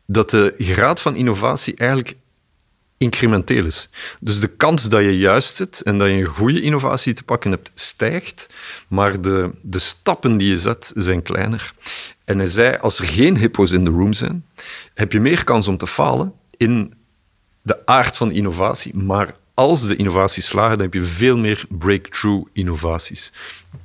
dat 0.06 0.30
de 0.30 0.54
graad 0.58 1.02
van 1.02 1.16
innovatie 1.16 1.76
eigenlijk 1.76 2.16
incrementeel 3.02 3.66
is. 3.66 3.90
Dus 4.20 4.40
de 4.40 4.48
kans 4.48 4.90
dat 4.90 5.02
je 5.02 5.18
juist 5.18 5.56
zit 5.56 5.82
en 5.82 5.98
dat 5.98 6.08
je 6.08 6.14
een 6.14 6.26
goede 6.26 6.62
innovatie 6.62 7.14
te 7.14 7.24
pakken 7.24 7.52
hebt, 7.52 7.72
stijgt, 7.74 8.48
maar 8.88 9.22
de, 9.22 9.52
de 9.62 9.80
stappen 9.80 10.38
die 10.38 10.50
je 10.50 10.60
zet 10.60 10.92
zijn 10.96 11.22
kleiner. 11.22 11.74
En 12.26 12.38
hij 12.38 12.48
zei, 12.48 12.78
als 12.78 13.00
er 13.00 13.06
geen 13.06 13.38
hippo's 13.38 13.72
in 13.72 13.84
de 13.84 13.90
room 13.90 14.14
zijn, 14.14 14.46
heb 14.94 15.12
je 15.12 15.20
meer 15.20 15.44
kans 15.44 15.68
om 15.68 15.78
te 15.78 15.88
falen 15.88 16.34
in 16.58 16.94
de 17.62 17.86
aard 17.86 18.18
van 18.18 18.32
innovatie. 18.32 18.96
Maar 18.96 19.36
als 19.54 19.88
de 19.88 19.96
innovaties 19.96 20.46
slagen, 20.46 20.78
dan 20.78 20.86
heb 20.86 20.94
je 20.94 21.04
veel 21.04 21.38
meer 21.38 21.66
breakthrough 21.70 22.48
innovaties. 22.54 23.32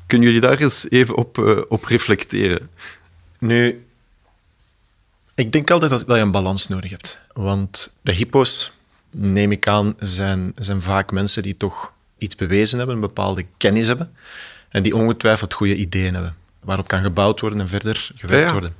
Kunnen 0.06 0.26
jullie 0.26 0.42
daar 0.42 0.60
eens 0.60 0.90
even 0.90 1.16
op, 1.16 1.38
uh, 1.38 1.58
op 1.68 1.84
reflecteren? 1.84 2.70
Nu, 3.38 3.86
ik 5.34 5.52
denk 5.52 5.70
altijd 5.70 5.90
dat, 5.90 6.06
dat 6.06 6.16
je 6.16 6.22
een 6.22 6.30
balans 6.30 6.68
nodig 6.68 6.90
hebt. 6.90 7.18
Want 7.32 7.90
de 8.00 8.12
hypo's, 8.12 8.72
neem 9.18 9.52
ik 9.52 9.68
aan, 9.68 9.94
zijn, 10.00 10.52
zijn 10.56 10.82
vaak 10.82 11.12
mensen 11.12 11.42
die 11.42 11.56
toch 11.56 11.92
iets 12.18 12.34
bewezen 12.34 12.78
hebben, 12.78 12.94
een 12.94 13.00
bepaalde 13.00 13.46
kennis 13.56 13.86
hebben 13.86 14.12
en 14.68 14.82
die 14.82 14.96
ongetwijfeld 14.96 15.52
goede 15.54 15.74
ideeën 15.74 16.14
hebben, 16.14 16.36
waarop 16.60 16.88
kan 16.88 17.02
gebouwd 17.02 17.40
worden 17.40 17.60
en 17.60 17.68
verder 17.68 18.10
gewerkt 18.14 18.52
worden. 18.52 18.74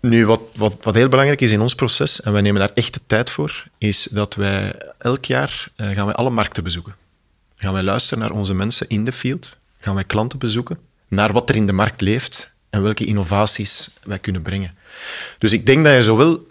Nu, 0.00 0.26
wat, 0.26 0.40
wat, 0.56 0.76
wat 0.82 0.94
heel 0.94 1.08
belangrijk 1.08 1.40
is 1.40 1.52
in 1.52 1.60
ons 1.60 1.74
proces, 1.74 2.20
en 2.20 2.32
wij 2.32 2.42
nemen 2.42 2.60
daar 2.60 2.70
echt 2.74 2.94
de 2.94 3.00
tijd 3.06 3.30
voor, 3.30 3.64
is 3.78 4.08
dat 4.10 4.34
wij 4.34 4.74
elk 4.98 5.24
jaar 5.24 5.68
uh, 5.76 5.90
gaan 5.90 6.06
wij 6.06 6.14
alle 6.14 6.30
markten 6.30 6.64
bezoeken. 6.64 6.94
Gaan 7.56 7.72
wij 7.72 7.82
luisteren 7.82 8.18
naar 8.18 8.32
onze 8.32 8.54
mensen 8.54 8.88
in 8.88 9.04
de 9.04 9.12
field, 9.12 9.56
gaan 9.80 9.94
wij 9.94 10.04
klanten 10.04 10.38
bezoeken, 10.38 10.78
naar 11.08 11.32
wat 11.32 11.48
er 11.48 11.56
in 11.56 11.66
de 11.66 11.72
markt 11.72 12.00
leeft 12.00 12.52
en 12.70 12.82
welke 12.82 13.04
innovaties 13.04 13.90
wij 14.02 14.18
kunnen 14.18 14.42
brengen. 14.42 14.74
Dus 15.38 15.52
ik 15.52 15.66
denk 15.66 15.84
dat 15.84 15.94
je 15.94 16.02
zowel 16.02 16.46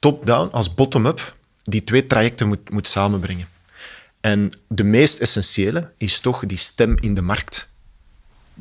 top-down 0.00 0.48
als 0.50 0.74
bottom-up 0.74 1.36
die 1.62 1.84
twee 1.84 2.06
trajecten 2.06 2.48
moet, 2.48 2.70
moet 2.70 2.86
samenbrengen. 2.86 3.48
En 4.20 4.52
de 4.68 4.84
meest 4.84 5.18
essentiële 5.18 5.92
is 5.96 6.20
toch 6.20 6.46
die 6.46 6.58
stem 6.58 6.96
in 7.00 7.14
de 7.14 7.22
markt 7.22 7.69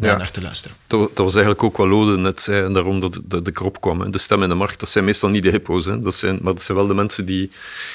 ja. 0.07 0.17
naar 0.17 0.31
te 0.31 0.41
luisteren. 0.41 0.77
Dat, 0.87 0.99
dat, 0.99 1.17
was 1.17 1.33
eigenlijk 1.33 1.63
ook 1.63 1.77
wat 1.77 1.87
Lode 1.87 2.17
net 2.17 2.41
zei, 2.41 2.65
en 2.65 2.73
daarom 2.73 2.99
dat 2.99 3.19
de, 3.25 3.41
de 3.41 3.51
krop 3.51 3.81
kwam. 3.81 4.11
De 4.11 4.17
stem 4.17 4.43
in 4.43 4.49
de 4.49 4.55
markt, 4.55 4.79
dat 4.79 4.89
zijn 4.89 5.05
meestal 5.05 5.29
niet 5.29 5.43
de 5.43 5.49
hippo's, 5.49 5.85
hè. 5.85 6.01
Dat 6.01 6.13
zijn, 6.13 6.39
maar 6.41 6.53
dat 6.53 6.61
zijn 6.61 6.77
wel 6.77 6.87
de 6.87 6.93
mensen 6.93 7.25
die 7.25 7.51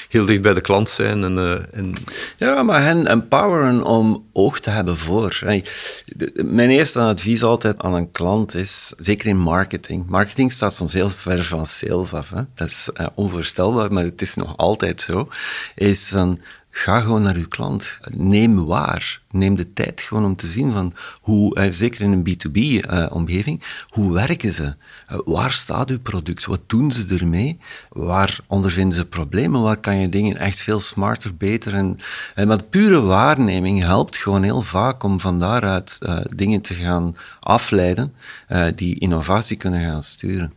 heel 0.09 0.25
dicht 0.25 0.41
bij 0.41 0.53
de 0.53 0.61
klant 0.61 0.89
zijn. 0.89 1.23
En, 1.23 1.37
uh, 1.37 1.51
en... 1.71 1.93
Ja, 2.37 2.63
maar 2.63 2.83
hen 2.83 3.07
empoweren 3.07 3.83
om 3.83 4.25
oog 4.33 4.59
te 4.59 4.69
hebben 4.69 4.97
voor. 4.97 5.39
Mijn 6.33 6.69
eerste 6.69 6.99
advies 6.99 7.43
altijd 7.43 7.77
aan 7.77 7.93
een 7.93 8.11
klant 8.11 8.55
is, 8.55 8.93
zeker 8.97 9.27
in 9.27 9.37
marketing, 9.37 10.05
marketing 10.07 10.51
staat 10.51 10.73
soms 10.73 10.93
heel 10.93 11.09
ver 11.09 11.43
van 11.43 11.65
sales 11.65 12.13
af. 12.13 12.29
Hè. 12.29 12.41
Dat 12.55 12.67
is 12.67 12.89
uh, 13.01 13.07
onvoorstelbaar, 13.15 13.93
maar 13.93 14.03
het 14.03 14.21
is 14.21 14.35
nog 14.35 14.57
altijd 14.57 15.01
zo, 15.01 15.29
is 15.75 16.07
van 16.07 16.39
Ga 16.77 16.99
gewoon 16.99 17.21
naar 17.21 17.35
uw 17.35 17.47
klant. 17.47 17.99
Neem 18.11 18.65
waar. 18.65 19.21
Neem 19.31 19.55
de 19.55 19.73
tijd 19.73 20.01
gewoon 20.01 20.25
om 20.25 20.35
te 20.35 20.47
zien 20.47 20.73
van 20.73 20.93
hoe, 21.21 21.55
eh, 21.55 21.71
zeker 21.71 22.01
in 22.01 22.11
een 22.11 22.23
B2B-omgeving, 22.23 23.61
eh, 23.61 23.67
hoe 23.89 24.13
werken 24.13 24.53
ze? 24.53 24.63
Uh, 24.63 25.19
waar 25.25 25.51
staat 25.51 25.89
uw 25.89 25.99
product? 25.99 26.45
Wat 26.45 26.59
doen 26.67 26.91
ze 26.91 27.05
ermee? 27.09 27.57
Waar 27.89 28.39
ondervinden 28.47 28.97
ze 28.97 29.05
problemen? 29.05 29.61
Waar 29.61 29.77
kan 29.77 29.97
je 29.97 30.09
dingen 30.09 30.37
echt 30.37 30.59
veel 30.59 30.79
smarter, 30.79 31.35
beter? 31.35 31.73
En, 31.73 31.99
met 32.35 32.69
pure 32.69 33.01
waarneming 33.01 33.81
helpt 33.81 34.17
gewoon 34.17 34.43
heel 34.43 34.61
vaak 34.61 35.03
om 35.03 35.19
van 35.19 35.39
daaruit 35.39 35.99
dingen 36.35 36.61
te 36.61 36.73
gaan 36.73 37.15
afleiden 37.39 38.13
die 38.75 38.99
innovatie 38.99 39.57
kunnen 39.57 39.81
gaan 39.81 40.03
sturen. 40.03 40.53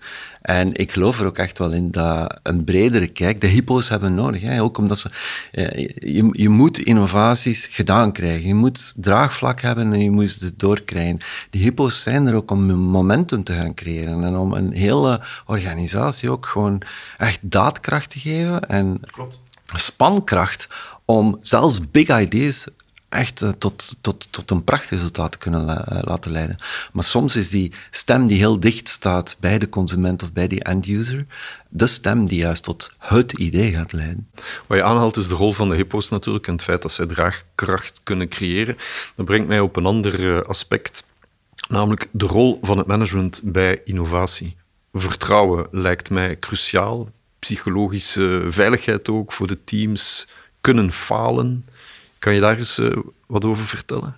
En 0.48 0.74
ik 0.74 0.92
geloof 0.92 1.20
er 1.20 1.26
ook 1.26 1.38
echt 1.38 1.58
wel 1.58 1.72
in 1.72 1.90
dat 1.90 2.38
een 2.42 2.64
bredere 2.64 3.08
kijk, 3.08 3.40
de 3.40 3.46
hypo's 3.46 3.88
hebben 3.88 4.14
nodig. 4.14 4.40
Hè? 4.40 4.62
Ook 4.62 4.78
omdat 4.78 4.98
ze, 4.98 5.10
eh, 5.52 5.88
je, 6.14 6.28
je 6.32 6.48
moet 6.48 6.78
innovaties 6.78 7.66
gedaan 7.66 8.12
krijgen. 8.12 8.48
Je 8.48 8.54
moet 8.54 8.92
draagvlak 8.96 9.60
hebben 9.60 9.92
en 9.92 10.02
je 10.02 10.10
moet 10.10 10.30
ze 10.30 10.52
doorkrijgen. 10.56 11.20
Die 11.50 11.62
hypo's 11.62 12.02
zijn 12.02 12.26
er 12.26 12.34
ook 12.34 12.50
om 12.50 12.74
momentum 12.74 13.44
te 13.44 13.52
gaan 13.52 13.74
creëren 13.74 14.24
en 14.24 14.36
om 14.36 14.52
een 14.52 14.72
hele 14.72 15.20
organisatie 15.46 16.30
ook 16.30 16.46
gewoon 16.46 16.82
echt 17.18 17.38
daadkracht 17.42 18.10
te 18.10 18.18
geven 18.18 18.68
en 18.68 19.00
Klopt. 19.10 19.40
spankracht 19.74 20.68
om 21.04 21.38
zelfs 21.42 21.90
big 21.90 22.20
ideas 22.20 22.66
echt 23.08 23.42
uh, 23.42 23.48
tot, 23.58 23.96
tot, 24.00 24.28
tot 24.30 24.50
een 24.50 24.64
prachtig 24.64 24.90
resultaat 24.90 25.38
kunnen 25.38 25.86
uh, 25.92 25.98
laten 26.00 26.30
leiden. 26.30 26.56
Maar 26.92 27.04
soms 27.04 27.36
is 27.36 27.50
die 27.50 27.72
stem 27.90 28.26
die 28.26 28.38
heel 28.38 28.60
dicht 28.60 28.88
staat 28.88 29.36
bij 29.40 29.58
de 29.58 29.68
consument 29.68 30.22
of 30.22 30.32
bij 30.32 30.46
die 30.46 30.62
end-user, 30.62 31.26
de 31.68 31.86
stem 31.86 32.26
die 32.26 32.38
juist 32.38 32.62
tot 32.62 32.90
het 32.98 33.32
idee 33.32 33.72
gaat 33.72 33.92
leiden. 33.92 34.28
Wat 34.66 34.78
je 34.78 34.84
aanhaalt 34.84 35.16
is 35.16 35.28
de 35.28 35.34
rol 35.34 35.52
van 35.52 35.68
de 35.68 35.74
hippo's 35.74 36.08
natuurlijk 36.08 36.46
en 36.46 36.52
het 36.52 36.62
feit 36.62 36.82
dat 36.82 36.92
zij 36.92 37.06
draagkracht 37.06 38.00
kunnen 38.02 38.28
creëren. 38.28 38.76
Dat 39.14 39.26
brengt 39.26 39.48
mij 39.48 39.60
op 39.60 39.76
een 39.76 39.86
ander 39.86 40.20
uh, 40.20 40.40
aspect, 40.40 41.04
namelijk 41.68 42.08
de 42.10 42.26
rol 42.26 42.58
van 42.62 42.78
het 42.78 42.86
management 42.86 43.40
bij 43.44 43.80
innovatie. 43.84 44.56
Vertrouwen 44.92 45.66
lijkt 45.70 46.10
mij 46.10 46.38
cruciaal, 46.38 47.08
psychologische 47.38 48.46
veiligheid 48.48 49.08
ook 49.08 49.32
voor 49.32 49.46
de 49.46 49.64
teams, 49.64 50.26
kunnen 50.60 50.92
falen 50.92 51.64
kan 52.18 52.34
je 52.34 52.40
daar 52.40 52.56
eens 52.56 52.78
uh, 52.78 52.96
wat 53.26 53.44
over 53.44 53.66
vertellen? 53.66 54.16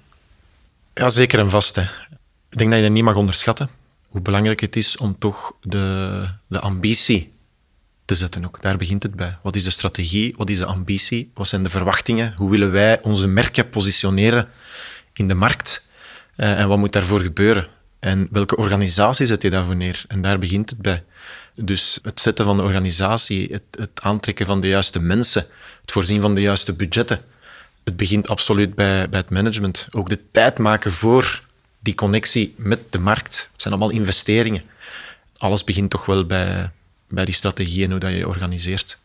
Ja, 0.94 1.08
zeker 1.08 1.38
en 1.38 1.50
vast. 1.50 1.76
Hè. 1.76 1.82
Ik 2.50 2.58
denk 2.58 2.70
dat 2.70 2.78
je 2.78 2.84
dat 2.84 2.94
niet 2.94 3.04
mag 3.04 3.14
onderschatten. 3.14 3.70
Hoe 4.08 4.20
belangrijk 4.20 4.60
het 4.60 4.76
is 4.76 4.96
om 4.96 5.18
toch 5.18 5.52
de, 5.62 6.26
de 6.46 6.60
ambitie 6.60 7.32
te 8.04 8.14
zetten 8.14 8.44
ook. 8.44 8.62
Daar 8.62 8.76
begint 8.76 9.02
het 9.02 9.14
bij. 9.14 9.36
Wat 9.42 9.56
is 9.56 9.64
de 9.64 9.70
strategie? 9.70 10.34
Wat 10.36 10.50
is 10.50 10.58
de 10.58 10.64
ambitie? 10.64 11.30
Wat 11.34 11.48
zijn 11.48 11.62
de 11.62 11.68
verwachtingen? 11.68 12.34
Hoe 12.36 12.50
willen 12.50 12.70
wij 12.70 13.02
onze 13.02 13.26
merken 13.26 13.68
positioneren 13.68 14.48
in 15.12 15.28
de 15.28 15.34
markt? 15.34 15.88
Uh, 16.36 16.58
en 16.58 16.68
wat 16.68 16.78
moet 16.78 16.92
daarvoor 16.92 17.20
gebeuren? 17.20 17.68
En 17.98 18.28
welke 18.30 18.56
organisatie 18.56 19.26
zet 19.26 19.42
je 19.42 19.50
daarvoor 19.50 19.76
neer? 19.76 20.04
En 20.08 20.22
daar 20.22 20.38
begint 20.38 20.70
het 20.70 20.78
bij. 20.78 21.04
Dus 21.54 21.98
het 22.02 22.20
zetten 22.20 22.44
van 22.44 22.56
de 22.56 22.62
organisatie, 22.62 23.48
het, 23.52 23.62
het 23.78 24.00
aantrekken 24.02 24.46
van 24.46 24.60
de 24.60 24.68
juiste 24.68 25.00
mensen, 25.00 25.46
het 25.80 25.92
voorzien 25.92 26.20
van 26.20 26.34
de 26.34 26.40
juiste 26.40 26.72
budgetten 26.72 27.20
het 27.90 27.98
begint 27.98 28.28
absoluut 28.28 28.74
bij, 28.74 29.08
bij 29.08 29.20
het 29.20 29.30
management. 29.30 29.88
Ook 29.90 30.08
de 30.08 30.30
tijd 30.30 30.58
maken 30.58 30.92
voor 30.92 31.42
die 31.78 31.94
connectie 31.94 32.54
met 32.56 32.80
de 32.92 32.98
markt. 32.98 33.48
Het 33.52 33.62
zijn 33.62 33.74
allemaal 33.74 33.92
investeringen. 33.92 34.62
Alles 35.36 35.64
begint 35.64 35.90
toch 35.90 36.06
wel 36.06 36.26
bij, 36.26 36.70
bij 37.08 37.24
die 37.24 37.34
strategie 37.34 37.84
en 37.84 37.90
hoe 37.90 38.00
dat 38.00 38.12
je 38.12 38.28
organiseert. 38.28 38.98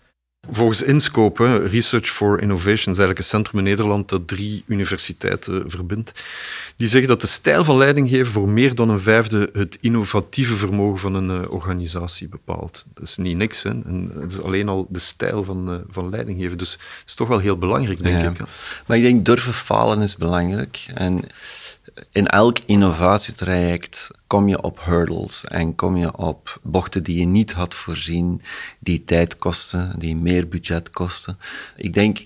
Volgens 0.52 0.82
Inscope, 0.82 1.68
Research 1.68 2.10
for 2.10 2.42
Innovation, 2.42 2.78
is 2.78 2.86
eigenlijk 2.86 3.18
een 3.18 3.24
centrum 3.24 3.58
in 3.58 3.64
Nederland 3.64 4.10
dat 4.10 4.28
drie 4.28 4.64
universiteiten 4.68 5.64
verbindt. 5.68 6.24
Die 6.76 6.88
zeggen 6.88 7.10
dat 7.10 7.22
de 7.22 7.28
stijl 7.28 7.64
van 7.64 7.78
leidinggeven 7.78 8.32
voor 8.32 8.50
meer 8.50 8.76
dan 8.76 8.90
een 8.90 9.00
vijfde 9.00 9.50
het 9.54 9.78
innovatieve 9.82 10.56
vermogen 10.56 11.00
van 11.00 11.14
een 11.14 11.42
uh, 11.42 11.52
organisatie 11.52 12.28
bepaalt. 12.28 12.86
Dat 12.94 13.04
is 13.04 13.18
niet 13.18 13.38
niks, 13.38 13.64
hè. 13.64 13.70
En 13.70 14.12
het 14.20 14.32
is 14.32 14.42
alleen 14.42 14.70
al 14.70 14.88
de 14.90 15.00
stijl 15.00 15.44
van, 15.44 15.72
uh, 15.72 15.76
van 15.90 16.10
leidinggeven. 16.10 16.58
Dus 16.58 16.72
het 16.72 16.82
is 17.06 17.14
toch 17.14 17.28
wel 17.28 17.40
heel 17.40 17.58
belangrijk, 17.58 18.04
denk 18.04 18.22
ja. 18.22 18.30
ik. 18.30 18.38
Maar 18.86 18.98
ik 18.98 19.04
denk 19.04 19.26
durven 19.26 19.54
falen 19.54 20.02
is 20.02 20.16
belangrijk. 20.16 20.86
En 20.94 21.24
in 22.12 22.28
elk 22.28 22.58
innovatietraject 22.66 24.12
kom 24.28 24.48
je 24.48 24.62
op 24.62 24.84
hurdles 24.84 25.46
en 25.46 25.76
kom 25.76 25.96
je 25.96 26.18
op 26.18 26.60
bochten 26.64 27.04
die 27.04 27.20
je 27.20 27.26
niet 27.26 27.52
had 27.52 27.76
voorzien, 27.76 28.42
die 28.80 29.04
tijd 29.04 29.38
kosten, 29.38 30.00
die 30.00 30.16
meer 30.16 30.48
budget 30.48 30.90
kosten. 30.90 31.38
Ik 31.76 31.94
denk 31.94 32.26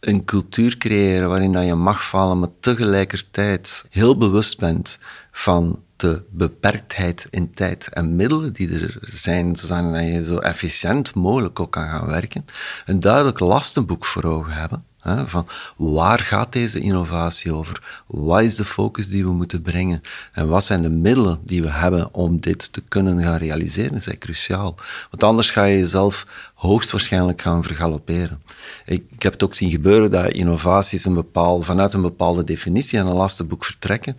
een 0.00 0.24
cultuur 0.24 0.76
creëren 0.76 1.28
waarin 1.28 1.52
dat 1.52 1.64
je 1.64 1.74
mag 1.74 2.04
falen, 2.04 2.38
maar 2.38 2.48
tegelijkertijd 2.60 3.84
heel 3.90 4.18
bewust 4.18 4.58
bent 4.58 4.98
van 5.30 5.82
de 5.96 6.22
beperktheid 6.30 7.26
in 7.30 7.54
tijd 7.54 7.88
en 7.88 8.16
middelen 8.16 8.52
die 8.52 8.80
er 8.80 8.98
zijn, 9.00 9.56
zodat 9.56 9.94
je 9.94 10.24
zo 10.24 10.38
efficiënt 10.38 11.14
mogelijk 11.14 11.60
ook 11.60 11.72
kan 11.72 11.88
gaan 11.88 12.06
werken. 12.06 12.44
Een 12.86 13.00
duidelijk 13.00 13.40
lastenboek 13.40 14.04
voor 14.04 14.24
ogen 14.24 14.52
hebben 14.52 14.84
van 15.26 15.46
waar 15.76 16.18
gaat 16.18 16.52
deze 16.52 16.80
innovatie 16.80 17.52
over? 17.52 18.02
Wat 18.06 18.42
is 18.42 18.54
de 18.54 18.64
focus 18.64 19.08
die 19.08 19.24
we 19.24 19.32
moeten 19.32 19.62
brengen? 19.62 20.02
En 20.32 20.48
wat 20.48 20.64
zijn 20.64 20.82
de 20.82 20.90
middelen 20.90 21.38
die 21.42 21.62
we 21.62 21.70
hebben 21.70 22.14
om 22.14 22.40
dit 22.40 22.72
te 22.72 22.82
kunnen 22.88 23.22
gaan 23.22 23.36
realiseren? 23.36 23.92
Dat 23.92 24.06
is 24.06 24.18
cruciaal. 24.18 24.74
Want 25.10 25.22
anders 25.22 25.50
ga 25.50 25.64
je 25.64 25.78
jezelf 25.78 26.26
hoogstwaarschijnlijk 26.54 27.40
gaan 27.42 27.62
vergalopperen. 27.62 28.42
Ik, 28.84 29.02
heb 29.18 29.32
het 29.32 29.42
ook 29.42 29.54
zien 29.54 29.70
gebeuren 29.70 30.10
dat 30.10 30.32
innovaties 30.32 31.04
een 31.04 31.26
vanuit 31.60 31.94
een 31.94 32.02
bepaalde 32.02 32.44
definitie 32.44 32.98
en 32.98 33.06
een 33.06 33.14
lastenboek 33.14 33.64
vertrekken 33.64 34.16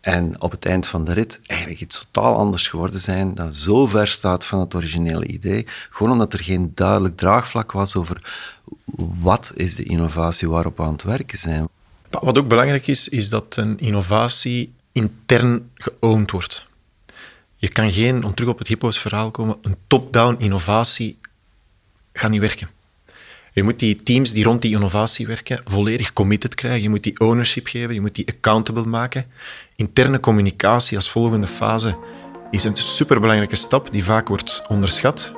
en 0.00 0.40
op 0.40 0.50
het 0.50 0.64
eind 0.64 0.86
van 0.86 1.04
de 1.04 1.12
rit 1.12 1.40
eigenlijk 1.46 1.80
iets 1.80 2.08
totaal 2.10 2.36
anders 2.36 2.68
geworden 2.68 3.00
zijn 3.00 3.34
dat 3.34 3.56
zo 3.56 3.86
ver 3.86 4.08
staat 4.08 4.46
van 4.46 4.60
het 4.60 4.74
originele 4.74 5.26
idee, 5.26 5.66
gewoon 5.90 6.12
omdat 6.12 6.32
er 6.32 6.42
geen 6.42 6.72
duidelijk 6.74 7.16
draagvlak 7.16 7.72
was 7.72 7.96
over 7.96 8.48
wat 9.20 9.52
is 9.54 9.74
de 9.74 9.82
innovatie 9.82 10.48
waarop 10.48 10.76
we 10.76 10.82
aan 10.82 10.92
het 10.92 11.02
werken 11.02 11.38
zijn. 11.38 11.68
Wat 12.10 12.38
ook 12.38 12.48
belangrijk 12.48 12.86
is, 12.86 13.08
is 13.08 13.28
dat 13.28 13.56
een 13.56 13.78
innovatie 13.78 14.72
intern 14.92 15.70
geowned 15.74 16.30
wordt. 16.30 16.68
Je 17.56 17.68
kan 17.68 17.92
geen, 17.92 18.24
om 18.24 18.34
terug 18.34 18.50
op 18.50 18.58
het 18.58 18.68
hippo's 18.68 18.98
verhaal 18.98 19.30
komen, 19.30 19.58
een 19.62 19.76
top-down 19.86 20.36
innovatie 20.38 21.18
gaat 22.12 22.30
niet 22.30 22.40
werken. 22.40 22.68
Je 23.52 23.62
moet 23.62 23.78
die 23.78 24.02
teams 24.02 24.32
die 24.32 24.44
rond 24.44 24.62
die 24.62 24.74
innovatie 24.74 25.26
werken 25.26 25.60
volledig 25.64 26.12
committed 26.12 26.54
krijgen. 26.54 26.82
Je 26.82 26.88
moet 26.88 27.02
die 27.02 27.20
ownership 27.20 27.66
geven, 27.66 27.94
je 27.94 28.00
moet 28.00 28.14
die 28.14 28.28
accountable 28.28 28.86
maken. 28.86 29.26
Interne 29.76 30.20
communicatie 30.20 30.96
als 30.96 31.10
volgende 31.10 31.46
fase 31.46 31.96
is 32.50 32.64
een 32.64 32.76
superbelangrijke 32.76 33.56
stap 33.56 33.92
die 33.92 34.04
vaak 34.04 34.28
wordt 34.28 34.62
onderschat. 34.68 35.32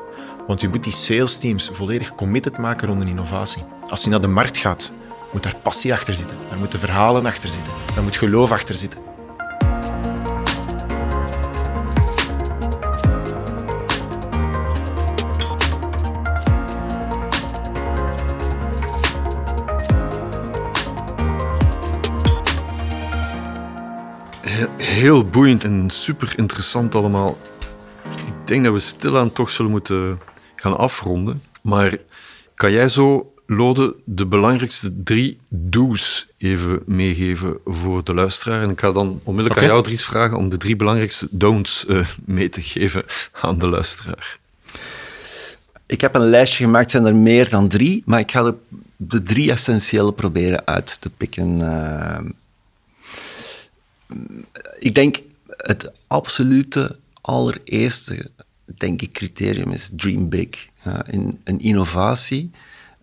Want 0.46 0.60
je 0.60 0.68
moet 0.68 0.84
die 0.84 0.92
sales 0.92 1.38
teams 1.38 1.70
volledig 1.72 2.14
committed 2.14 2.58
maken 2.58 2.88
rond 2.88 3.00
een 3.00 3.08
innovatie. 3.08 3.62
Als 3.88 4.04
je 4.04 4.10
naar 4.10 4.20
de 4.20 4.26
markt 4.26 4.58
gaat, 4.58 4.92
moet 5.32 5.42
daar 5.42 5.56
passie 5.56 5.92
achter 5.92 6.14
zitten. 6.14 6.36
Daar 6.48 6.58
moeten 6.58 6.78
verhalen 6.78 7.26
achter 7.26 7.48
zitten. 7.48 7.72
Daar 7.94 8.02
moet 8.02 8.16
geloof 8.16 8.52
achter 8.52 8.74
zitten. 8.74 9.11
Heel 24.92 25.24
boeiend 25.24 25.64
en 25.64 25.90
super 25.90 26.32
interessant 26.36 26.94
allemaal. 26.94 27.38
Ik 28.26 28.46
denk 28.46 28.64
dat 28.64 28.72
we 28.72 28.78
stilaan 28.78 29.32
toch 29.32 29.50
zullen 29.50 29.70
moeten 29.70 30.18
gaan 30.56 30.76
afronden. 30.76 31.42
Maar 31.62 31.96
kan 32.54 32.72
jij 32.72 32.88
zo, 32.88 33.34
Lode, 33.46 33.94
de 34.04 34.26
belangrijkste 34.26 35.02
drie 35.02 35.38
do's 35.48 36.26
even 36.38 36.82
meegeven 36.86 37.56
voor 37.64 38.04
de 38.04 38.14
luisteraar? 38.14 38.62
En 38.62 38.70
ik 38.70 38.80
ga 38.80 38.92
dan 38.92 39.20
onmiddellijk 39.22 39.60
aan 39.60 39.68
jou, 39.68 39.82
Dries, 39.82 40.04
vragen 40.04 40.36
om 40.36 40.48
de 40.48 40.56
drie 40.56 40.76
belangrijkste 40.76 41.26
don'ts 41.30 41.86
eh, 41.86 42.06
mee 42.24 42.48
te 42.48 42.62
geven 42.62 43.04
aan 43.40 43.58
de 43.58 43.66
luisteraar. 43.66 44.38
Ik 45.86 46.00
heb 46.00 46.14
een 46.14 46.30
lijstje 46.30 46.64
gemaakt, 46.64 46.90
zijn 46.90 47.06
er 47.06 47.16
meer 47.16 47.48
dan 47.48 47.68
drie, 47.68 48.02
maar 48.06 48.20
ik 48.20 48.30
ga 48.30 48.44
er 48.44 48.54
de 48.96 49.22
drie 49.22 49.50
essentiële 49.50 50.12
proberen 50.12 50.66
uit 50.66 51.00
te 51.00 51.10
pikken. 51.10 51.60
Eh, 51.60 52.24
ik 54.78 54.94
denk 54.94 55.20
het 55.56 55.92
absolute 56.06 56.98
allereerste 57.20 58.30
denk 58.76 59.02
ik, 59.02 59.12
criterium 59.12 59.70
is 59.70 59.90
dream 59.92 60.28
big. 60.28 60.48
In, 61.06 61.40
een 61.44 61.58
innovatie 61.58 62.50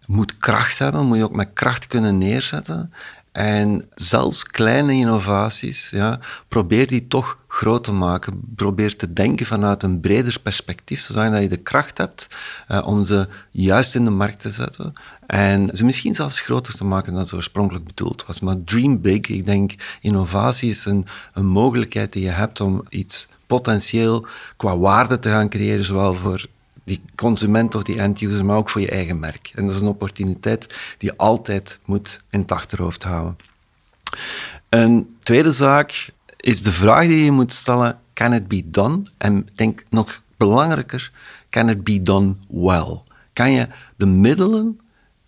moet 0.06 0.38
kracht 0.38 0.80
hebben, 0.80 1.06
moet 1.06 1.18
je 1.18 1.24
ook 1.24 1.36
met 1.36 1.50
kracht 1.54 1.88
kunnen 1.88 2.18
neerzetten. 2.18 2.94
En 3.32 3.86
zelfs 3.96 4.44
kleine 4.44 4.94
innovaties, 4.94 5.90
ja, 5.90 6.20
probeer 6.48 6.88
die 6.88 7.08
toch 7.08 7.38
groot 7.52 7.84
te 7.84 7.92
maken. 7.92 8.42
Probeer 8.56 8.96
te 8.96 9.14
denken 9.14 9.46
vanuit 9.46 9.84
een 9.84 10.00
breder 10.00 10.40
perspectief, 10.44 11.00
zodat 11.00 11.42
je 11.42 11.50
de 11.50 11.58
kracht 11.58 11.98
hebt 11.98 12.28
uh, 12.72 12.88
om 12.88 13.06
ze 13.06 13.28
juist 13.52 13.96
in 13.96 14.04
de 14.04 14.10
markt 14.10 14.40
te 14.40 14.50
zetten. 14.50 14.94
En 15.28 15.70
ze 15.74 15.86
misschien 15.86 16.16
zelfs 16.16 16.40
groter 16.40 16.76
te 16.76 16.84
maken 16.84 17.14
dan 17.14 17.28
ze 17.28 17.36
oorspronkelijk 17.36 17.86
bedoeld 17.86 18.26
was. 18.26 18.40
Maar 18.40 18.64
dream 18.66 19.02
big, 19.02 19.28
ik 19.28 19.46
denk, 19.46 19.72
innovatie 20.02 20.70
is 20.70 20.86
een, 20.86 21.06
een 21.34 21.46
mogelijkheid 21.46 22.14
die 22.14 22.24
je 22.24 22.30
hebt 22.30 22.62
om 22.62 22.84
iets 22.90 23.28
potentieel 23.48 24.26
qua 24.58 24.78
waarde 24.78 25.20
te 25.20 25.30
gaan 25.30 25.50
creëren, 25.50 25.86
zowel 25.86 26.16
voor 26.16 26.46
die 26.84 27.02
consument 27.16 27.76
of 27.76 27.84
die 27.84 28.00
end-user, 28.00 28.46
maar 28.46 28.58
ook 28.58 28.70
voor 28.70 28.82
je 28.82 28.90
eigen 28.90 29.20
merk. 29.20 29.52
En 29.56 29.66
dat 29.66 29.76
is 29.76 29.82
een 29.82 29.88
opportuniteit 29.88 30.68
die 30.98 31.10
je 31.12 31.18
altijd 31.18 31.80
moet 31.86 32.22
in 32.30 32.40
het 32.40 32.52
achterhoofd 32.52 33.04
houden. 33.04 33.38
Een 34.70 35.18
tweede 35.24 35.52
zaak 35.52 36.10
is 36.40 36.62
de 36.62 36.72
vraag 36.72 37.06
die 37.06 37.24
je 37.24 37.32
moet 37.32 37.54
stellen, 37.54 38.00
can 38.14 38.34
it 38.34 38.48
be 38.48 38.70
done? 38.70 39.02
En 39.18 39.48
denk 39.56 39.84
nog 39.90 40.22
belangrijker, 40.38 41.12
can 41.50 41.70
it 41.70 41.84
be 41.84 42.04
done 42.04 42.36
well? 42.48 43.02
Kan 43.34 43.52
je 43.52 43.68
de 43.96 44.06
middelen 44.06 44.80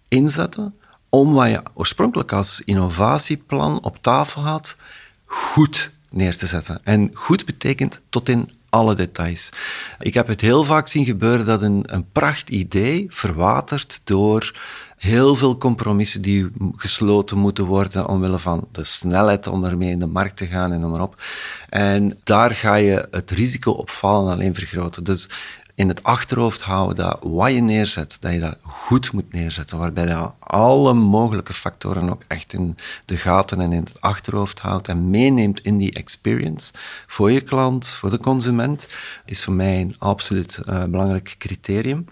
inzetten 0.07 0.75
om 1.09 1.33
wat 1.33 1.49
je 1.49 1.63
oorspronkelijk 1.73 2.31
als 2.31 2.61
innovatieplan 2.61 3.83
op 3.83 3.97
tafel 4.01 4.41
had, 4.41 4.75
goed 5.25 5.91
neer 6.09 6.37
te 6.37 6.47
zetten. 6.47 6.79
En 6.83 7.11
goed 7.13 7.45
betekent 7.45 8.01
tot 8.09 8.29
in 8.29 8.49
alle 8.69 8.95
details. 8.95 9.49
Ik 9.99 10.13
heb 10.13 10.27
het 10.27 10.41
heel 10.41 10.63
vaak 10.63 10.87
zien 10.87 11.05
gebeuren 11.05 11.45
dat 11.45 11.61
een, 11.61 11.83
een 11.85 12.09
pracht 12.11 12.49
idee 12.49 13.05
verwatert 13.09 14.01
door 14.03 14.59
heel 15.01 15.35
veel 15.35 15.57
compromissen 15.57 16.21
die 16.21 16.51
gesloten 16.75 17.37
moeten 17.37 17.65
worden 17.65 18.07
omwille 18.07 18.39
van 18.39 18.67
de 18.71 18.83
snelheid 18.83 19.47
om 19.47 19.63
ermee 19.63 19.89
in 19.89 19.99
de 19.99 20.05
markt 20.05 20.37
te 20.37 20.47
gaan 20.47 20.71
en 20.71 20.79
noem 20.79 20.91
maar 20.91 21.01
op. 21.01 21.23
En 21.69 22.19
daar 22.23 22.51
ga 22.51 22.75
je 22.75 23.07
het 23.11 23.31
risico 23.31 23.71
op 23.71 23.89
falen 23.89 24.33
alleen 24.33 24.53
vergroten. 24.53 25.03
Dus 25.03 25.29
in 25.75 25.87
het 25.87 26.03
achterhoofd 26.03 26.61
houden 26.61 26.95
dat 26.95 27.17
wat 27.21 27.53
je 27.53 27.61
neerzet, 27.61 28.17
dat 28.19 28.31
je 28.31 28.39
dat 28.39 28.57
goed 28.61 29.11
moet 29.11 29.33
neerzetten, 29.33 29.77
waarbij 29.77 30.07
je 30.07 30.29
alle 30.39 30.93
mogelijke 30.93 31.53
factoren 31.53 32.09
ook 32.09 32.21
echt 32.27 32.53
in 32.53 32.77
de 33.05 33.17
gaten 33.17 33.61
en 33.61 33.71
in 33.71 33.83
het 33.83 34.01
achterhoofd 34.01 34.59
houdt 34.59 34.87
en 34.87 35.09
meeneemt 35.09 35.59
in 35.59 35.77
die 35.77 35.93
experience 35.93 36.73
voor 37.07 37.31
je 37.31 37.41
klant, 37.41 37.87
voor 37.87 38.09
de 38.09 38.19
consument, 38.19 38.87
is 39.25 39.43
voor 39.43 39.53
mij 39.53 39.81
een 39.81 39.95
absoluut 39.99 40.59
uh, 40.69 40.83
belangrijk 40.83 41.35
criterium. 41.37 42.05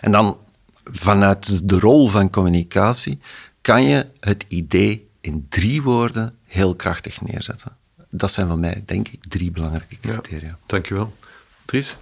En 0.00 0.12
dan 0.12 0.36
vanuit 0.84 1.68
de 1.68 1.78
rol 1.78 2.08
van 2.08 2.30
communicatie 2.30 3.18
kan 3.60 3.84
je 3.84 4.06
het 4.20 4.44
idee 4.48 5.08
in 5.20 5.46
drie 5.48 5.82
woorden 5.82 6.36
heel 6.46 6.74
krachtig 6.74 7.20
neerzetten. 7.20 7.76
Dat 8.10 8.32
zijn 8.32 8.48
voor 8.48 8.58
mij, 8.58 8.82
denk 8.86 9.08
ik, 9.08 9.20
drie 9.28 9.50
belangrijke 9.50 9.98
criteria. 10.00 10.48
Ja, 10.48 10.58
dankjewel. 10.66 11.16
Dries? 11.64 11.96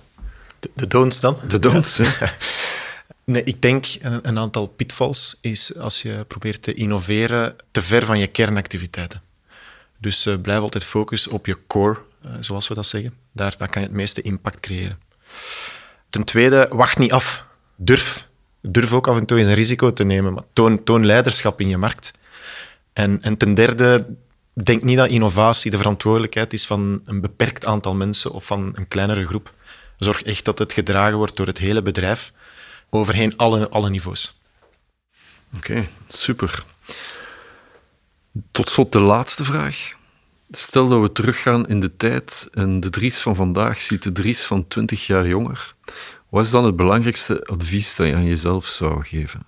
De, 0.61 0.71
de 0.75 0.87
don'ts 0.87 1.21
dan? 1.21 1.39
De 1.49 1.59
don'ts, 1.59 1.97
ja. 1.97 2.33
Nee, 3.25 3.45
ik 3.45 3.63
denk 3.63 3.87
een, 4.01 4.29
een, 4.29 4.39
aantal 4.39 4.67
pitfalls 4.67 5.39
is 5.41 5.77
als 5.77 6.03
je 6.03 6.25
probeert 6.29 6.63
te 6.63 6.75
innoveren 6.75 7.57
te 7.71 7.83
ver 7.83 8.07
van 8.07 8.19
je 8.19 8.27
kernactiviteiten. 8.27 9.23
Dus 9.99 10.27
uh, 10.27 10.41
blijf 10.41 10.61
altijd 10.61 10.85
focus 10.85 11.27
op 11.27 11.47
je 11.47 11.59
core, 11.67 11.99
uh, 12.25 12.33
zoals 12.41 12.69
we 12.69 12.75
dat 12.75 12.87
zeggen. 12.87 13.15
Daar, 13.33 13.55
daar 13.59 13.69
kan 13.69 13.83
je 13.83 13.89
het 13.89 13.97
meeste 13.97 14.23
impact 14.23 14.61
creëren. 14.61 14.99
Ten 16.11 16.25
tweede, 16.25 16.69
wacht 16.71 16.99
niet 16.99 17.13
af. 17.13 17.47
Durf. 17.77 18.28
Durf 18.71 18.93
ook 18.93 19.09
af 19.09 19.17
en 19.17 19.27
toe 19.27 19.39
eens 19.39 19.47
een 19.47 19.55
risico 19.55 19.93
te 19.93 20.05
nemen, 20.05 20.33
maar 20.33 20.45
toon, 20.53 20.85
toon 20.85 21.07
leiderschap 21.07 21.61
in 21.61 21.69
je 21.69 21.77
markt. 21.77 22.13
En, 22.93 23.23
en 23.23 23.37
ten 23.37 23.55
derde, 23.55 24.07
denk 24.53 24.83
niet 24.83 24.97
dat 24.97 25.09
innovatie 25.09 25.71
de 25.71 25.77
verantwoordelijkheid 25.77 26.53
is 26.53 26.67
van 26.67 27.03
een 27.05 27.21
beperkt 27.21 27.67
aantal 27.67 27.95
mensen 27.95 28.33
of 28.33 28.45
van 28.45 28.73
een 28.75 28.89
kleinere 28.89 29.27
groep. 29.27 29.55
Zorg 29.97 30.23
echt 30.23 30.45
dat 30.45 30.59
het 30.59 30.73
gedragen 30.73 31.17
wordt 31.17 31.37
door 31.37 31.47
het 31.47 31.59
hele 31.59 31.83
bedrijf, 31.83 32.33
overheen 32.91 33.37
alle, 33.37 33.69
alle 33.69 33.91
niveaus. 33.91 34.41
Oké, 35.57 35.89
super. 36.09 36.65
Tot 38.51 38.69
slot 38.69 38.93
de 38.93 38.99
laatste 38.99 39.45
vraag. 39.45 39.93
Stel 40.51 40.89
dat 40.89 41.01
we 41.01 41.13
teruggaan 41.13 41.69
in 41.69 41.81
de 41.81 41.97
tijd 41.97 42.49
en 42.53 42.81
de 42.81 42.91
Dries 42.91 43.19
van 43.19 43.35
vandaag 43.35 43.81
ziet 43.81 44.03
de 44.03 44.13
Dries 44.13 44.45
van 44.45 44.69
20 44.69 45.07
jaar 45.07 45.27
jonger. 45.27 45.75
Wat 46.29 46.45
is 46.45 46.51
dan 46.51 46.65
het 46.65 46.77
belangrijkste 46.77 47.47
advies 47.47 47.97
dat 47.97 48.07
je 48.07 48.15
aan 48.15 48.27
jezelf 48.27 48.67
zou 48.67 49.05
geven? 49.05 49.43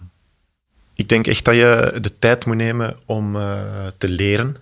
Ik 0.95 1.09
denk 1.09 1.27
echt 1.27 1.45
dat 1.45 1.55
je 1.55 1.99
de 2.01 2.19
tijd 2.19 2.45
moet 2.47 2.57
nemen 2.57 2.97
om 3.07 3.37
uh, 3.37 3.63
te 3.99 4.09
leren. 4.09 4.57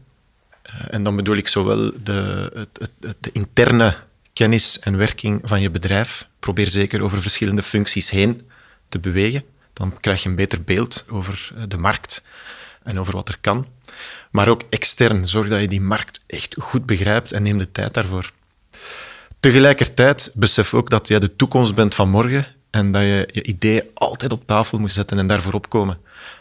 Uh, 0.66 0.72
en 0.90 1.02
dan 1.02 1.16
bedoel 1.16 1.36
ik 1.36 1.48
zowel 1.48 1.92
de, 2.02 2.50
het, 2.54 2.90
het, 3.00 3.16
de 3.20 3.30
interne 3.32 3.96
kennis 4.32 4.78
en 4.78 4.96
werking 4.96 5.40
van 5.44 5.60
je 5.60 5.70
bedrijf. 5.70 6.28
Probeer 6.38 6.68
zeker 6.68 7.02
over 7.02 7.20
verschillende 7.20 7.62
functies 7.62 8.10
heen 8.10 8.48
te 8.88 8.98
bewegen. 8.98 9.44
Dan 9.72 10.00
krijg 10.00 10.22
je 10.22 10.28
een 10.28 10.34
beter 10.34 10.62
beeld 10.62 11.04
over 11.08 11.52
de 11.68 11.78
markt 11.78 12.24
en 12.82 13.00
over 13.00 13.14
wat 13.14 13.28
er 13.28 13.38
kan. 13.40 13.66
Maar 14.30 14.48
ook 14.48 14.62
extern, 14.68 15.28
zorg 15.28 15.48
dat 15.48 15.60
je 15.60 15.68
die 15.68 15.80
markt 15.80 16.20
echt 16.26 16.54
goed 16.58 16.86
begrijpt 16.86 17.32
en 17.32 17.42
neem 17.42 17.58
de 17.58 17.72
tijd 17.72 17.94
daarvoor. 17.94 18.32
Tegelijkertijd 19.40 20.30
besef 20.34 20.74
ook 20.74 20.90
dat 20.90 21.08
jij 21.08 21.18
de 21.18 21.36
toekomst 21.36 21.74
bent 21.74 21.94
van 21.94 22.08
morgen 22.08 22.46
en 22.70 22.92
dat 22.92 23.02
je 23.02 23.28
je 23.30 23.42
ideeën 23.42 23.84
altijd 23.94 24.32
op 24.32 24.46
tafel 24.46 24.78
moet 24.78 24.92
zetten 24.92 25.18
en 25.18 25.26
daarvoor 25.26 25.52
opkomen. 25.52 25.98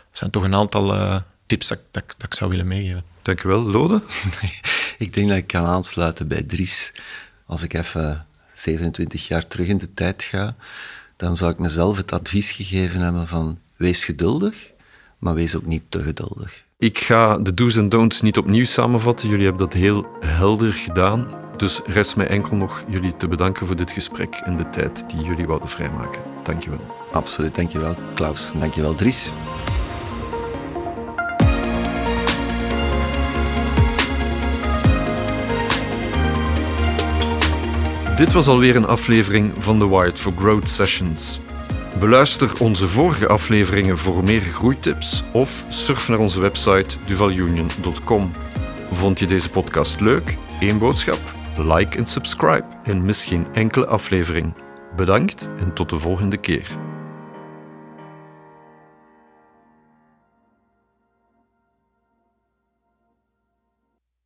Dat 0.09 0.17
zijn 0.17 0.31
toch 0.31 0.43
een 0.43 0.55
aantal 0.55 0.93
uh, 0.93 1.15
tips 1.45 1.67
dat, 1.67 1.79
dat, 1.91 2.03
dat 2.07 2.27
ik 2.27 2.33
zou 2.33 2.49
willen 2.49 2.67
meegeven. 2.67 3.03
Dankjewel. 3.21 3.61
Lode? 3.61 4.01
ik 4.97 5.13
denk 5.13 5.27
dat 5.27 5.37
ik 5.37 5.47
kan 5.47 5.65
aansluiten 5.65 6.27
bij 6.27 6.43
Dries. 6.43 6.93
Als 7.45 7.63
ik 7.63 7.73
even 7.73 8.25
27 8.53 9.27
jaar 9.27 9.47
terug 9.47 9.67
in 9.67 9.77
de 9.77 9.93
tijd 9.93 10.23
ga, 10.23 10.55
dan 11.15 11.37
zou 11.37 11.51
ik 11.51 11.59
mezelf 11.59 11.97
het 11.97 12.11
advies 12.11 12.51
gegeven 12.51 13.01
hebben 13.01 13.27
van 13.27 13.59
wees 13.75 14.05
geduldig, 14.05 14.55
maar 15.17 15.33
wees 15.33 15.55
ook 15.55 15.65
niet 15.65 15.83
te 15.89 15.99
geduldig. 16.01 16.63
Ik 16.79 16.97
ga 16.97 17.37
de 17.37 17.53
do's 17.53 17.75
en 17.75 17.89
don'ts 17.89 18.21
niet 18.21 18.37
opnieuw 18.37 18.65
samenvatten. 18.65 19.29
Jullie 19.29 19.45
hebben 19.45 19.69
dat 19.69 19.73
heel 19.73 20.07
helder 20.19 20.73
gedaan. 20.73 21.46
Dus 21.57 21.81
rest 21.85 22.15
mij 22.15 22.27
enkel 22.27 22.55
nog 22.55 22.83
jullie 22.87 23.15
te 23.15 23.27
bedanken 23.27 23.67
voor 23.67 23.75
dit 23.75 23.91
gesprek 23.91 24.35
en 24.35 24.57
de 24.57 24.69
tijd 24.69 25.09
die 25.09 25.21
jullie 25.21 25.47
wouden 25.47 25.69
vrijmaken. 25.69 26.21
Dankjewel. 26.43 26.79
Absoluut, 27.11 27.55
dankjewel 27.55 27.95
Klaus. 28.13 28.51
Dankjewel 28.59 28.95
Dries. 28.95 29.31
Dit 38.15 38.33
was 38.33 38.47
alweer 38.47 38.75
een 38.75 38.87
aflevering 38.87 39.53
van 39.57 39.79
de 39.79 39.87
Wired 39.87 40.19
for 40.19 40.33
Growth 40.37 40.69
Sessions. 40.69 41.39
Beluister 41.99 42.51
onze 42.59 42.87
vorige 42.87 43.27
afleveringen 43.27 43.97
voor 43.97 44.23
meer 44.23 44.41
groeitips 44.41 45.23
of 45.31 45.65
surf 45.69 46.07
naar 46.07 46.19
onze 46.19 46.39
website 46.39 46.95
duvalunion.com. 47.05 48.33
Vond 48.91 49.19
je 49.19 49.25
deze 49.25 49.49
podcast 49.49 49.99
leuk? 49.99 50.37
Eén 50.59 50.77
boodschap? 50.77 51.36
Like 51.57 51.97
en 51.97 52.05
subscribe 52.05 52.65
en 52.83 53.05
mis 53.05 53.25
geen 53.25 53.47
enkele 53.53 53.85
aflevering. 53.85 54.53
Bedankt 54.95 55.49
en 55.59 55.73
tot 55.73 55.89
de 55.89 55.99
volgende 55.99 56.37
keer. 56.37 56.67